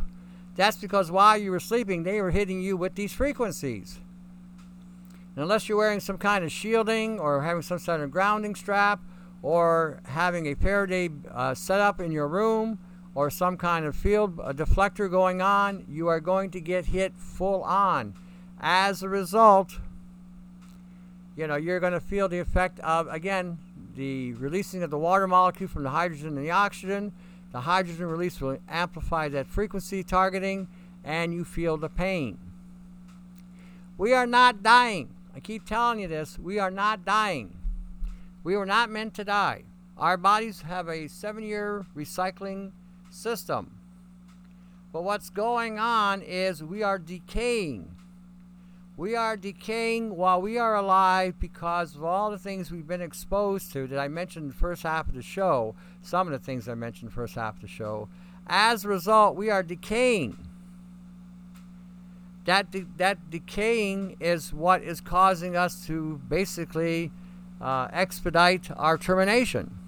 That's 0.55 0.77
because 0.77 1.11
while 1.11 1.39
you 1.39 1.51
were 1.51 1.61
sleeping, 1.61 2.03
they 2.03 2.21
were 2.21 2.31
hitting 2.31 2.61
you 2.61 2.77
with 2.77 2.95
these 2.95 3.15
frequencies. 3.15 4.01
And 5.37 5.43
unless 5.43 5.69
you're 5.69 5.77
wearing 5.77 6.01
some 6.01 6.17
kind 6.17 6.45
of 6.45 6.51
shielding 6.51 7.21
or 7.21 7.43
having 7.43 7.63
some 7.63 7.79
sort 7.79 8.01
of 8.01 8.11
grounding 8.11 8.55
strap 8.55 9.01
or 9.43 10.01
having 10.05 10.47
a 10.47 10.55
Faraday 10.55 11.11
uh, 11.31 11.55
setup 11.55 12.01
in 12.01 12.11
your 12.11 12.27
room 12.27 12.79
or 13.15 13.29
some 13.29 13.59
kind 13.59 13.85
of 13.85 13.95
field 13.95 14.41
a 14.43 14.55
deflector 14.55 15.11
going 15.11 15.43
on, 15.43 15.85
you 15.89 16.09
are 16.09 16.21
going 16.21 16.51
to 16.53 16.61
get 16.61 16.87
hit 16.87 17.13
full 17.19 17.63
on. 17.65 18.15
As 18.59 19.03
a 19.03 19.11
result, 19.11 19.79
you 21.37 21.47
know, 21.47 21.57
you're 21.57 21.81
going 21.81 21.93
to 21.93 22.01
feel 22.01 22.29
the 22.29 22.39
effect 22.39 22.81
of, 22.81 23.07
again, 23.09 23.59
the 23.95 24.33
releasing 24.35 24.83
of 24.83 24.91
the 24.91 24.99
water 24.99 25.29
molecule 25.29 25.69
from 25.69 25.83
the 25.83 25.91
hydrogen 25.91 26.29
and 26.29 26.39
the 26.39 26.51
oxygen. 26.51 27.13
The 27.53 27.61
hydrogen 27.61 28.07
release 28.07 28.41
will 28.41 28.59
amplify 28.69 29.29
that 29.29 29.47
frequency 29.47 30.03
targeting, 30.03 30.69
and 31.05 31.35
you 31.35 31.45
feel 31.45 31.77
the 31.77 31.91
pain. 31.91 32.39
We 33.99 34.15
are 34.15 34.27
not 34.27 34.63
dying. 34.63 35.16
I 35.37 35.41
keep 35.41 35.67
telling 35.67 36.01
you 36.01 36.09
this. 36.09 36.39
We 36.39 36.59
are 36.59 36.71
not 36.71 37.05
dying. 37.05 37.59
We 38.43 38.57
were 38.57 38.65
not 38.65 38.89
meant 38.89 39.13
to 39.15 39.25
die. 39.25 39.65
Our 39.99 40.17
bodies 40.17 40.63
have 40.63 40.89
a 40.89 41.09
seven 41.09 41.45
year 41.45 41.85
recycling 41.95 42.73
system. 43.11 43.79
But 44.95 45.05
what's 45.05 45.29
going 45.29 45.79
on 45.79 46.23
is 46.23 46.65
we 46.65 46.83
are 46.83 46.99
decaying. 46.99 47.95
We 48.97 49.15
are 49.15 49.37
decaying 49.37 50.17
while 50.17 50.41
we 50.41 50.57
are 50.57 50.75
alive 50.75 51.39
because 51.39 51.95
of 51.95 52.03
all 52.03 52.31
the 52.31 52.39
things 52.39 52.71
we've 52.71 52.87
been 52.87 53.03
exposed 53.03 53.75
to 53.75 53.87
that 53.89 53.99
I 53.99 54.09
mentioned 54.09 54.49
the 54.49 54.55
first 54.55 54.85
half 54.85 55.07
of 55.07 55.15
the 55.15 55.21
show. 55.21 55.75
Some 56.01 56.27
of 56.27 56.33
the 56.33 56.39
things 56.39 56.67
I 56.67 56.75
mentioned 56.75 57.11
the 57.11 57.15
first 57.15 57.35
half 57.35 57.57
of 57.57 57.61
the 57.61 57.69
show. 57.69 58.09
As 58.47 58.87
a 58.87 58.89
result, 58.89 59.37
we 59.37 59.51
are 59.51 59.63
decaying. 59.63 60.46
That, 62.47 62.71
de- 62.71 62.87
that 62.97 63.31
decaying 63.31 64.17
is 64.21 64.53
what 64.53 64.83
is 64.83 65.01
causing 65.01 65.57
us 65.57 65.87
to 65.87 66.21
basically 66.29 67.11
uh, 67.61 67.89
expedite 67.93 68.71
our 68.77 68.97
termination. 68.97 69.79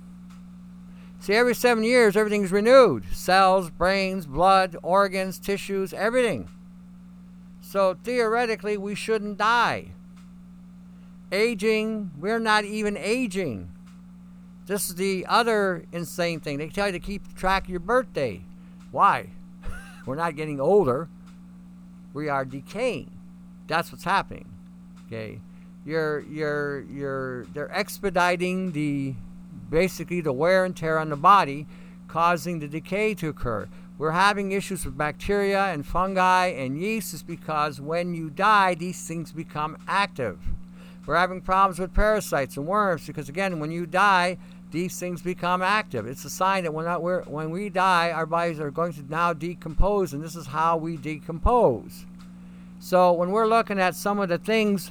See, 1.21 1.35
every 1.35 1.55
seven 1.55 1.85
years, 1.85 2.17
everything's 2.17 2.53
renewed 2.53 3.05
cells, 3.13 3.71
brains, 3.71 4.27
blood, 4.27 4.77
organs, 4.83 5.39
tissues, 5.39 5.93
everything. 5.93 6.49
So 7.61 7.97
theoretically, 8.03 8.77
we 8.77 8.95
shouldn't 8.95 9.39
die. 9.39 9.93
Aging, 11.31 12.13
we're 12.19 12.39
not 12.39 12.65
even 12.65 12.97
aging. 12.97 13.71
This 14.67 14.89
is 14.89 14.95
the 14.95 15.27
other 15.29 15.85
insane 15.93 16.41
thing. 16.41 16.59
They 16.59 16.69
tell 16.69 16.87
you 16.87 16.93
to 16.93 17.01
keep 17.01 17.37
track 17.37 17.65
of 17.65 17.71
your 17.71 17.81
birthday. 17.81 18.43
Why? 18.91 19.31
we're 20.07 20.15
not 20.15 20.37
getting 20.37 20.61
older. 20.61 21.09
We 22.13 22.29
are 22.29 22.45
decaying. 22.45 23.11
That's 23.67 23.93
what's 23.93 24.05
happening. 24.05 24.49
Okay. 25.07 25.41
You're 25.85 26.21
you're 26.21 26.81
you're 26.83 27.45
they're 27.47 27.71
expediting 27.73 28.73
the 28.73 29.15
basically 29.71 30.21
the 30.21 30.33
wear 30.33 30.65
and 30.65 30.77
tear 30.77 30.99
on 30.99 31.11
the 31.11 31.17
body, 31.17 31.67
causing 32.09 32.59
the 32.59 32.69
decay 32.69 33.15
to 33.15 33.29
occur. 33.29 33.69
We're 33.99 34.13
having 34.13 34.53
issues 34.53 34.85
with 34.85 34.97
bacteria 34.97 35.65
and 35.67 35.85
fungi 35.85 36.47
and 36.47 36.81
yeast 36.81 37.15
is 37.15 37.23
because 37.23 37.81
when 37.81 38.15
you 38.15 38.31
die, 38.31 38.75
these 38.75 39.07
things 39.07 39.33
become 39.33 39.77
active. 39.89 40.39
We're 41.05 41.17
having 41.17 41.41
problems 41.41 41.79
with 41.79 41.95
parasites 41.95 42.57
and 42.57 42.67
worms 42.67 43.07
because 43.07 43.29
again, 43.29 43.59
when 43.59 43.71
you 43.71 43.87
die, 43.87 44.37
these 44.71 44.99
things 44.99 45.23
become 45.23 45.63
active. 45.63 46.07
It's 46.07 46.25
a 46.25 46.31
sign 46.31 46.65
that 46.65 46.75
when, 46.75 46.85
not, 46.85 47.03
when 47.03 47.51
we 47.51 47.71
die, 47.71 48.11
our 48.11 48.27
bodies 48.27 48.61
are 48.61 48.71
going 48.71 48.93
to 48.95 49.03
now 49.09 49.33
decompose, 49.33 50.13
and 50.13 50.23
this 50.23 50.37
is 50.37 50.49
how 50.49 50.77
we 50.77 50.97
decompose. 50.97 52.05
So 52.79 53.13
when 53.13 53.31
we're 53.31 53.47
looking 53.47 53.81
at 53.81 53.97
some 53.97 54.19
of 54.19 54.29
the 54.29 54.39
things 54.39 54.91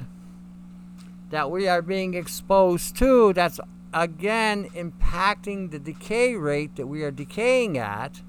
that 1.30 1.52
we 1.52 1.68
are 1.68 1.82
being 1.82 2.16
exposed 2.16 2.98
to, 2.98 3.34
that's 3.34 3.60
again 3.94 4.70
impacting 4.72 5.72
the 5.72 5.80
decay 5.80 6.36
rate 6.36 6.76
that 6.76 6.88
we 6.88 7.04
are 7.04 7.12
decaying 7.12 7.78
at. 7.78 8.22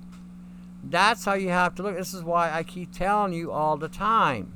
That's 0.85 1.25
how 1.25 1.35
you 1.35 1.49
have 1.49 1.75
to 1.77 1.83
look. 1.83 1.97
This 1.97 2.15
is 2.15 2.23
why 2.23 2.53
I 2.53 2.63
keep 2.63 2.93
telling 2.93 3.33
you 3.33 3.51
all 3.51 3.77
the 3.77 3.89
time. 3.89 4.53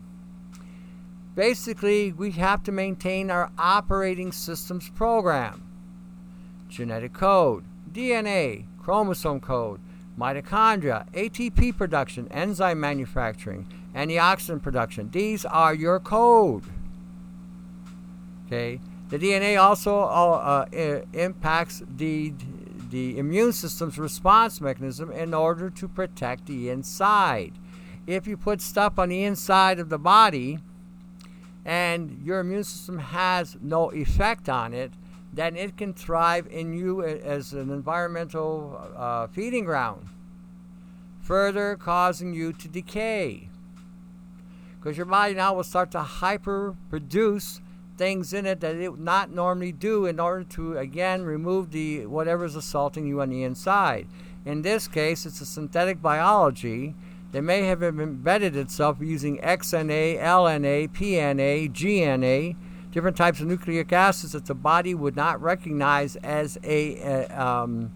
Basically, 1.34 2.12
we 2.12 2.32
have 2.32 2.62
to 2.64 2.72
maintain 2.72 3.30
our 3.30 3.50
operating 3.58 4.30
systems 4.30 4.90
program 4.90 5.71
genetic 6.72 7.12
code, 7.12 7.64
DNA, 7.92 8.64
chromosome 8.78 9.40
code, 9.40 9.80
mitochondria, 10.18 11.10
ATP 11.12 11.76
production, 11.76 12.26
enzyme 12.30 12.80
manufacturing, 12.80 13.66
antioxidant 13.94 14.62
production. 14.62 15.10
These 15.10 15.44
are 15.44 15.74
your 15.74 16.00
code. 16.00 16.64
Okay. 18.46 18.80
The 19.10 19.18
DNA 19.18 19.60
also 19.60 20.00
uh, 20.00 20.66
uh, 20.74 21.00
impacts 21.12 21.82
the 21.86 22.32
the 22.90 23.18
immune 23.18 23.52
system's 23.52 23.98
response 23.98 24.60
mechanism 24.60 25.10
in 25.10 25.32
order 25.32 25.70
to 25.70 25.88
protect 25.88 26.44
the 26.44 26.68
inside. 26.68 27.52
If 28.06 28.26
you 28.26 28.36
put 28.36 28.60
stuff 28.60 28.98
on 28.98 29.08
the 29.08 29.24
inside 29.24 29.78
of 29.78 29.88
the 29.88 29.98
body 29.98 30.58
and 31.64 32.20
your 32.22 32.40
immune 32.40 32.64
system 32.64 32.98
has 32.98 33.56
no 33.62 33.90
effect 33.92 34.50
on 34.50 34.74
it, 34.74 34.92
then 35.32 35.56
it 35.56 35.76
can 35.76 35.94
thrive 35.94 36.46
in 36.50 36.72
you 36.72 37.02
as 37.02 37.52
an 37.52 37.70
environmental 37.70 38.80
uh, 38.96 39.26
feeding 39.28 39.64
ground, 39.64 40.08
further 41.20 41.76
causing 41.76 42.34
you 42.34 42.52
to 42.52 42.68
decay. 42.68 43.48
Because 44.78 44.96
your 44.96 45.06
body 45.06 45.34
now 45.34 45.54
will 45.54 45.62
start 45.62 45.90
to 45.92 46.00
hyper 46.00 46.76
produce 46.90 47.60
things 47.96 48.32
in 48.32 48.46
it 48.46 48.60
that 48.60 48.76
it 48.76 48.88
would 48.88 49.00
not 49.00 49.30
normally 49.30 49.72
do 49.72 50.06
in 50.06 50.18
order 50.18 50.44
to 50.44 50.76
again 50.76 51.22
remove 51.22 51.70
the 51.70 52.04
whatever's 52.06 52.56
assaulting 52.56 53.06
you 53.06 53.20
on 53.20 53.30
the 53.30 53.44
inside. 53.44 54.06
In 54.44 54.62
this 54.62 54.88
case, 54.88 55.24
it's 55.24 55.40
a 55.40 55.46
synthetic 55.46 56.02
biology 56.02 56.94
that 57.30 57.42
may 57.42 57.62
have 57.62 57.82
embedded 57.82 58.56
itself 58.56 58.98
using 59.00 59.38
XNA, 59.38 60.20
LNA, 60.20 60.90
PNA, 60.90 61.70
GNA, 61.72 62.56
different 62.92 63.16
types 63.16 63.40
of 63.40 63.46
nucleic 63.46 63.92
acids 63.92 64.32
that 64.32 64.46
the 64.46 64.54
body 64.54 64.94
would 64.94 65.16
not 65.16 65.40
recognize 65.42 66.16
as 66.16 66.58
a, 66.62 66.98
a 66.98 67.42
um, 67.42 67.90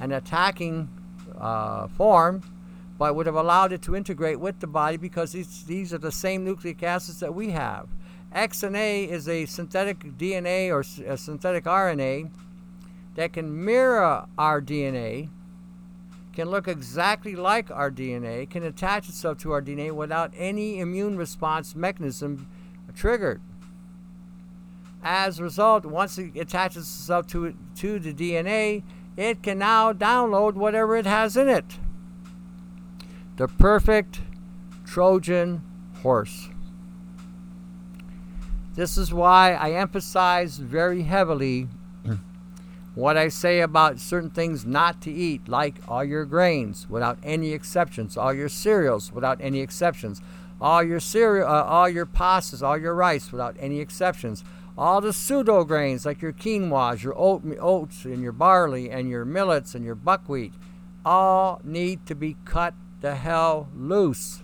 an 0.00 0.12
attacking 0.12 0.88
uh, 1.38 1.88
form, 1.88 2.42
but 2.98 3.14
would 3.14 3.26
have 3.26 3.34
allowed 3.34 3.72
it 3.72 3.82
to 3.82 3.96
integrate 3.96 4.40
with 4.40 4.60
the 4.60 4.66
body 4.66 4.96
because 4.96 5.32
these, 5.32 5.64
these 5.64 5.92
are 5.92 5.98
the 5.98 6.12
same 6.12 6.44
nucleic 6.44 6.82
acids 6.82 7.20
that 7.20 7.34
we 7.34 7.50
have. 7.50 7.88
XNA 8.34 9.08
is 9.08 9.28
a 9.28 9.46
synthetic 9.46 10.00
DNA 10.00 10.68
or 10.70 10.80
a 11.10 11.16
synthetic 11.16 11.64
RNA 11.64 12.30
that 13.14 13.32
can 13.32 13.64
mirror 13.64 14.26
our 14.36 14.60
DNA, 14.60 15.28
can 16.32 16.50
look 16.50 16.68
exactly 16.68 17.34
like 17.34 17.70
our 17.70 17.90
DNA, 17.90 18.48
can 18.48 18.62
attach 18.62 19.08
itself 19.08 19.38
to 19.38 19.50
our 19.50 19.62
DNA 19.62 19.90
without 19.90 20.32
any 20.36 20.78
immune 20.78 21.16
response 21.16 21.74
mechanism 21.74 22.46
triggered. 22.94 23.40
As 25.02 25.38
a 25.38 25.44
result, 25.44 25.84
once 25.84 26.18
it 26.18 26.36
attaches 26.36 26.82
itself 26.82 27.26
to, 27.28 27.54
to 27.76 27.98
the 27.98 28.12
DNA, 28.12 28.82
it 29.16 29.42
can 29.42 29.58
now 29.58 29.92
download 29.92 30.54
whatever 30.54 30.96
it 30.96 31.06
has 31.06 31.36
in 31.36 31.48
it. 31.48 31.78
The 33.36 33.48
perfect 33.48 34.20
Trojan 34.84 35.62
horse. 36.02 36.48
This 38.74 38.96
is 38.96 39.12
why 39.12 39.54
I 39.54 39.72
emphasize 39.72 40.58
very 40.58 41.02
heavily 41.02 41.66
what 42.94 43.16
I 43.16 43.28
say 43.28 43.60
about 43.60 43.98
certain 43.98 44.30
things 44.30 44.64
not 44.64 45.00
to 45.02 45.12
eat, 45.12 45.48
like 45.48 45.80
all 45.88 46.04
your 46.04 46.24
grains 46.24 46.88
without 46.88 47.18
any 47.24 47.52
exceptions, 47.52 48.16
all 48.16 48.32
your 48.32 48.48
cereals 48.48 49.12
without 49.12 49.38
any 49.40 49.60
exceptions, 49.60 50.22
all 50.60 50.82
your 50.82 51.00
cereal, 51.00 51.48
uh, 51.48 51.64
all 51.64 51.88
your 51.88 52.06
pastas, 52.06 52.62
all 52.62 52.78
your 52.78 52.94
rice 52.94 53.32
without 53.32 53.56
any 53.58 53.80
exceptions, 53.80 54.44
all 54.78 55.00
the 55.00 55.12
pseudo 55.12 55.64
grains 55.64 56.06
like 56.06 56.22
your 56.22 56.32
quinoas, 56.32 57.02
your 57.02 57.18
oat, 57.18 57.42
oats, 57.58 58.04
and 58.04 58.22
your 58.22 58.32
barley, 58.32 58.90
and 58.90 59.08
your 59.08 59.24
millets, 59.24 59.74
and 59.74 59.84
your 59.84 59.96
buckwheat, 59.96 60.52
all 61.04 61.60
need 61.64 62.06
to 62.06 62.14
be 62.14 62.36
cut 62.44 62.74
the 63.00 63.16
hell 63.16 63.68
loose. 63.74 64.42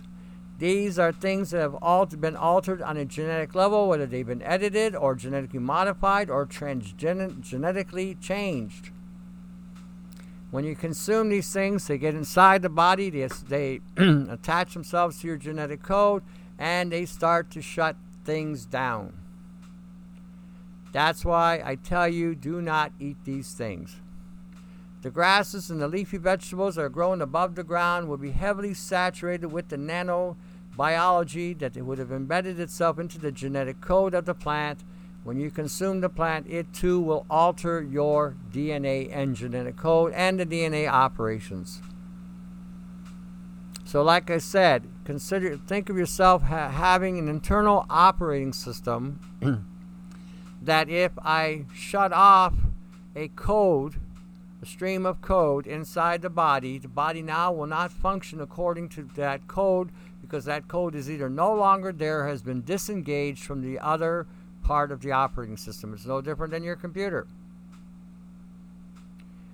These 0.57 0.99
are 0.99 1.13
things 1.13 1.51
that 1.51 1.59
have 1.59 1.75
all 1.75 2.05
been 2.05 2.35
altered 2.35 2.81
on 2.81 2.97
a 2.97 3.05
genetic 3.05 3.55
level, 3.55 3.87
whether 3.87 4.05
they've 4.05 4.27
been 4.27 4.41
edited 4.41 4.93
or 4.93 5.15
genetically 5.15 5.59
modified 5.59 6.29
or 6.29 6.45
transgenetically 6.45 8.19
changed. 8.21 8.91
When 10.51 10.65
you 10.65 10.75
consume 10.75 11.29
these 11.29 11.51
things, 11.51 11.87
they 11.87 11.97
get 11.97 12.13
inside 12.13 12.61
the 12.61 12.69
body, 12.69 13.09
they, 13.09 13.27
they 13.47 13.79
attach 13.97 14.73
themselves 14.73 15.21
to 15.21 15.27
your 15.27 15.37
genetic 15.37 15.81
code, 15.81 16.23
and 16.59 16.91
they 16.91 17.05
start 17.05 17.51
to 17.51 17.61
shut 17.61 17.95
things 18.25 18.65
down. 18.65 19.24
That's 20.95 21.25
why 21.25 21.61
I 21.61 21.75
tell 21.75 22.07
you 22.07 22.35
do 22.35 22.61
not 22.61 22.93
eat 23.01 23.17
these 23.25 23.51
things. 23.51 23.97
The 25.01 25.09
grasses 25.09 25.69
and 25.69 25.81
the 25.81 25.89
leafy 25.89 26.15
vegetables 26.15 26.75
that 26.75 26.83
are 26.83 26.89
grown 26.89 27.21
above 27.21 27.55
the 27.55 27.65
ground 27.65 28.07
will 28.07 28.15
be 28.15 28.31
heavily 28.31 28.73
saturated 28.73 29.47
with 29.47 29.67
the 29.67 29.75
nanobiology 29.75 31.59
that 31.59 31.75
would 31.75 31.97
have 31.97 32.13
embedded 32.13 32.61
itself 32.61 32.97
into 32.97 33.19
the 33.19 33.33
genetic 33.33 33.81
code 33.81 34.13
of 34.13 34.23
the 34.23 34.33
plant. 34.33 34.85
When 35.25 35.37
you 35.37 35.51
consume 35.51 35.99
the 35.99 36.07
plant, 36.07 36.47
it 36.47 36.71
too 36.71 37.01
will 37.01 37.25
alter 37.29 37.83
your 37.83 38.37
DNA 38.53 39.09
and 39.11 39.35
genetic 39.35 39.75
code 39.75 40.13
and 40.13 40.39
the 40.39 40.45
DNA 40.45 40.87
operations. 40.87 41.81
So, 43.83 44.01
like 44.01 44.31
I 44.31 44.37
said, 44.37 44.87
consider 45.03 45.57
think 45.57 45.89
of 45.89 45.97
yourself 45.97 46.43
ha- 46.43 46.69
having 46.69 47.19
an 47.19 47.27
internal 47.27 47.85
operating 47.89 48.53
system 48.53 49.19
that 50.65 50.89
if 50.89 51.11
I 51.19 51.65
shut 51.73 52.11
off 52.13 52.53
a 53.15 53.29
code 53.29 53.95
a 54.65 54.67
stream 54.67 55.05
of 55.05 55.21
code 55.21 55.67
inside 55.67 56.23
the 56.23 56.29
body. 56.29 56.79
The 56.79 56.87
body 56.87 57.21
now 57.21 57.51
will 57.51 57.67
not 57.67 57.91
function 57.91 58.41
according 58.41 58.89
to 58.89 59.03
that 59.15 59.47
code 59.47 59.91
because 60.21 60.45
that 60.45 60.67
code 60.67 60.95
is 60.95 61.09
either 61.09 61.29
no 61.29 61.53
longer 61.53 61.91
there, 61.91 62.27
has 62.27 62.41
been 62.41 62.63
disengaged 62.63 63.43
from 63.43 63.61
the 63.61 63.77
other 63.77 64.25
part 64.63 64.91
of 64.91 65.01
the 65.01 65.11
operating 65.11 65.57
system. 65.57 65.93
It's 65.93 66.07
no 66.07 66.19
different 66.19 66.51
than 66.51 66.63
your 66.63 66.75
computer. 66.75 67.27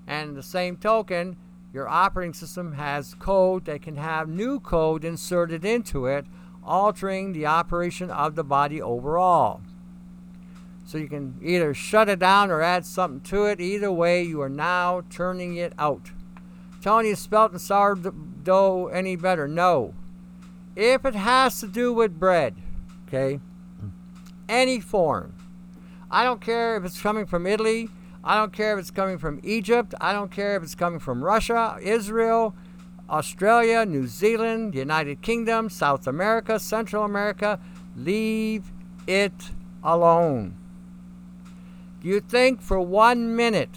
And 0.07 0.35
the 0.35 0.43
same 0.43 0.77
token, 0.77 1.35
your 1.73 1.89
operating 1.89 2.33
system 2.33 2.73
has 2.73 3.15
code 3.15 3.65
that 3.65 3.81
can 3.81 3.97
have 3.97 4.29
new 4.29 4.61
code 4.61 5.03
inserted 5.03 5.65
into 5.65 6.05
it, 6.05 6.25
altering 6.63 7.33
the 7.33 7.47
operation 7.47 8.09
of 8.09 8.35
the 8.35 8.45
body 8.45 8.81
overall. 8.81 9.61
So 10.85 10.97
you 10.97 11.07
can 11.07 11.39
either 11.41 11.73
shut 11.73 12.09
it 12.09 12.19
down 12.19 12.51
or 12.51 12.61
add 12.61 12.85
something 12.85 13.21
to 13.29 13.45
it. 13.45 13.61
Either 13.61 13.91
way, 13.91 14.23
you 14.23 14.41
are 14.41 14.49
now 14.49 15.03
turning 15.09 15.55
it 15.55 15.73
out. 15.77 16.11
Telling 16.81 17.05
you 17.05 17.15
spelt 17.15 17.51
and 17.51 17.61
sourdough 17.61 18.87
any 18.87 19.15
better? 19.15 19.47
No. 19.47 19.93
If 20.75 21.05
it 21.05 21.15
has 21.15 21.59
to 21.59 21.67
do 21.67 21.93
with 21.93 22.19
bread, 22.19 22.55
okay, 23.07 23.39
any 24.49 24.79
form. 24.79 25.35
I 26.09 26.23
don't 26.23 26.41
care 26.41 26.75
if 26.75 26.83
it's 26.83 27.01
coming 27.01 27.25
from 27.25 27.45
Italy. 27.45 27.89
I 28.23 28.35
don't 28.35 28.53
care 28.53 28.73
if 28.73 28.79
it's 28.79 28.91
coming 28.91 29.17
from 29.17 29.39
Egypt. 29.43 29.93
I 30.01 30.13
don't 30.13 30.31
care 30.31 30.55
if 30.55 30.63
it's 30.63 30.75
coming 30.75 30.99
from 30.99 31.23
Russia, 31.23 31.77
Israel, 31.81 32.55
Australia, 33.09 33.85
New 33.85 34.07
Zealand, 34.07 34.75
United 34.75 35.21
Kingdom, 35.21 35.69
South 35.69 36.07
America, 36.07 36.59
Central 36.59 37.03
America. 37.03 37.59
Leave 37.95 38.71
it 39.07 39.51
alone. 39.83 40.55
You 42.03 42.19
think 42.19 42.61
for 42.61 42.79
one 42.79 43.35
minute, 43.35 43.69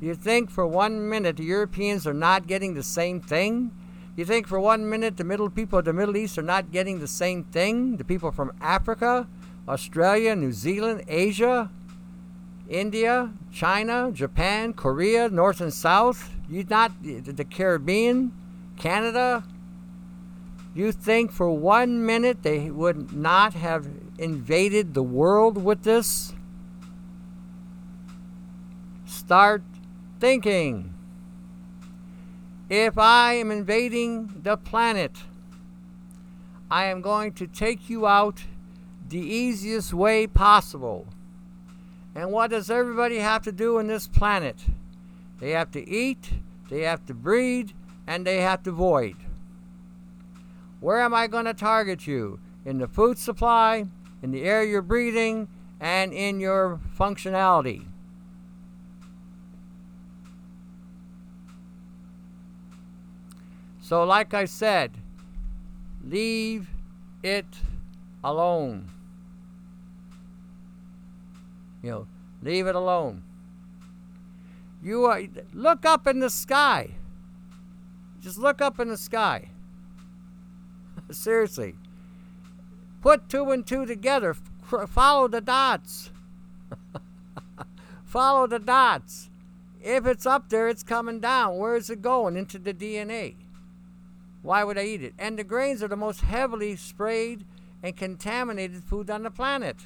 you 0.00 0.14
think 0.14 0.48
for 0.48 0.64
one 0.64 1.08
minute 1.08 1.38
the 1.38 1.42
Europeans 1.42 2.06
are 2.06 2.14
not 2.14 2.46
getting 2.46 2.74
the 2.74 2.84
same 2.84 3.20
thing? 3.20 3.72
You 4.14 4.24
think 4.24 4.46
for 4.46 4.60
one 4.60 4.88
minute 4.88 5.16
the 5.16 5.24
middle 5.24 5.50
people 5.50 5.80
of 5.80 5.84
the 5.84 5.92
Middle 5.92 6.16
East 6.16 6.38
are 6.38 6.42
not 6.42 6.70
getting 6.70 7.00
the 7.00 7.08
same 7.08 7.42
thing? 7.42 7.96
The 7.96 8.04
people 8.04 8.30
from 8.30 8.52
Africa, 8.60 9.26
Australia, 9.68 10.36
New 10.36 10.52
Zealand, 10.52 11.02
Asia, 11.08 11.68
India, 12.68 13.32
China, 13.50 14.12
Japan, 14.12 14.72
Korea, 14.72 15.28
North 15.28 15.60
and 15.60 15.74
South, 15.74 16.30
you 16.48 16.64
not 16.70 16.92
the 17.02 17.44
Caribbean, 17.44 18.32
Canada. 18.76 19.42
You 20.76 20.92
think 20.92 21.32
for 21.32 21.50
one 21.50 22.06
minute 22.06 22.44
they 22.44 22.70
would 22.70 23.12
not 23.12 23.54
have 23.54 23.88
invaded 24.16 24.94
the 24.94 25.02
world 25.02 25.64
with 25.64 25.82
this? 25.82 26.34
Start 29.08 29.62
thinking. 30.20 30.92
If 32.68 32.98
I 32.98 33.32
am 33.32 33.50
invading 33.50 34.42
the 34.42 34.58
planet, 34.58 35.12
I 36.70 36.84
am 36.84 37.00
going 37.00 37.32
to 37.32 37.46
take 37.46 37.88
you 37.88 38.06
out 38.06 38.44
the 39.08 39.18
easiest 39.18 39.94
way 39.94 40.26
possible. 40.26 41.06
And 42.14 42.32
what 42.32 42.50
does 42.50 42.70
everybody 42.70 43.18
have 43.20 43.42
to 43.44 43.52
do 43.52 43.78
on 43.78 43.86
this 43.86 44.06
planet? 44.06 44.56
They 45.40 45.52
have 45.52 45.70
to 45.70 45.88
eat, 45.88 46.34
they 46.68 46.82
have 46.82 47.06
to 47.06 47.14
breed, 47.14 47.72
and 48.06 48.26
they 48.26 48.42
have 48.42 48.62
to 48.64 48.72
void. 48.72 49.16
Where 50.80 51.00
am 51.00 51.14
I 51.14 51.28
going 51.28 51.46
to 51.46 51.54
target 51.54 52.06
you? 52.06 52.40
In 52.66 52.76
the 52.76 52.86
food 52.86 53.16
supply, 53.16 53.86
in 54.22 54.32
the 54.32 54.42
air 54.42 54.62
you're 54.62 54.82
breathing, 54.82 55.48
and 55.80 56.12
in 56.12 56.40
your 56.40 56.78
functionality. 56.98 57.86
So, 63.88 64.04
like 64.04 64.34
I 64.34 64.44
said, 64.44 64.98
leave 66.04 66.68
it 67.22 67.46
alone. 68.22 68.90
You 71.82 71.90
know, 71.90 72.06
leave 72.42 72.66
it 72.66 72.74
alone. 72.74 73.22
You 74.82 75.06
are 75.06 75.22
look 75.54 75.86
up 75.86 76.06
in 76.06 76.20
the 76.20 76.28
sky. 76.28 76.90
Just 78.20 78.36
look 78.36 78.60
up 78.60 78.78
in 78.78 78.88
the 78.88 78.98
sky. 78.98 79.48
Seriously. 81.10 81.74
Put 83.00 83.30
two 83.30 83.50
and 83.52 83.66
two 83.66 83.86
together. 83.86 84.36
Follow 84.86 85.28
the 85.28 85.40
dots. 85.40 86.10
Follow 88.04 88.46
the 88.46 88.58
dots. 88.58 89.30
If 89.82 90.04
it's 90.04 90.26
up 90.26 90.50
there, 90.50 90.68
it's 90.68 90.82
coming 90.82 91.20
down. 91.20 91.56
Where 91.56 91.74
is 91.74 91.88
it 91.88 92.02
going? 92.02 92.36
Into 92.36 92.58
the 92.58 92.74
DNA. 92.74 93.36
Why 94.42 94.64
would 94.64 94.78
I 94.78 94.84
eat 94.84 95.02
it? 95.02 95.14
And 95.18 95.38
the 95.38 95.44
grains 95.44 95.82
are 95.82 95.88
the 95.88 95.96
most 95.96 96.20
heavily 96.20 96.76
sprayed 96.76 97.44
and 97.82 97.96
contaminated 97.96 98.84
food 98.84 99.10
on 99.10 99.22
the 99.22 99.30
planet. 99.30 99.76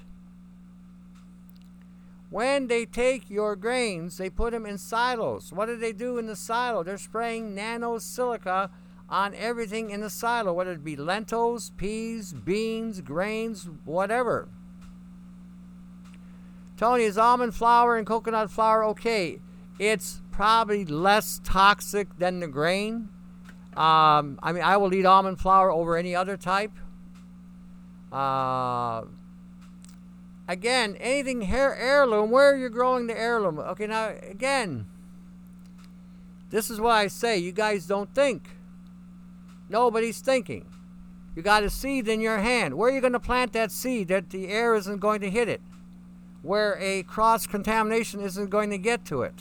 When 2.30 2.68
they 2.68 2.86
take 2.86 3.28
your 3.28 3.57
grains, 3.57 4.16
they 4.16 4.30
put 4.30 4.53
them 4.53 4.64
in 4.64 4.78
silos. 4.78 5.53
What 5.53 5.66
do 5.66 5.76
they 5.76 5.92
do 5.92 6.16
in 6.16 6.26
the 6.26 6.36
silo? 6.36 6.82
They're 6.82 6.96
spraying 6.96 7.55
nano 7.55 7.98
silica 7.98 8.70
on 9.09 9.34
everything 9.34 9.90
in 9.90 10.00
the 10.00 10.09
silo, 10.09 10.55
whether 10.55 10.72
it 10.72 10.82
be 10.82 10.96
lentils, 10.96 11.72
peas, 11.76 12.32
beans, 12.32 13.03
grains, 13.03 13.68
whatever. 13.84 14.48
Tony, 16.78 17.05
is 17.05 17.18
almond 17.18 17.55
flour 17.55 17.98
and 17.98 18.07
coconut 18.07 18.50
flour 18.50 18.82
okay? 18.86 19.38
It's 19.78 20.22
probably 20.30 20.86
less 20.86 21.38
toxic 21.44 22.18
than 22.18 22.40
the 22.40 22.48
grain. 22.48 23.11
Um, 23.76 24.38
I 24.42 24.52
mean, 24.52 24.62
I 24.62 24.76
will 24.76 24.92
eat 24.92 25.06
almond 25.06 25.40
flour 25.40 25.70
over 25.70 25.96
any 25.96 26.14
other 26.14 26.36
type. 26.36 26.72
Uh, 28.12 29.04
again, 30.46 30.96
anything 31.00 31.42
hair 31.42 31.74
heirloom, 31.74 32.30
where 32.30 32.52
are 32.52 32.56
you 32.56 32.68
growing 32.68 33.06
the 33.06 33.18
heirloom? 33.18 33.58
Okay, 33.58 33.86
now 33.86 34.12
again, 34.28 34.86
this 36.50 36.68
is 36.68 36.78
why 36.78 37.00
I 37.00 37.06
say 37.06 37.38
you 37.38 37.52
guys 37.52 37.86
don't 37.86 38.14
think. 38.14 38.50
Nobody's 39.70 40.20
thinking. 40.20 40.66
You 41.34 41.40
got 41.40 41.62
a 41.62 41.70
seed 41.70 42.08
in 42.08 42.20
your 42.20 42.38
hand. 42.38 42.74
Where 42.74 42.90
are 42.90 42.94
you 42.94 43.00
going 43.00 43.14
to 43.14 43.20
plant 43.20 43.54
that 43.54 43.72
seed 43.72 44.08
that 44.08 44.28
the 44.28 44.48
air 44.48 44.74
isn't 44.74 44.98
going 44.98 45.22
to 45.22 45.30
hit 45.30 45.48
it? 45.48 45.62
Where 46.42 46.76
a 46.78 47.04
cross 47.04 47.46
contamination 47.46 48.20
isn't 48.20 48.50
going 48.50 48.68
to 48.68 48.76
get 48.76 49.06
to 49.06 49.22
it? 49.22 49.34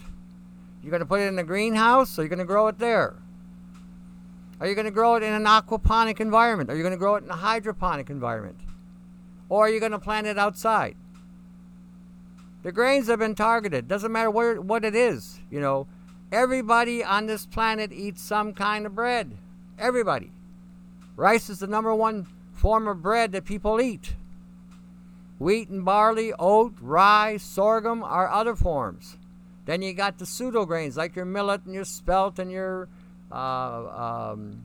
You're 0.82 0.92
going 0.92 1.02
to 1.02 1.06
put 1.06 1.20
it 1.20 1.26
in 1.26 1.36
the 1.36 1.44
greenhouse 1.44 2.18
or 2.18 2.22
you're 2.22 2.30
going 2.30 2.40
to 2.40 2.46
grow 2.46 2.68
it 2.68 2.80
there? 2.80 3.16
Are 4.62 4.68
you 4.68 4.76
going 4.76 4.86
to 4.86 4.92
grow 4.92 5.16
it 5.16 5.24
in 5.24 5.34
an 5.34 5.46
aquaponic 5.46 6.20
environment? 6.20 6.70
Are 6.70 6.76
you 6.76 6.84
going 6.84 6.94
to 6.94 6.98
grow 6.98 7.16
it 7.16 7.24
in 7.24 7.32
a 7.32 7.36
hydroponic 7.36 8.12
environment? 8.12 8.60
Or 9.50 9.66
are 9.66 9.70
you 9.70 9.80
going 9.80 9.92
to 9.92 9.98
plant 9.98 10.28
it 10.28 10.38
outside? 10.38 10.96
The 12.62 12.72
grains 12.72 13.08
have 13.08 13.18
been 13.18 13.34
targeted. 13.34 13.88
Doesn't 13.88 14.12
matter 14.12 14.30
where, 14.30 14.62
what 14.62 14.86
it 14.86 14.94
is. 14.94 15.40
You 15.50 15.62
know, 15.62 15.88
everybody 16.32 17.04
on 17.04 17.26
this 17.26 17.48
planet 17.48 17.92
eats 17.92 18.22
some 18.22 18.54
kind 18.54 18.86
of 18.86 18.94
bread. 18.94 19.36
Everybody. 19.80 20.32
Rice 21.16 21.50
is 21.50 21.58
the 21.58 21.66
number 21.66 21.96
one 21.96 22.28
form 22.54 22.88
of 22.88 23.02
bread 23.02 23.32
that 23.32 23.46
people 23.46 23.82
eat. 23.82 24.14
Wheat 25.40 25.70
and 25.70 25.84
barley, 25.84 26.34
oat, 26.38 26.76
rye, 26.80 27.38
sorghum 27.38 28.04
are 28.04 28.30
other 28.30 28.56
forms. 28.56 29.18
Then 29.66 29.82
you 29.82 29.94
got 29.94 30.20
the 30.20 30.28
pseudo 30.28 30.68
grains 30.68 30.98
like 30.98 31.16
your 31.16 31.26
millet 31.26 31.66
and 31.66 31.74
your 31.74 31.84
spelt 31.84 32.38
and 32.38 32.52
your 32.52 32.90
uh, 33.32 34.32
um, 34.32 34.64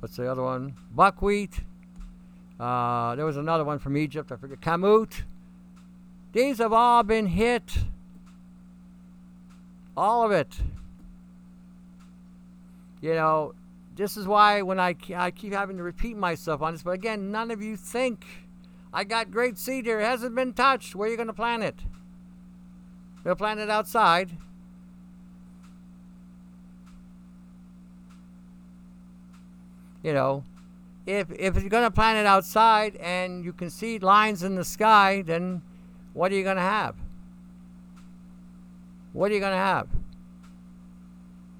what's 0.00 0.16
the 0.16 0.30
other 0.30 0.42
one? 0.42 0.74
Buckwheat. 0.94 1.60
Uh, 2.58 3.14
there 3.14 3.24
was 3.24 3.36
another 3.36 3.64
one 3.64 3.78
from 3.78 3.96
Egypt. 3.96 4.30
I 4.32 4.36
forget. 4.36 4.60
Kamut. 4.60 5.22
These 6.32 6.58
have 6.58 6.72
all 6.72 7.02
been 7.02 7.26
hit. 7.26 7.78
All 9.96 10.24
of 10.24 10.32
it. 10.32 10.60
You 13.00 13.14
know, 13.14 13.54
this 13.96 14.16
is 14.16 14.26
why 14.26 14.62
when 14.62 14.78
I, 14.78 14.94
I 15.16 15.30
keep 15.30 15.52
having 15.52 15.78
to 15.78 15.82
repeat 15.82 16.16
myself 16.16 16.62
on 16.62 16.74
this, 16.74 16.82
but 16.82 16.92
again, 16.92 17.30
none 17.30 17.50
of 17.50 17.62
you 17.62 17.76
think. 17.76 18.24
I 18.92 19.04
got 19.04 19.30
great 19.30 19.56
seed 19.56 19.86
here. 19.86 20.00
It 20.00 20.04
hasn't 20.04 20.34
been 20.34 20.52
touched. 20.52 20.94
Where 20.94 21.06
are 21.08 21.10
you 21.10 21.16
going 21.16 21.28
to 21.28 21.32
plant 21.32 21.62
it? 21.62 21.76
You'll 23.24 23.36
plant 23.36 23.60
it 23.60 23.70
outside. 23.70 24.30
You 30.02 30.14
know, 30.14 30.44
if 31.06 31.30
if 31.32 31.56
you're 31.56 31.68
going 31.68 31.84
to 31.84 31.90
plant 31.90 32.18
it 32.18 32.26
outside 32.26 32.96
and 32.96 33.44
you 33.44 33.52
can 33.52 33.70
see 33.70 33.98
lines 33.98 34.42
in 34.42 34.54
the 34.54 34.64
sky, 34.64 35.22
then 35.22 35.62
what 36.12 36.32
are 36.32 36.34
you 36.34 36.42
going 36.42 36.56
to 36.56 36.62
have? 36.62 36.96
What 39.12 39.30
are 39.30 39.34
you 39.34 39.40
going 39.40 39.52
to 39.52 39.58
have? 39.58 39.88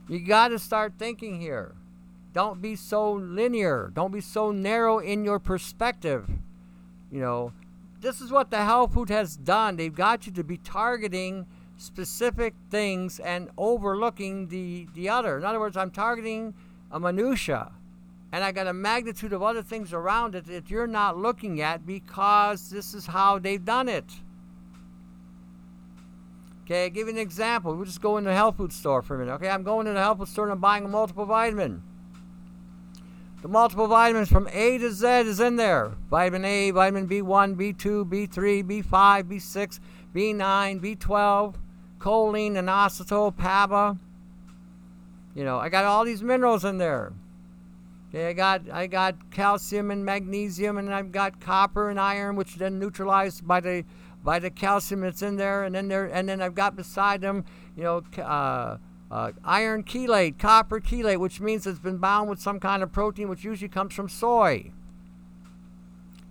You 0.09 0.21
got 0.21 0.49
to 0.49 0.59
start 0.59 0.95
thinking 0.99 1.41
here. 1.41 1.75
Don't 2.33 2.63
be 2.63 2.77
so 2.77 3.13
linear. 3.13 3.91
Don't 3.95 4.13
be 4.13 4.21
so 4.21 4.53
narrow 4.53 4.99
in 4.99 5.25
your 5.25 5.39
perspective. 5.39 6.29
You 7.11 7.21
know, 7.21 7.53
this 8.01 8.21
is 8.21 8.31
what 8.31 8.51
the 8.51 8.65
health 8.65 8.95
food 8.95 9.09
has 9.11 9.37
done. 9.37 9.77
They've 9.77 9.95
got 9.95 10.27
you 10.27 10.33
to 10.33 10.45
be 10.45 10.57
targeting 10.59 11.47
specific 11.77 12.55
things 12.71 13.19
and 13.19 13.51
overlooking 13.59 14.49
the 14.49 14.87
the 14.95 15.09
other. 15.09 15.39
In 15.39 15.45
other 15.45 15.59
words, 15.59 15.77
I'm 15.77 15.91
targeting 15.91 16.55
a 16.91 17.01
minutia 17.01 17.73
and 18.33 18.45
I 18.45 18.53
got 18.53 18.67
a 18.67 18.73
magnitude 18.73 19.33
of 19.33 19.43
other 19.43 19.63
things 19.63 19.93
around 19.93 20.35
it 20.35 20.47
that 20.47 20.71
you're 20.71 20.87
not 20.87 21.19
looking 21.19 21.61
at 21.61 21.85
because 21.85 22.71
this 22.71 22.95
is 22.95 23.07
how 23.07 23.39
they've 23.39 23.65
done 23.65 23.89
it. 23.89 24.05
Okay, 26.65 26.85
I'll 26.85 26.91
give 26.91 27.09
you 27.09 27.15
an 27.15 27.19
example. 27.19 27.75
We'll 27.75 27.87
just 27.87 28.01
go 28.01 28.17
in 28.17 28.25
the 28.25 28.33
health 28.33 28.57
food 28.57 28.73
store 28.73 29.03
for 29.03 29.17
a 29.17 29.19
minute. 29.19 29.33
Okay, 29.33 29.49
I'm 29.49 29.65
going 29.65 29.87
to 29.87 29.93
the 29.93 29.99
health 29.99 30.19
food 30.19 30.29
store 30.29 30.45
and 30.45 30.53
I'm 30.53 30.61
buying 30.61 30.85
a 30.85 30.89
multiple 30.89 31.27
vitamin. 31.27 31.83
The 33.43 33.49
multiple 33.49 33.89
vitamins 33.89 34.29
from 34.29 34.49
A 34.53 34.79
to 34.79 34.93
Z 34.93 35.07
is 35.09 35.41
in 35.41 35.57
there. 35.57 35.93
Vitamin 36.11 36.45
A, 36.45 36.71
vitamin 36.71 37.09
B1, 37.09 37.57
B2, 37.57 38.09
B3, 38.09 38.63
B5, 38.63 39.23
B6, 39.25 39.81
B9, 40.15 40.81
B12, 40.81 41.55
choline, 41.99 42.53
inositol, 42.53 43.37
PABA. 43.37 43.99
You 45.35 45.45
know, 45.45 45.59
I 45.59 45.71
got 45.71 45.85
all 45.85 46.05
these 46.05 46.23
minerals 46.23 46.65
in 46.65 46.79
there. 46.79 47.13
Okay, 48.13 48.29
I 48.29 48.33
got 48.33 48.69
I 48.71 48.89
got 48.89 49.31
calcium 49.31 49.93
and 49.93 50.05
magnesium, 50.05 50.79
and 50.79 50.93
I've 50.93 51.13
got 51.13 51.41
copper 51.41 51.91
and 51.91 52.01
iron, 52.01 52.35
which 52.35 52.57
then 52.57 52.79
neutralized 52.81 53.47
by 53.47 53.61
the 53.61 53.85
by 54.25 54.41
the 54.41 54.51
calcium 54.51 55.03
that's 55.03 55.23
in 55.23 55.37
there, 55.37 55.63
and 55.63 55.75
then 55.75 55.87
there 55.87 56.07
and 56.07 56.29
then 56.29 56.43
I've 56.43 56.57
got 56.57 56.75
beside 56.75 57.21
them, 57.21 57.45
you 57.77 57.85
know, 57.85 58.03
uh, 58.19 58.79
uh, 59.13 59.33
iron 59.45 59.85
chelate, 59.85 60.39
copper 60.41 60.81
chelate, 60.81 61.19
which 61.19 61.41
means 61.41 61.69
it's 61.69 61.79
been 61.79 61.99
bound 61.99 62.29
with 62.29 62.41
some 62.41 62.59
kind 62.59 62.83
of 62.83 62.91
protein, 62.91 63.29
which 63.29 63.45
usually 63.45 63.69
comes 63.69 63.95
from 63.95 64.09
soy. 64.09 64.73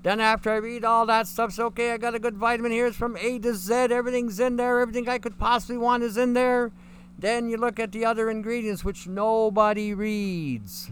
Then 0.04 0.20
after 0.20 0.50
I 0.50 0.58
read 0.58 0.84
all 0.84 1.06
that 1.06 1.28
stuff, 1.28 1.50
it's 1.50 1.60
okay, 1.60 1.92
I 1.92 1.98
got 1.98 2.16
a 2.16 2.20
good 2.20 2.38
vitamin 2.38 2.72
here. 2.72 2.88
It's 2.88 2.98
from 2.98 3.18
A 3.18 3.40
to 3.40 3.54
Z. 3.54 3.74
Everything's 3.74 4.40
in 4.40 4.56
there. 4.56 4.80
Everything 4.80 5.10
I 5.10 5.18
could 5.18 5.38
possibly 5.38 5.78
want 5.78 6.04
is 6.04 6.16
in 6.16 6.34
there. 6.34 6.72
Then 7.18 7.50
you 7.50 7.58
look 7.58 7.80
at 7.82 7.92
the 7.92 8.06
other 8.06 8.30
ingredients, 8.30 8.86
which 8.86 9.08
nobody 9.08 9.94
reads. 9.94 10.90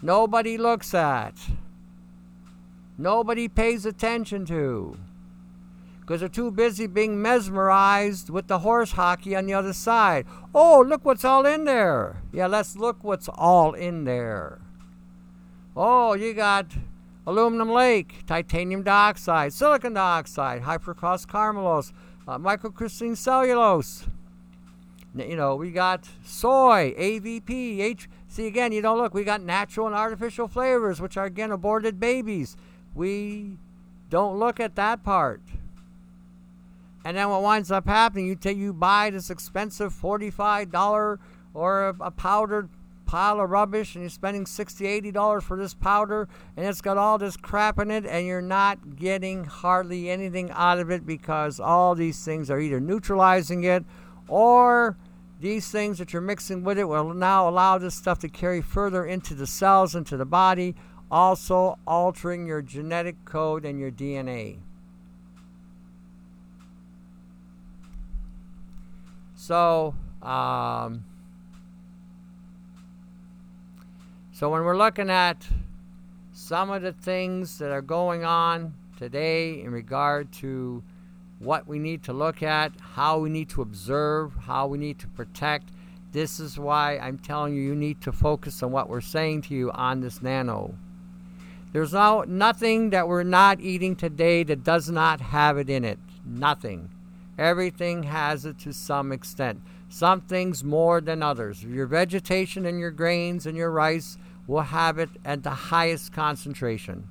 Nobody 0.00 0.56
looks 0.56 0.94
at. 0.94 1.34
Nobody 2.96 3.48
pays 3.48 3.84
attention 3.84 4.44
to. 4.46 4.96
Because 6.00 6.20
they're 6.20 6.28
too 6.28 6.50
busy 6.50 6.86
being 6.86 7.20
mesmerized 7.20 8.30
with 8.30 8.46
the 8.46 8.60
horse 8.60 8.92
hockey 8.92 9.36
on 9.36 9.46
the 9.46 9.54
other 9.54 9.72
side. 9.72 10.24
Oh, 10.54 10.84
look 10.86 11.04
what's 11.04 11.24
all 11.24 11.44
in 11.44 11.64
there. 11.64 12.22
Yeah, 12.32 12.46
let's 12.46 12.76
look 12.76 13.04
what's 13.04 13.28
all 13.28 13.74
in 13.74 14.04
there. 14.04 14.58
Oh, 15.76 16.14
you 16.14 16.32
got 16.32 16.66
aluminum 17.26 17.70
lake, 17.70 18.24
titanium 18.26 18.82
dioxide, 18.82 19.52
silicon 19.52 19.92
dioxide, 19.92 20.62
hypercross 20.62 21.26
carmelose, 21.26 21.92
uh, 22.26 22.38
microcrystalline 22.38 23.16
cellulose. 23.16 24.06
You 25.14 25.36
know, 25.36 25.56
we 25.56 25.70
got 25.70 26.08
soy, 26.24 26.94
AVP, 26.98 27.80
H. 27.80 28.08
See, 28.38 28.46
again, 28.46 28.70
you 28.70 28.80
don't 28.80 28.98
look, 28.98 29.14
we 29.14 29.24
got 29.24 29.42
natural 29.42 29.88
and 29.88 29.96
artificial 29.96 30.46
flavors, 30.46 31.00
which 31.00 31.16
are, 31.16 31.24
again, 31.24 31.50
aborted 31.50 31.98
babies. 31.98 32.56
We 32.94 33.56
don't 34.10 34.38
look 34.38 34.60
at 34.60 34.76
that 34.76 35.02
part. 35.02 35.40
And 37.04 37.16
then 37.16 37.30
what 37.30 37.42
winds 37.42 37.72
up 37.72 37.88
happening, 37.88 38.28
you 38.28 38.36
take 38.36 38.56
you 38.56 38.72
buy 38.72 39.10
this 39.10 39.28
expensive 39.28 39.92
$45 39.92 41.18
or 41.52 41.88
a, 41.88 41.96
a 42.00 42.10
powdered 42.12 42.68
pile 43.06 43.40
of 43.40 43.50
rubbish 43.50 43.96
and 43.96 44.04
you're 44.04 44.10
spending 44.10 44.46
60 44.46 44.86
80 44.86 45.10
dollars 45.10 45.42
for 45.42 45.56
this 45.56 45.74
powder 45.74 46.28
and 46.56 46.66
it's 46.66 46.82
got 46.82 46.96
all 46.96 47.18
this 47.18 47.36
crap 47.38 47.80
in 47.80 47.90
it 47.90 48.04
and 48.04 48.26
you're 48.26 48.42
not 48.42 48.96
getting 48.96 49.44
hardly 49.44 50.10
anything 50.10 50.50
out 50.52 50.78
of 50.78 50.90
it 50.90 51.06
because 51.06 51.58
all 51.58 51.94
these 51.94 52.22
things 52.22 52.50
are 52.50 52.60
either 52.60 52.78
neutralizing 52.78 53.64
it 53.64 53.82
or 54.28 54.96
these 55.40 55.70
things 55.70 55.98
that 55.98 56.12
you're 56.12 56.22
mixing 56.22 56.64
with 56.64 56.78
it 56.78 56.84
will 56.84 57.14
now 57.14 57.48
allow 57.48 57.78
this 57.78 57.94
stuff 57.94 58.18
to 58.18 58.28
carry 58.28 58.60
further 58.60 59.04
into 59.04 59.34
the 59.34 59.46
cells 59.46 59.94
into 59.94 60.16
the 60.16 60.26
body 60.26 60.74
also 61.10 61.78
altering 61.86 62.46
your 62.46 62.60
genetic 62.60 63.24
code 63.24 63.64
and 63.64 63.78
your 63.78 63.90
DNA 63.90 64.58
so 69.34 69.94
um, 70.22 71.04
So 74.38 74.48
when 74.50 74.62
we're 74.62 74.76
looking 74.76 75.10
at 75.10 75.48
some 76.32 76.70
of 76.70 76.82
the 76.82 76.92
things 76.92 77.58
that 77.58 77.72
are 77.72 77.82
going 77.82 78.24
on 78.24 78.72
today 78.96 79.60
in 79.60 79.72
regard 79.72 80.30
to 80.34 80.84
what 81.38 81.66
we 81.66 81.78
need 81.78 82.02
to 82.04 82.12
look 82.12 82.42
at, 82.42 82.72
how 82.94 83.18
we 83.18 83.30
need 83.30 83.48
to 83.50 83.62
observe, 83.62 84.34
how 84.46 84.66
we 84.66 84.78
need 84.78 84.98
to 84.98 85.06
protect, 85.08 85.70
this 86.12 86.40
is 86.40 86.58
why 86.58 86.98
I'm 86.98 87.18
telling 87.18 87.54
you 87.54 87.60
you 87.60 87.74
need 87.74 88.00
to 88.02 88.12
focus 88.12 88.62
on 88.62 88.72
what 88.72 88.88
we're 88.88 89.00
saying 89.02 89.42
to 89.42 89.54
you 89.54 89.70
on 89.72 90.00
this 90.00 90.22
nano. 90.22 90.74
There's 91.72 91.92
no, 91.92 92.24
nothing 92.26 92.90
that 92.90 93.06
we're 93.06 93.24
not 93.24 93.60
eating 93.60 93.94
today 93.94 94.42
that 94.44 94.64
does 94.64 94.88
not 94.88 95.20
have 95.20 95.58
it 95.58 95.68
in 95.68 95.84
it. 95.84 95.98
Nothing. 96.24 96.90
Everything 97.38 98.04
has 98.04 98.46
it 98.46 98.58
to 98.60 98.72
some 98.72 99.12
extent. 99.12 99.60
Some 99.90 100.22
things 100.22 100.64
more 100.64 101.00
than 101.02 101.22
others. 101.22 101.62
Your 101.62 101.86
vegetation 101.86 102.64
and 102.64 102.80
your 102.80 102.90
grains 102.90 103.46
and 103.46 103.56
your 103.56 103.70
rice 103.70 104.16
will 104.46 104.62
have 104.62 104.98
it 104.98 105.10
at 105.26 105.42
the 105.42 105.50
highest 105.50 106.12
concentration. 106.12 107.06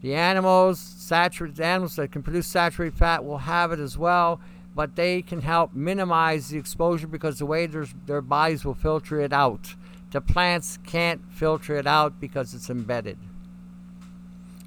The 0.00 0.14
animals, 0.14 0.78
saturated 0.78 1.60
animals 1.60 1.96
that 1.96 2.12
can 2.12 2.22
produce 2.22 2.46
saturated 2.46 2.96
fat 2.96 3.24
will 3.24 3.38
have 3.38 3.72
it 3.72 3.80
as 3.80 3.98
well, 3.98 4.40
but 4.74 4.94
they 4.94 5.22
can 5.22 5.40
help 5.40 5.74
minimize 5.74 6.48
the 6.48 6.58
exposure 6.58 7.08
because 7.08 7.38
the 7.38 7.46
way 7.46 7.66
their, 7.66 7.86
their 8.06 8.20
bodies 8.20 8.64
will 8.64 8.74
filter 8.74 9.20
it 9.20 9.32
out. 9.32 9.74
The 10.12 10.20
plants 10.20 10.78
can't 10.86 11.20
filter 11.32 11.74
it 11.76 11.86
out 11.86 12.20
because 12.20 12.54
it's 12.54 12.70
embedded. 12.70 13.18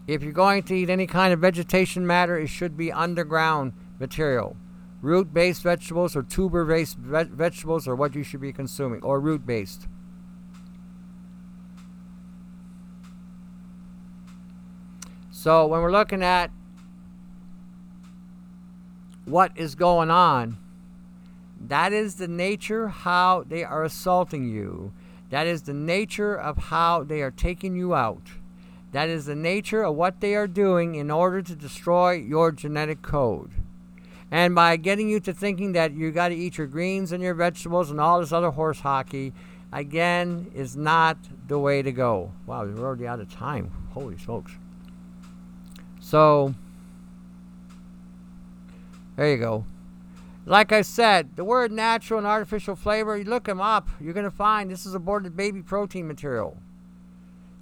If 0.08 0.22
you're 0.22 0.34
going 0.34 0.64
to 0.64 0.76
eat 0.76 0.90
any 0.90 1.08
kind 1.08 1.34
of 1.34 1.40
vegetation 1.40 2.06
matter, 2.06 2.38
it 2.38 2.48
should 2.48 2.76
be 2.76 2.92
underground 2.92 3.74
material. 4.00 4.58
Root 5.02 5.34
based 5.34 5.64
vegetables 5.64 6.16
or 6.16 6.24
tuber 6.24 6.66
based 6.66 6.98
ve- 6.98 7.24
vegetables 7.24 7.88
are 7.88 7.96
what 7.96 8.14
you 8.14 8.24
should 8.24 8.42
be 8.42 8.52
consuming, 8.52 9.02
or 9.02 9.20
root 9.20 9.46
based. 9.46 9.88
So 15.42 15.66
when 15.66 15.82
we're 15.82 15.92
looking 15.92 16.22
at 16.22 16.52
what 19.26 19.52
is 19.56 19.74
going 19.74 20.12
on, 20.12 20.60
that 21.60 21.94
is 21.94 22.18
the 22.18 22.28
nature 22.28 22.90
how 22.90 23.44
they 23.48 23.64
are 23.64 23.84
assaulting 23.84 24.48
you. 24.48 24.94
That 25.32 25.48
is 25.48 25.64
the 25.64 25.74
nature 25.74 26.36
of 26.36 26.66
how 26.66 27.04
they 27.04 27.24
are 27.24 27.32
taking 27.32 27.76
you 27.76 27.96
out. 27.96 28.22
That 28.92 29.10
is 29.10 29.26
the 29.26 29.34
nature 29.34 29.82
of 29.82 29.96
what 29.96 30.22
they 30.22 30.36
are 30.36 30.46
doing 30.46 30.94
in 30.94 31.10
order 31.10 31.42
to 31.42 31.56
destroy 31.56 32.12
your 32.12 32.52
genetic 32.52 33.02
code. 33.02 33.50
And 34.30 34.54
by 34.54 34.78
getting 34.78 35.10
you 35.10 35.20
to 35.22 35.34
thinking 35.34 35.72
that 35.72 35.94
you 35.94 36.12
got 36.12 36.28
to 36.28 36.36
eat 36.36 36.60
your 36.60 36.68
greens 36.68 37.12
and 37.12 37.24
your 37.24 37.34
vegetables 37.34 37.90
and 37.90 38.00
all 38.00 38.20
this 38.20 38.32
other 38.32 38.52
horse 38.52 38.82
hockey, 38.82 39.34
again, 39.74 40.52
is 40.54 40.78
not 40.78 41.18
the 41.48 41.58
way 41.58 41.82
to 41.82 41.92
go. 41.92 42.32
Wow, 42.46 42.66
we're 42.66 42.86
already 42.86 43.08
out 43.08 43.20
of 43.20 43.34
time. 43.34 43.72
Holy 43.96 44.20
smokes. 44.20 44.52
So, 46.12 46.54
there 49.16 49.32
you 49.32 49.38
go. 49.38 49.64
Like 50.46 50.74
I 50.74 50.82
said, 50.82 51.38
the 51.38 51.46
word 51.46 51.72
natural 51.72 52.18
and 52.18 52.28
artificial 52.28 52.76
flavor, 52.76 53.16
you 53.16 53.24
look 53.24 53.46
them 53.46 53.62
up, 53.62 53.88
you're 54.02 54.14
going 54.14 54.26
to 54.26 54.30
find 54.30 54.70
this 54.70 54.86
is 54.86 54.94
aborted 54.94 55.38
baby 55.38 55.62
protein 55.62 56.10
material. 56.10 56.58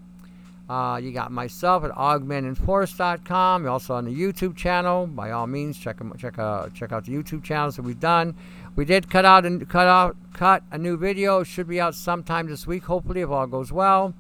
Uh, 0.67 0.99
you 1.01 1.11
got 1.11 1.31
myself 1.31 1.83
at 1.83 1.91
augmentedforce.com. 1.91 3.63
You're 3.63 3.71
also 3.71 3.93
on 3.93 4.05
the 4.05 4.15
YouTube 4.15 4.55
channel. 4.55 5.05
By 5.05 5.31
all 5.31 5.45
means, 5.45 5.77
check 5.77 5.97
check 6.17 6.39
uh, 6.39 6.69
check 6.69 6.91
out 6.91 7.05
the 7.05 7.11
YouTube 7.11 7.43
channels 7.43 7.75
that 7.75 7.83
we've 7.83 7.99
done. 7.99 8.35
We 8.75 8.83
did 8.83 9.09
cut 9.09 9.25
out 9.25 9.45
and 9.45 9.69
cut 9.69 9.87
out 9.87 10.17
cut 10.33 10.63
a 10.71 10.77
new 10.77 10.97
video. 10.97 11.41
It 11.41 11.45
should 11.45 11.67
be 11.67 11.79
out 11.79 11.93
sometime 11.93 12.47
this 12.47 12.65
week, 12.65 12.85
hopefully, 12.85 13.21
if 13.21 13.29
all 13.29 13.45
goes 13.45 13.71
well. 13.71 14.15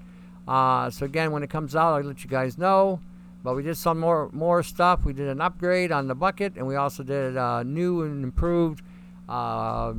Uh, 0.47 0.91
so 0.91 1.05
again, 1.05 1.31
when 1.31 1.41
it 1.41 1.49
comes 1.49 1.75
out, 1.75 1.95
I'll 1.95 2.03
let 2.03 2.23
you 2.23 2.29
guys 2.29 2.57
know. 2.57 2.99
But 3.43 3.55
we 3.55 3.63
did 3.63 3.77
some 3.77 3.99
more 3.99 4.29
more 4.31 4.61
stuff. 4.61 5.03
We 5.03 5.13
did 5.13 5.27
an 5.27 5.41
upgrade 5.41 5.91
on 5.91 6.07
the 6.07 6.15
bucket, 6.15 6.57
and 6.57 6.67
we 6.67 6.75
also 6.75 7.01
did 7.01 7.37
a 7.37 7.63
new 7.63 8.03
and 8.03 8.23
improved 8.23 8.83
uh, 9.27 9.93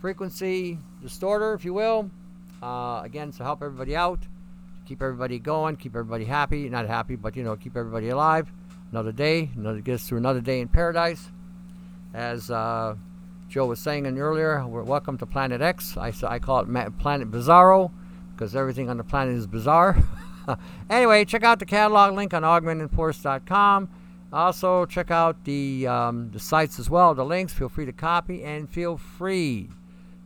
frequency 0.00 0.78
distorter, 1.02 1.52
if 1.52 1.64
you 1.64 1.74
will. 1.74 2.10
Uh, 2.62 3.00
again, 3.04 3.32
to 3.32 3.42
help 3.42 3.62
everybody 3.62 3.96
out, 3.96 4.20
keep 4.90 5.02
everybody 5.02 5.38
going, 5.38 5.76
keep 5.76 5.94
everybody 5.94 6.24
happy. 6.24 6.68
Not 6.68 6.88
happy, 6.88 7.14
but 7.14 7.36
you 7.36 7.44
know, 7.44 7.54
keep 7.54 7.76
everybody 7.76 8.08
alive. 8.08 8.50
Another 8.90 9.12
day, 9.12 9.48
another 9.54 9.80
gets 9.80 10.08
through 10.08 10.18
another 10.18 10.40
day 10.40 10.58
in 10.58 10.66
paradise. 10.66 11.30
As 12.12 12.50
uh, 12.50 12.96
Joe 13.48 13.66
was 13.66 13.78
saying 13.78 14.04
earlier, 14.18 14.66
we're 14.66 14.82
welcome 14.82 15.16
to 15.18 15.26
Planet 15.26 15.60
X. 15.60 15.96
I, 15.96 16.12
I 16.26 16.40
call 16.40 16.58
it 16.58 16.98
Planet 16.98 17.30
Bizarro 17.30 17.92
because 18.34 18.56
everything 18.56 18.90
on 18.90 18.96
the 18.96 19.04
planet 19.04 19.36
is 19.36 19.46
bizarre. 19.46 19.96
anyway, 20.90 21.24
check 21.24 21.44
out 21.44 21.60
the 21.60 21.66
catalog 21.66 22.16
link 22.16 22.34
on 22.34 22.42
augmentedforce.com. 22.42 23.88
Also, 24.32 24.86
check 24.86 25.12
out 25.12 25.44
the, 25.44 25.86
um, 25.86 26.32
the 26.32 26.40
sites 26.40 26.80
as 26.80 26.90
well, 26.90 27.14
the 27.14 27.24
links. 27.24 27.52
Feel 27.52 27.68
free 27.68 27.86
to 27.86 27.92
copy 27.92 28.42
and 28.42 28.68
feel 28.68 28.96
free, 28.96 29.70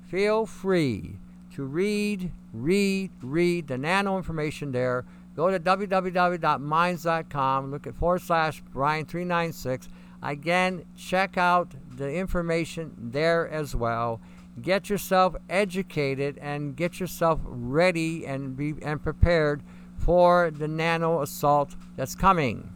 feel 0.08 0.46
free 0.46 1.18
to 1.54 1.64
read, 1.64 2.32
read, 2.54 3.10
read 3.20 3.66
the 3.66 3.76
nano 3.76 4.16
information 4.16 4.72
there. 4.72 5.04
Go 5.36 5.50
to 5.50 5.58
www.minds.com, 5.58 7.70
look 7.70 7.86
at 7.86 7.94
forward 7.96 8.22
slash 8.22 8.62
Brian396. 8.72 9.88
Again, 10.22 10.86
check 10.96 11.36
out 11.36 11.74
the 11.96 12.10
information 12.10 12.94
there 12.96 13.46
as 13.48 13.76
well. 13.76 14.22
Get 14.62 14.88
yourself 14.88 15.34
educated 15.50 16.38
and 16.38 16.74
get 16.76 17.00
yourself 17.00 17.40
ready 17.44 18.24
and 18.24 18.56
be 18.56 18.74
and 18.82 19.02
prepared 19.02 19.64
for 19.96 20.52
the 20.52 20.68
nano 20.68 21.22
assault 21.22 21.74
that's 21.96 22.14
coming. 22.14 22.70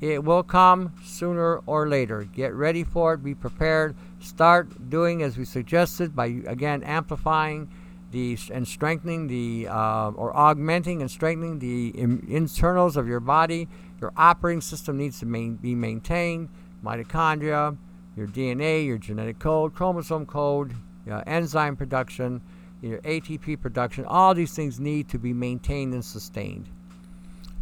It 0.00 0.24
will 0.24 0.42
come 0.42 0.94
sooner 1.04 1.58
or 1.66 1.86
later. 1.86 2.24
Get 2.24 2.54
ready 2.54 2.84
for 2.84 3.14
it. 3.14 3.22
Be 3.22 3.34
prepared. 3.34 3.94
Start 4.18 4.88
doing 4.88 5.22
as 5.22 5.36
we 5.36 5.44
suggested 5.44 6.16
by 6.16 6.26
again 6.46 6.82
amplifying 6.82 7.68
the 8.10 8.36
and 8.52 8.66
strengthening 8.66 9.26
the 9.26 9.68
uh, 9.68 10.10
or 10.10 10.36
augmenting 10.36 11.00
and 11.00 11.10
strengthening 11.10 11.58
the 11.58 11.88
Im- 11.90 12.26
internals 12.28 12.96
of 12.96 13.06
your 13.06 13.20
body. 13.20 13.68
Your 14.00 14.12
operating 14.16 14.60
system 14.60 14.96
needs 14.96 15.20
to 15.20 15.26
main, 15.26 15.56
be 15.56 15.74
maintained. 15.74 16.48
Mitochondria, 16.84 17.76
your 18.16 18.26
DNA, 18.26 18.86
your 18.86 18.98
genetic 18.98 19.38
code, 19.38 19.74
chromosome 19.74 20.26
code, 20.26 20.74
uh, 21.10 21.22
enzyme 21.26 21.76
production, 21.76 22.40
your 22.80 22.98
ATP 23.00 23.60
production. 23.60 24.04
All 24.06 24.34
these 24.34 24.54
things 24.54 24.80
need 24.80 25.08
to 25.10 25.18
be 25.18 25.32
maintained 25.32 25.92
and 25.92 26.04
sustained. 26.04 26.68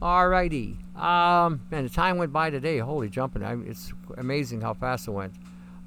Alrighty. 0.01 0.77
Um, 0.97 1.61
man, 1.71 1.83
the 1.85 1.91
time 1.91 2.19
went 2.19 2.33
by 2.33 2.51
today. 2.51 2.79
Holy 2.79 3.09
jumping. 3.09 3.43
I, 3.43 3.57
it's 3.63 3.93
amazing 4.17 4.61
how 4.61 4.75
fast 4.75 5.09
it 5.09 5.11
went. 5.11 5.35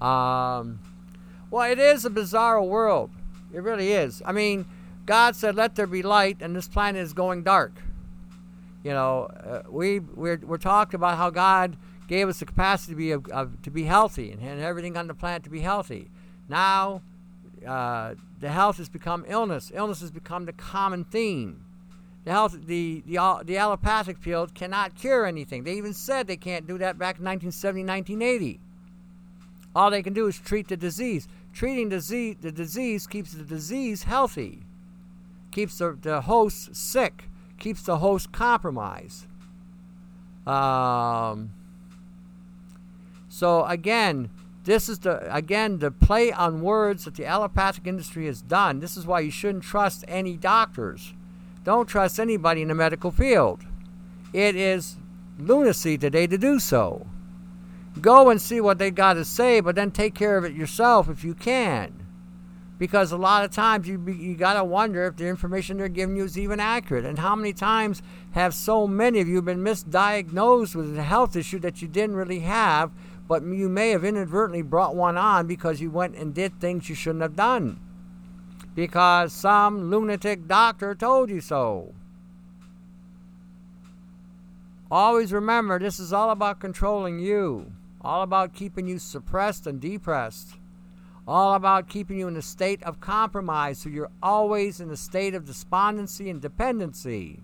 Um, 0.02 0.80
well, 1.50 1.72
it 1.72 1.80
is 1.80 2.04
a 2.04 2.10
bizarre 2.10 2.62
world. 2.62 3.12
It 3.54 3.62
really 3.62 3.92
is. 3.92 4.22
I 4.26 4.32
mean, 4.32 4.66
God 5.06 5.36
said, 5.36 5.56
let 5.56 5.76
there 5.76 5.88
be 5.88 6.02
light, 6.02 6.38
and 6.42 6.56
this 6.56 6.68
planet 6.68 7.02
is 7.02 7.14
going 7.14 7.44
dark. 7.44 7.74
You 8.84 8.92
know, 8.92 9.26
uh, 9.26 9.64
we, 9.70 10.00
we're, 10.00 10.40
we're 10.44 10.58
talking 10.58 10.96
about 10.96 11.18
how 11.18 11.30
God 11.30 11.78
gave 12.08 12.28
us 12.28 12.40
the 12.40 12.46
capacity 12.46 12.94
to 12.94 12.98
be, 12.98 13.12
of, 13.12 13.28
of, 13.28 13.62
to 13.62 13.72
be 13.72 13.84
healthy 13.84 14.32
and, 14.32 14.42
and 14.42 14.62
everything 14.62 14.98
on 14.98 15.08
the 15.08 15.14
planet 15.14 15.44
to 15.44 15.50
be 15.50 15.62
healthy. 15.62 16.10
Now, 16.50 17.02
uh, 17.66 18.16
the 18.40 18.50
health 18.50 18.78
has 18.78 18.90
become 18.90 19.26
illness. 19.28 19.72
Illness 19.74 20.02
has 20.02 20.12
become 20.12 20.46
the 20.46 20.54
common 20.54 21.04
theme 21.04 21.66
the 22.24 22.32
health 22.32 22.58
the, 22.66 23.04
the 23.06 23.18
the 23.46 23.58
allopathic 23.58 24.18
field 24.18 24.54
cannot 24.54 24.96
cure 24.96 25.26
anything. 25.26 25.64
They 25.64 25.74
even 25.74 25.94
said 25.94 26.28
they 26.28 26.38
can't 26.38 26.68
do 26.68 26.78
that 26.78 26.98
back 26.98 27.18
in 27.18 27.26
1970, 27.26 27.84
1980. 27.84 28.60
All 29.74 29.90
they 29.90 30.04
can 30.04 30.14
do 30.14 30.28
is 30.28 30.38
treat 30.38 30.68
the 30.68 30.78
disease. 30.78 31.28
Treating 31.54 31.90
disease, 31.90 32.38
the 32.42 32.52
disease 32.52 33.08
keeps 33.08 33.34
the 33.34 33.44
disease 33.44 34.04
healthy, 34.04 34.64
keeps 35.52 35.78
the, 35.78 35.98
the 36.02 36.22
host 36.22 36.76
sick, 36.76 37.26
keeps 37.60 37.84
the 37.84 37.98
host 37.98 38.32
compromised. 38.32 39.26
Um, 40.48 41.52
so 43.30 43.66
again, 43.66 44.30
this 44.64 44.90
is 44.90 45.00
the 45.00 45.34
again 45.34 45.80
the 45.80 45.92
play 45.92 46.32
on 46.32 46.62
words 46.62 47.06
that 47.06 47.16
the 47.16 47.26
allopathic 47.26 47.86
industry 47.86 48.26
has 48.28 48.42
done. 48.42 48.80
This 48.80 48.96
is 48.96 49.06
why 49.06 49.20
you 49.20 49.32
shouldn't 49.32 49.64
trust 49.64 50.06
any 50.08 50.38
doctors 50.38 51.14
don't 51.64 51.88
trust 51.88 52.20
anybody 52.20 52.62
in 52.62 52.70
the 52.70 52.76
medical 52.76 53.12
field. 53.12 53.62
It 54.34 54.56
is 54.56 54.98
lunacy 55.38 55.98
today 55.98 56.28
to 56.28 56.38
do 56.38 56.60
so. 56.60 57.08
Go 58.00 58.30
and 58.30 58.42
see 58.42 58.62
what 58.62 58.78
they 58.78 58.90
got 58.90 59.14
to 59.14 59.26
say, 59.26 59.60
but 59.60 59.76
then 59.76 59.92
take 59.92 60.16
care 60.16 60.38
of 60.38 60.46
it 60.46 60.54
yourself 60.54 61.10
if 61.10 61.24
you 61.24 61.34
can. 61.34 62.08
Because 62.80 63.12
a 63.12 63.18
lot 63.18 63.44
of 63.44 63.52
times 63.52 63.88
you, 63.88 64.02
you 64.10 64.36
got 64.36 64.54
to 64.54 64.64
wonder 64.64 65.06
if 65.06 65.18
the 65.18 65.28
information 65.28 65.78
they're 65.78 65.88
giving 65.88 66.16
you 66.16 66.24
is 66.24 66.38
even 66.38 66.60
accurate. 66.60 67.06
And 67.06 67.20
how 67.20 67.36
many 67.36 67.54
times 67.54 68.02
have 68.32 68.54
so 68.54 68.88
many 68.88 69.20
of 69.20 69.28
you 69.28 69.42
been 69.42 69.64
misdiagnosed 69.64 70.74
with 70.74 70.98
a 70.98 71.04
health 71.04 71.36
issue 71.36 71.60
that 71.60 71.82
you 71.82 71.88
didn't 71.88 72.16
really 72.16 72.40
have, 72.40 72.92
but 73.28 73.44
you 73.44 73.70
may 73.70 73.92
have 73.92 74.04
inadvertently 74.04 74.64
brought 74.64 74.96
one 74.96 75.18
on 75.18 75.46
because 75.46 75.82
you 75.82 75.92
went 75.92 76.16
and 76.16 76.34
did 76.34 76.60
things 76.60 76.90
you 76.90 76.96
shouldn't 76.96 77.22
have 77.22 77.36
done? 77.36 77.80
because 78.76 79.34
some 79.34 79.90
lunatic 79.90 80.48
doctor 80.48 80.96
told 80.96 81.30
you 81.30 81.42
so. 81.42 81.94
Always 84.90 85.32
remember 85.32 85.80
this 85.80 86.00
is 86.00 86.12
all 86.12 86.32
about 86.32 86.60
controlling 86.60 87.20
you, 87.20 87.72
all 88.04 88.24
about 88.24 88.54
keeping 88.54 88.88
you 88.88 89.00
suppressed 89.00 89.68
and 89.68 89.80
depressed, 89.80 90.56
all 91.28 91.54
about 91.54 91.88
keeping 91.88 92.18
you 92.20 92.28
in 92.28 92.36
a 92.36 92.42
state 92.42 92.82
of 92.84 93.00
compromise 93.00 93.80
so 93.80 93.90
you're 93.90 94.10
always 94.22 94.80
in 94.82 94.90
a 94.90 94.98
state 94.98 95.36
of 95.36 95.46
despondency 95.46 96.30
and 96.30 96.42
dependency. 96.42 97.40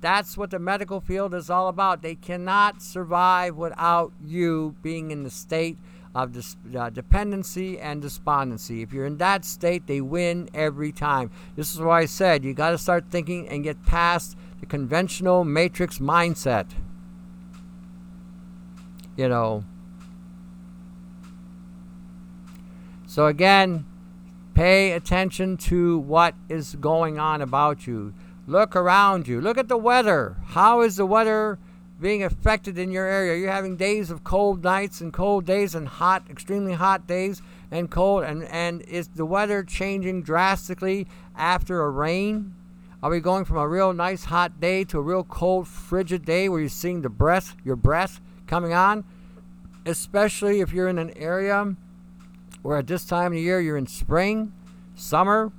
That's 0.00 0.36
what 0.36 0.50
the 0.50 0.58
medical 0.58 1.00
field 1.00 1.34
is 1.34 1.48
all 1.48 1.68
about. 1.68 2.02
They 2.02 2.14
cannot 2.14 2.82
survive 2.82 3.56
without 3.56 4.12
you 4.22 4.76
being 4.82 5.10
in 5.10 5.22
the 5.22 5.30
state 5.30 5.78
of 6.14 6.32
dis- 6.32 6.56
uh, 6.76 6.90
dependency 6.90 7.80
and 7.80 8.00
despondency. 8.00 8.82
If 8.82 8.92
you're 8.92 9.06
in 9.06 9.16
that 9.18 9.44
state, 9.44 9.86
they 9.86 10.00
win 10.00 10.48
every 10.54 10.92
time. 10.92 11.30
This 11.56 11.72
is 11.72 11.80
why 11.80 12.00
I 12.00 12.04
said 12.04 12.44
you 12.44 12.54
got 12.54 12.70
to 12.70 12.78
start 12.78 13.06
thinking 13.10 13.48
and 13.48 13.64
get 13.64 13.84
past 13.84 14.36
the 14.60 14.66
conventional 14.66 15.44
matrix 15.44 15.98
mindset. 15.98 16.66
You 19.16 19.28
know. 19.28 19.64
So 23.06 23.26
again, 23.26 23.86
pay 24.54 24.92
attention 24.92 25.56
to 25.58 25.98
what 25.98 26.34
is 26.48 26.74
going 26.76 27.18
on 27.18 27.42
about 27.42 27.86
you. 27.86 28.12
Look 28.46 28.74
around 28.74 29.28
you. 29.28 29.40
Look 29.40 29.56
at 29.56 29.68
the 29.68 29.76
weather. 29.76 30.36
How 30.46 30.80
is 30.80 30.96
the 30.96 31.06
weather 31.06 31.58
being 32.00 32.22
affected 32.22 32.76
in 32.78 32.90
your 32.90 33.06
area. 33.06 33.36
You're 33.36 33.52
having 33.52 33.76
days 33.76 34.10
of 34.10 34.24
cold 34.24 34.62
nights 34.64 35.00
and 35.00 35.12
cold 35.12 35.46
days 35.46 35.74
and 35.74 35.86
hot, 35.86 36.24
extremely 36.28 36.74
hot 36.74 37.06
days 37.06 37.40
and 37.70 37.90
cold. 37.90 38.24
And, 38.24 38.44
and 38.44 38.82
is 38.82 39.08
the 39.08 39.24
weather 39.24 39.62
changing 39.62 40.22
drastically 40.22 41.06
after 41.36 41.82
a 41.82 41.90
rain? 41.90 42.54
Are 43.02 43.10
we 43.10 43.20
going 43.20 43.44
from 43.44 43.58
a 43.58 43.68
real 43.68 43.92
nice 43.92 44.24
hot 44.24 44.60
day 44.60 44.84
to 44.84 44.98
a 44.98 45.02
real 45.02 45.24
cold, 45.24 45.68
frigid 45.68 46.24
day 46.24 46.48
where 46.48 46.60
you're 46.60 46.68
seeing 46.68 47.02
the 47.02 47.10
breath, 47.10 47.54
your 47.64 47.76
breath 47.76 48.20
coming 48.46 48.72
on? 48.72 49.04
Especially 49.86 50.60
if 50.60 50.72
you're 50.72 50.88
in 50.88 50.98
an 50.98 51.16
area 51.16 51.74
where 52.62 52.78
at 52.78 52.86
this 52.86 53.04
time 53.04 53.32
of 53.32 53.38
year 53.38 53.60
you're 53.60 53.76
in 53.76 53.86
spring, 53.86 54.52
summer, 54.94 55.52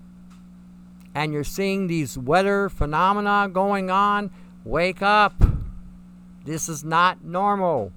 and 1.13 1.31
you're 1.31 1.43
seeing 1.43 1.87
these 1.87 2.17
weather 2.17 2.69
phenomena 2.69 3.49
going 3.51 3.89
on. 3.89 4.31
Wake 4.63 5.01
up 5.01 5.41
this 6.45 6.69
is 6.69 6.83
not 6.83 7.23
normal. 7.23 7.91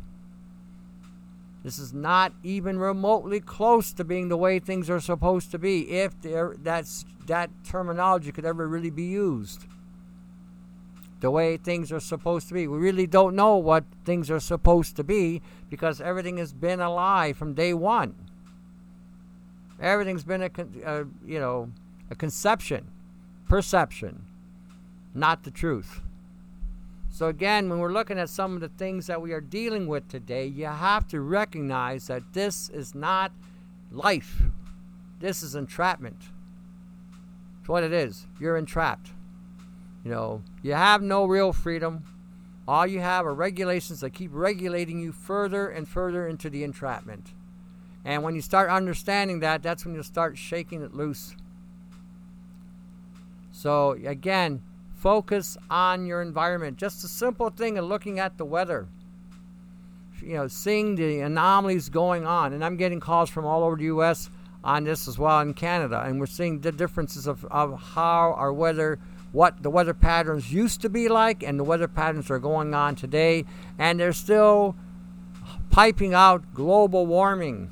This 1.62 1.78
is 1.78 1.92
not 1.92 2.32
even 2.42 2.78
remotely 2.78 3.40
close 3.40 3.92
to 3.92 4.04
being 4.04 4.28
the 4.28 4.38
way 4.38 4.58
things 4.58 4.88
are 4.88 5.00
supposed 5.00 5.50
to 5.50 5.58
be, 5.58 5.90
if 5.90 6.18
there, 6.22 6.56
that's, 6.62 7.04
that 7.26 7.50
terminology 7.62 8.32
could 8.32 8.46
ever 8.46 8.66
really 8.66 8.90
be 8.90 9.04
used. 9.04 9.66
The 11.20 11.30
way 11.30 11.56
things 11.56 11.90
are 11.90 12.00
supposed 12.00 12.48
to 12.48 12.54
be. 12.54 12.68
We 12.68 12.78
really 12.78 13.06
don't 13.06 13.34
know 13.34 13.56
what 13.56 13.84
things 14.04 14.30
are 14.30 14.40
supposed 14.40 14.96
to 14.96 15.04
be 15.04 15.42
because 15.68 16.00
everything 16.00 16.36
has 16.36 16.52
been 16.52 16.80
a 16.80 16.92
lie 16.92 17.32
from 17.32 17.54
day 17.54 17.74
one. 17.74 18.14
Everything's 19.80 20.24
been 20.24 20.42
a, 20.42 20.50
a 20.84 20.86
uh, 20.86 21.04
you 21.24 21.38
know, 21.38 21.70
a 22.10 22.14
conception, 22.14 22.90
perception, 23.48 24.24
not 25.14 25.44
the 25.44 25.50
truth. 25.50 26.00
So, 27.10 27.26
again, 27.26 27.68
when 27.68 27.78
we're 27.80 27.92
looking 27.92 28.18
at 28.18 28.28
some 28.28 28.54
of 28.54 28.60
the 28.60 28.68
things 28.68 29.06
that 29.08 29.20
we 29.20 29.32
are 29.32 29.40
dealing 29.40 29.86
with 29.86 30.08
today, 30.08 30.46
you 30.46 30.66
have 30.66 31.08
to 31.08 31.20
recognize 31.20 32.06
that 32.06 32.32
this 32.32 32.68
is 32.68 32.94
not 32.94 33.32
life. 33.90 34.42
This 35.18 35.42
is 35.42 35.54
entrapment. 35.54 36.22
It's 37.60 37.68
what 37.68 37.82
it 37.82 37.92
is. 37.92 38.26
You're 38.38 38.56
entrapped. 38.56 39.10
You 40.04 40.10
know, 40.10 40.42
you 40.62 40.72
have 40.72 41.02
no 41.02 41.24
real 41.24 41.52
freedom. 41.52 42.04
All 42.66 42.86
you 42.86 43.00
have 43.00 43.26
are 43.26 43.34
regulations 43.34 44.00
that 44.00 44.10
keep 44.10 44.30
regulating 44.32 45.00
you 45.00 45.12
further 45.12 45.68
and 45.68 45.88
further 45.88 46.26
into 46.26 46.50
the 46.50 46.64
entrapment. 46.64 47.32
And 48.04 48.22
when 48.22 48.34
you 48.34 48.40
start 48.40 48.70
understanding 48.70 49.40
that, 49.40 49.62
that's 49.62 49.84
when 49.84 49.94
you 49.94 50.02
start 50.02 50.38
shaking 50.38 50.82
it 50.82 50.94
loose. 50.94 51.34
So, 53.50 53.92
again, 54.04 54.62
focus 54.94 55.56
on 55.70 56.06
your 56.06 56.22
environment. 56.22 56.76
Just 56.76 57.04
a 57.04 57.08
simple 57.08 57.50
thing 57.50 57.76
of 57.76 57.84
looking 57.84 58.18
at 58.18 58.38
the 58.38 58.44
weather. 58.44 58.88
You 60.22 60.34
know, 60.34 60.48
seeing 60.48 60.94
the 60.94 61.20
anomalies 61.20 61.88
going 61.88 62.24
on. 62.24 62.52
And 62.52 62.64
I'm 62.64 62.76
getting 62.76 63.00
calls 63.00 63.30
from 63.30 63.44
all 63.44 63.64
over 63.64 63.76
the 63.76 63.84
U.S. 63.84 64.30
on 64.62 64.84
this 64.84 65.08
as 65.08 65.18
well 65.18 65.40
in 65.40 65.54
Canada. 65.54 66.02
And 66.04 66.20
we're 66.20 66.26
seeing 66.26 66.60
the 66.60 66.72
differences 66.72 67.26
of, 67.26 67.44
of 67.46 67.80
how 67.80 68.34
our 68.34 68.52
weather, 68.52 68.98
what 69.32 69.62
the 69.62 69.70
weather 69.70 69.94
patterns 69.94 70.52
used 70.52 70.80
to 70.82 70.88
be 70.88 71.08
like, 71.08 71.42
and 71.42 71.58
the 71.58 71.64
weather 71.64 71.88
patterns 71.88 72.30
are 72.30 72.38
going 72.38 72.74
on 72.74 72.94
today. 72.94 73.44
And 73.78 74.00
they're 74.00 74.12
still 74.12 74.76
piping 75.70 76.14
out 76.14 76.54
global 76.54 77.06
warming. 77.06 77.70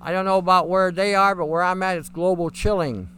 I 0.00 0.12
don't 0.12 0.24
know 0.24 0.38
about 0.38 0.68
where 0.68 0.90
they 0.90 1.14
are, 1.14 1.34
but 1.34 1.46
where 1.46 1.62
I'm 1.62 1.82
at, 1.82 1.98
it's 1.98 2.08
global 2.08 2.50
chilling. 2.50 3.08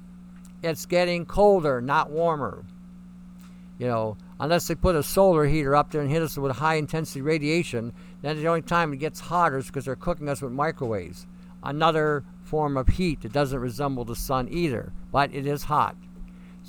It's 0.62 0.86
getting 0.86 1.26
colder, 1.26 1.80
not 1.80 2.10
warmer. 2.10 2.64
You 3.78 3.86
know, 3.86 4.16
unless 4.38 4.68
they 4.68 4.74
put 4.74 4.96
a 4.96 5.02
solar 5.02 5.46
heater 5.46 5.74
up 5.74 5.90
there 5.90 6.02
and 6.02 6.10
hit 6.10 6.22
us 6.22 6.36
with 6.36 6.56
high 6.56 6.74
intensity 6.74 7.22
radiation, 7.22 7.92
then 8.20 8.36
the 8.36 8.48
only 8.48 8.62
time 8.62 8.92
it 8.92 8.98
gets 8.98 9.20
hotter 9.20 9.58
is 9.58 9.66
because 9.66 9.86
they're 9.86 9.96
cooking 9.96 10.28
us 10.28 10.42
with 10.42 10.52
microwaves. 10.52 11.26
Another 11.62 12.24
form 12.42 12.76
of 12.76 12.88
heat 12.88 13.22
that 13.22 13.32
doesn't 13.32 13.58
resemble 13.58 14.04
the 14.04 14.16
sun 14.16 14.48
either, 14.50 14.92
but 15.12 15.34
it 15.34 15.46
is 15.46 15.64
hot. 15.64 15.96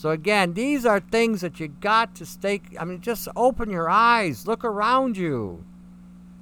So 0.01 0.09
again, 0.09 0.55
these 0.55 0.83
are 0.83 0.99
things 0.99 1.41
that 1.41 1.59
you 1.59 1.67
got 1.67 2.15
to 2.15 2.25
stay. 2.25 2.61
I 2.79 2.85
mean, 2.85 3.01
just 3.01 3.27
open 3.35 3.69
your 3.69 3.87
eyes, 3.87 4.47
look 4.47 4.65
around 4.65 5.15
you. 5.15 5.63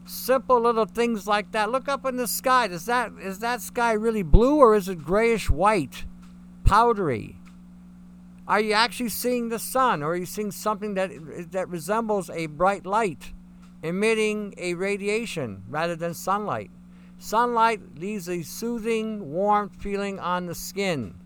Simple 0.06 0.62
little 0.62 0.86
things 0.86 1.28
like 1.28 1.52
that. 1.52 1.70
Look 1.70 1.90
up 1.90 2.06
in 2.06 2.16
the 2.16 2.26
sky. 2.26 2.68
Is 2.68 2.86
that 2.86 3.12
is 3.22 3.40
that 3.40 3.60
sky 3.60 3.92
really 3.92 4.24
blue 4.24 4.56
or 4.60 4.76
is 4.76 4.88
it 4.88 5.04
grayish 5.04 5.50
white, 5.50 6.06
powdery? 6.64 7.36
Are 8.48 8.62
you 8.62 8.72
actually 8.72 9.10
seeing 9.10 9.50
the 9.50 9.60
sun, 9.60 10.04
or 10.04 10.12
are 10.12 10.16
you 10.16 10.26
seeing 10.26 10.52
something 10.52 10.94
that 10.94 11.12
that 11.52 11.68
resembles 11.68 12.30
a 12.30 12.46
bright 12.46 12.86
light, 12.86 13.34
emitting 13.84 14.54
a 14.58 14.76
radiation 14.76 15.64
rather 15.68 15.98
than 15.98 16.14
sunlight? 16.14 16.72
Sunlight 17.18 18.00
leaves 18.00 18.30
a 18.30 18.42
soothing, 18.42 19.34
warm 19.34 19.68
feeling 19.68 20.18
on 20.18 20.46
the 20.46 20.56
skin. 20.56 21.19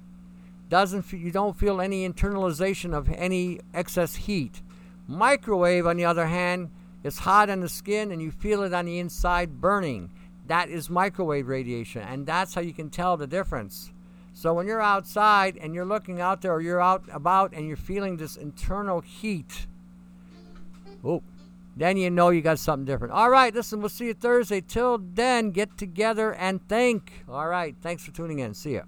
Doesn't 0.74 1.14
you 1.14 1.30
don't 1.30 1.56
feel 1.56 1.80
any 1.80 2.10
internalization 2.10 2.96
of 2.96 3.08
any 3.08 3.60
excess 3.76 4.16
heat. 4.16 4.64
Microwave, 5.08 5.86
on 5.86 5.98
the 5.98 6.06
other 6.06 6.26
hand, 6.26 6.72
is 7.04 7.20
hot 7.20 7.52
on 7.52 7.60
the 7.60 7.70
skin 7.70 8.12
and 8.12 8.20
you 8.20 8.32
feel 8.32 8.64
it 8.64 8.74
on 8.74 8.86
the 8.86 8.98
inside 8.98 9.62
burning. 9.62 10.10
That 10.48 10.70
is 10.70 10.90
microwave 10.90 11.48
radiation, 11.48 12.02
and 12.02 12.26
that's 12.26 12.56
how 12.56 12.62
you 12.62 12.74
can 12.74 12.90
tell 12.90 13.18
the 13.18 13.28
difference. 13.28 13.92
So 14.34 14.52
when 14.56 14.66
you're 14.66 14.82
outside 14.82 15.60
and 15.62 15.76
you're 15.76 15.86
looking 15.86 16.20
out 16.20 16.42
there 16.42 16.54
or 16.54 16.62
you're 16.62 16.82
out 16.82 17.04
about 17.12 17.54
and 17.54 17.68
you're 17.68 17.78
feeling 17.78 18.18
this 18.18 18.36
internal 18.36 19.02
heat, 19.02 19.68
oh, 21.06 21.22
then 21.78 21.98
you 21.98 22.10
know 22.10 22.30
you 22.30 22.42
got 22.42 22.58
something 22.58 22.86
different. 22.86 23.14
All 23.14 23.30
right, 23.30 23.54
listen, 23.54 23.80
we'll 23.80 23.90
see 23.90 24.08
you 24.08 24.16
Thursday. 24.16 24.60
Till 24.60 24.98
then, 24.98 25.52
get 25.52 25.78
together 25.78 26.34
and 26.34 26.68
think. 26.68 27.26
All 27.30 27.48
right, 27.48 27.76
thanks 27.80 28.04
for 28.04 28.12
tuning 28.12 28.40
in. 28.40 28.56
See 28.56 28.74
ya. 28.74 28.82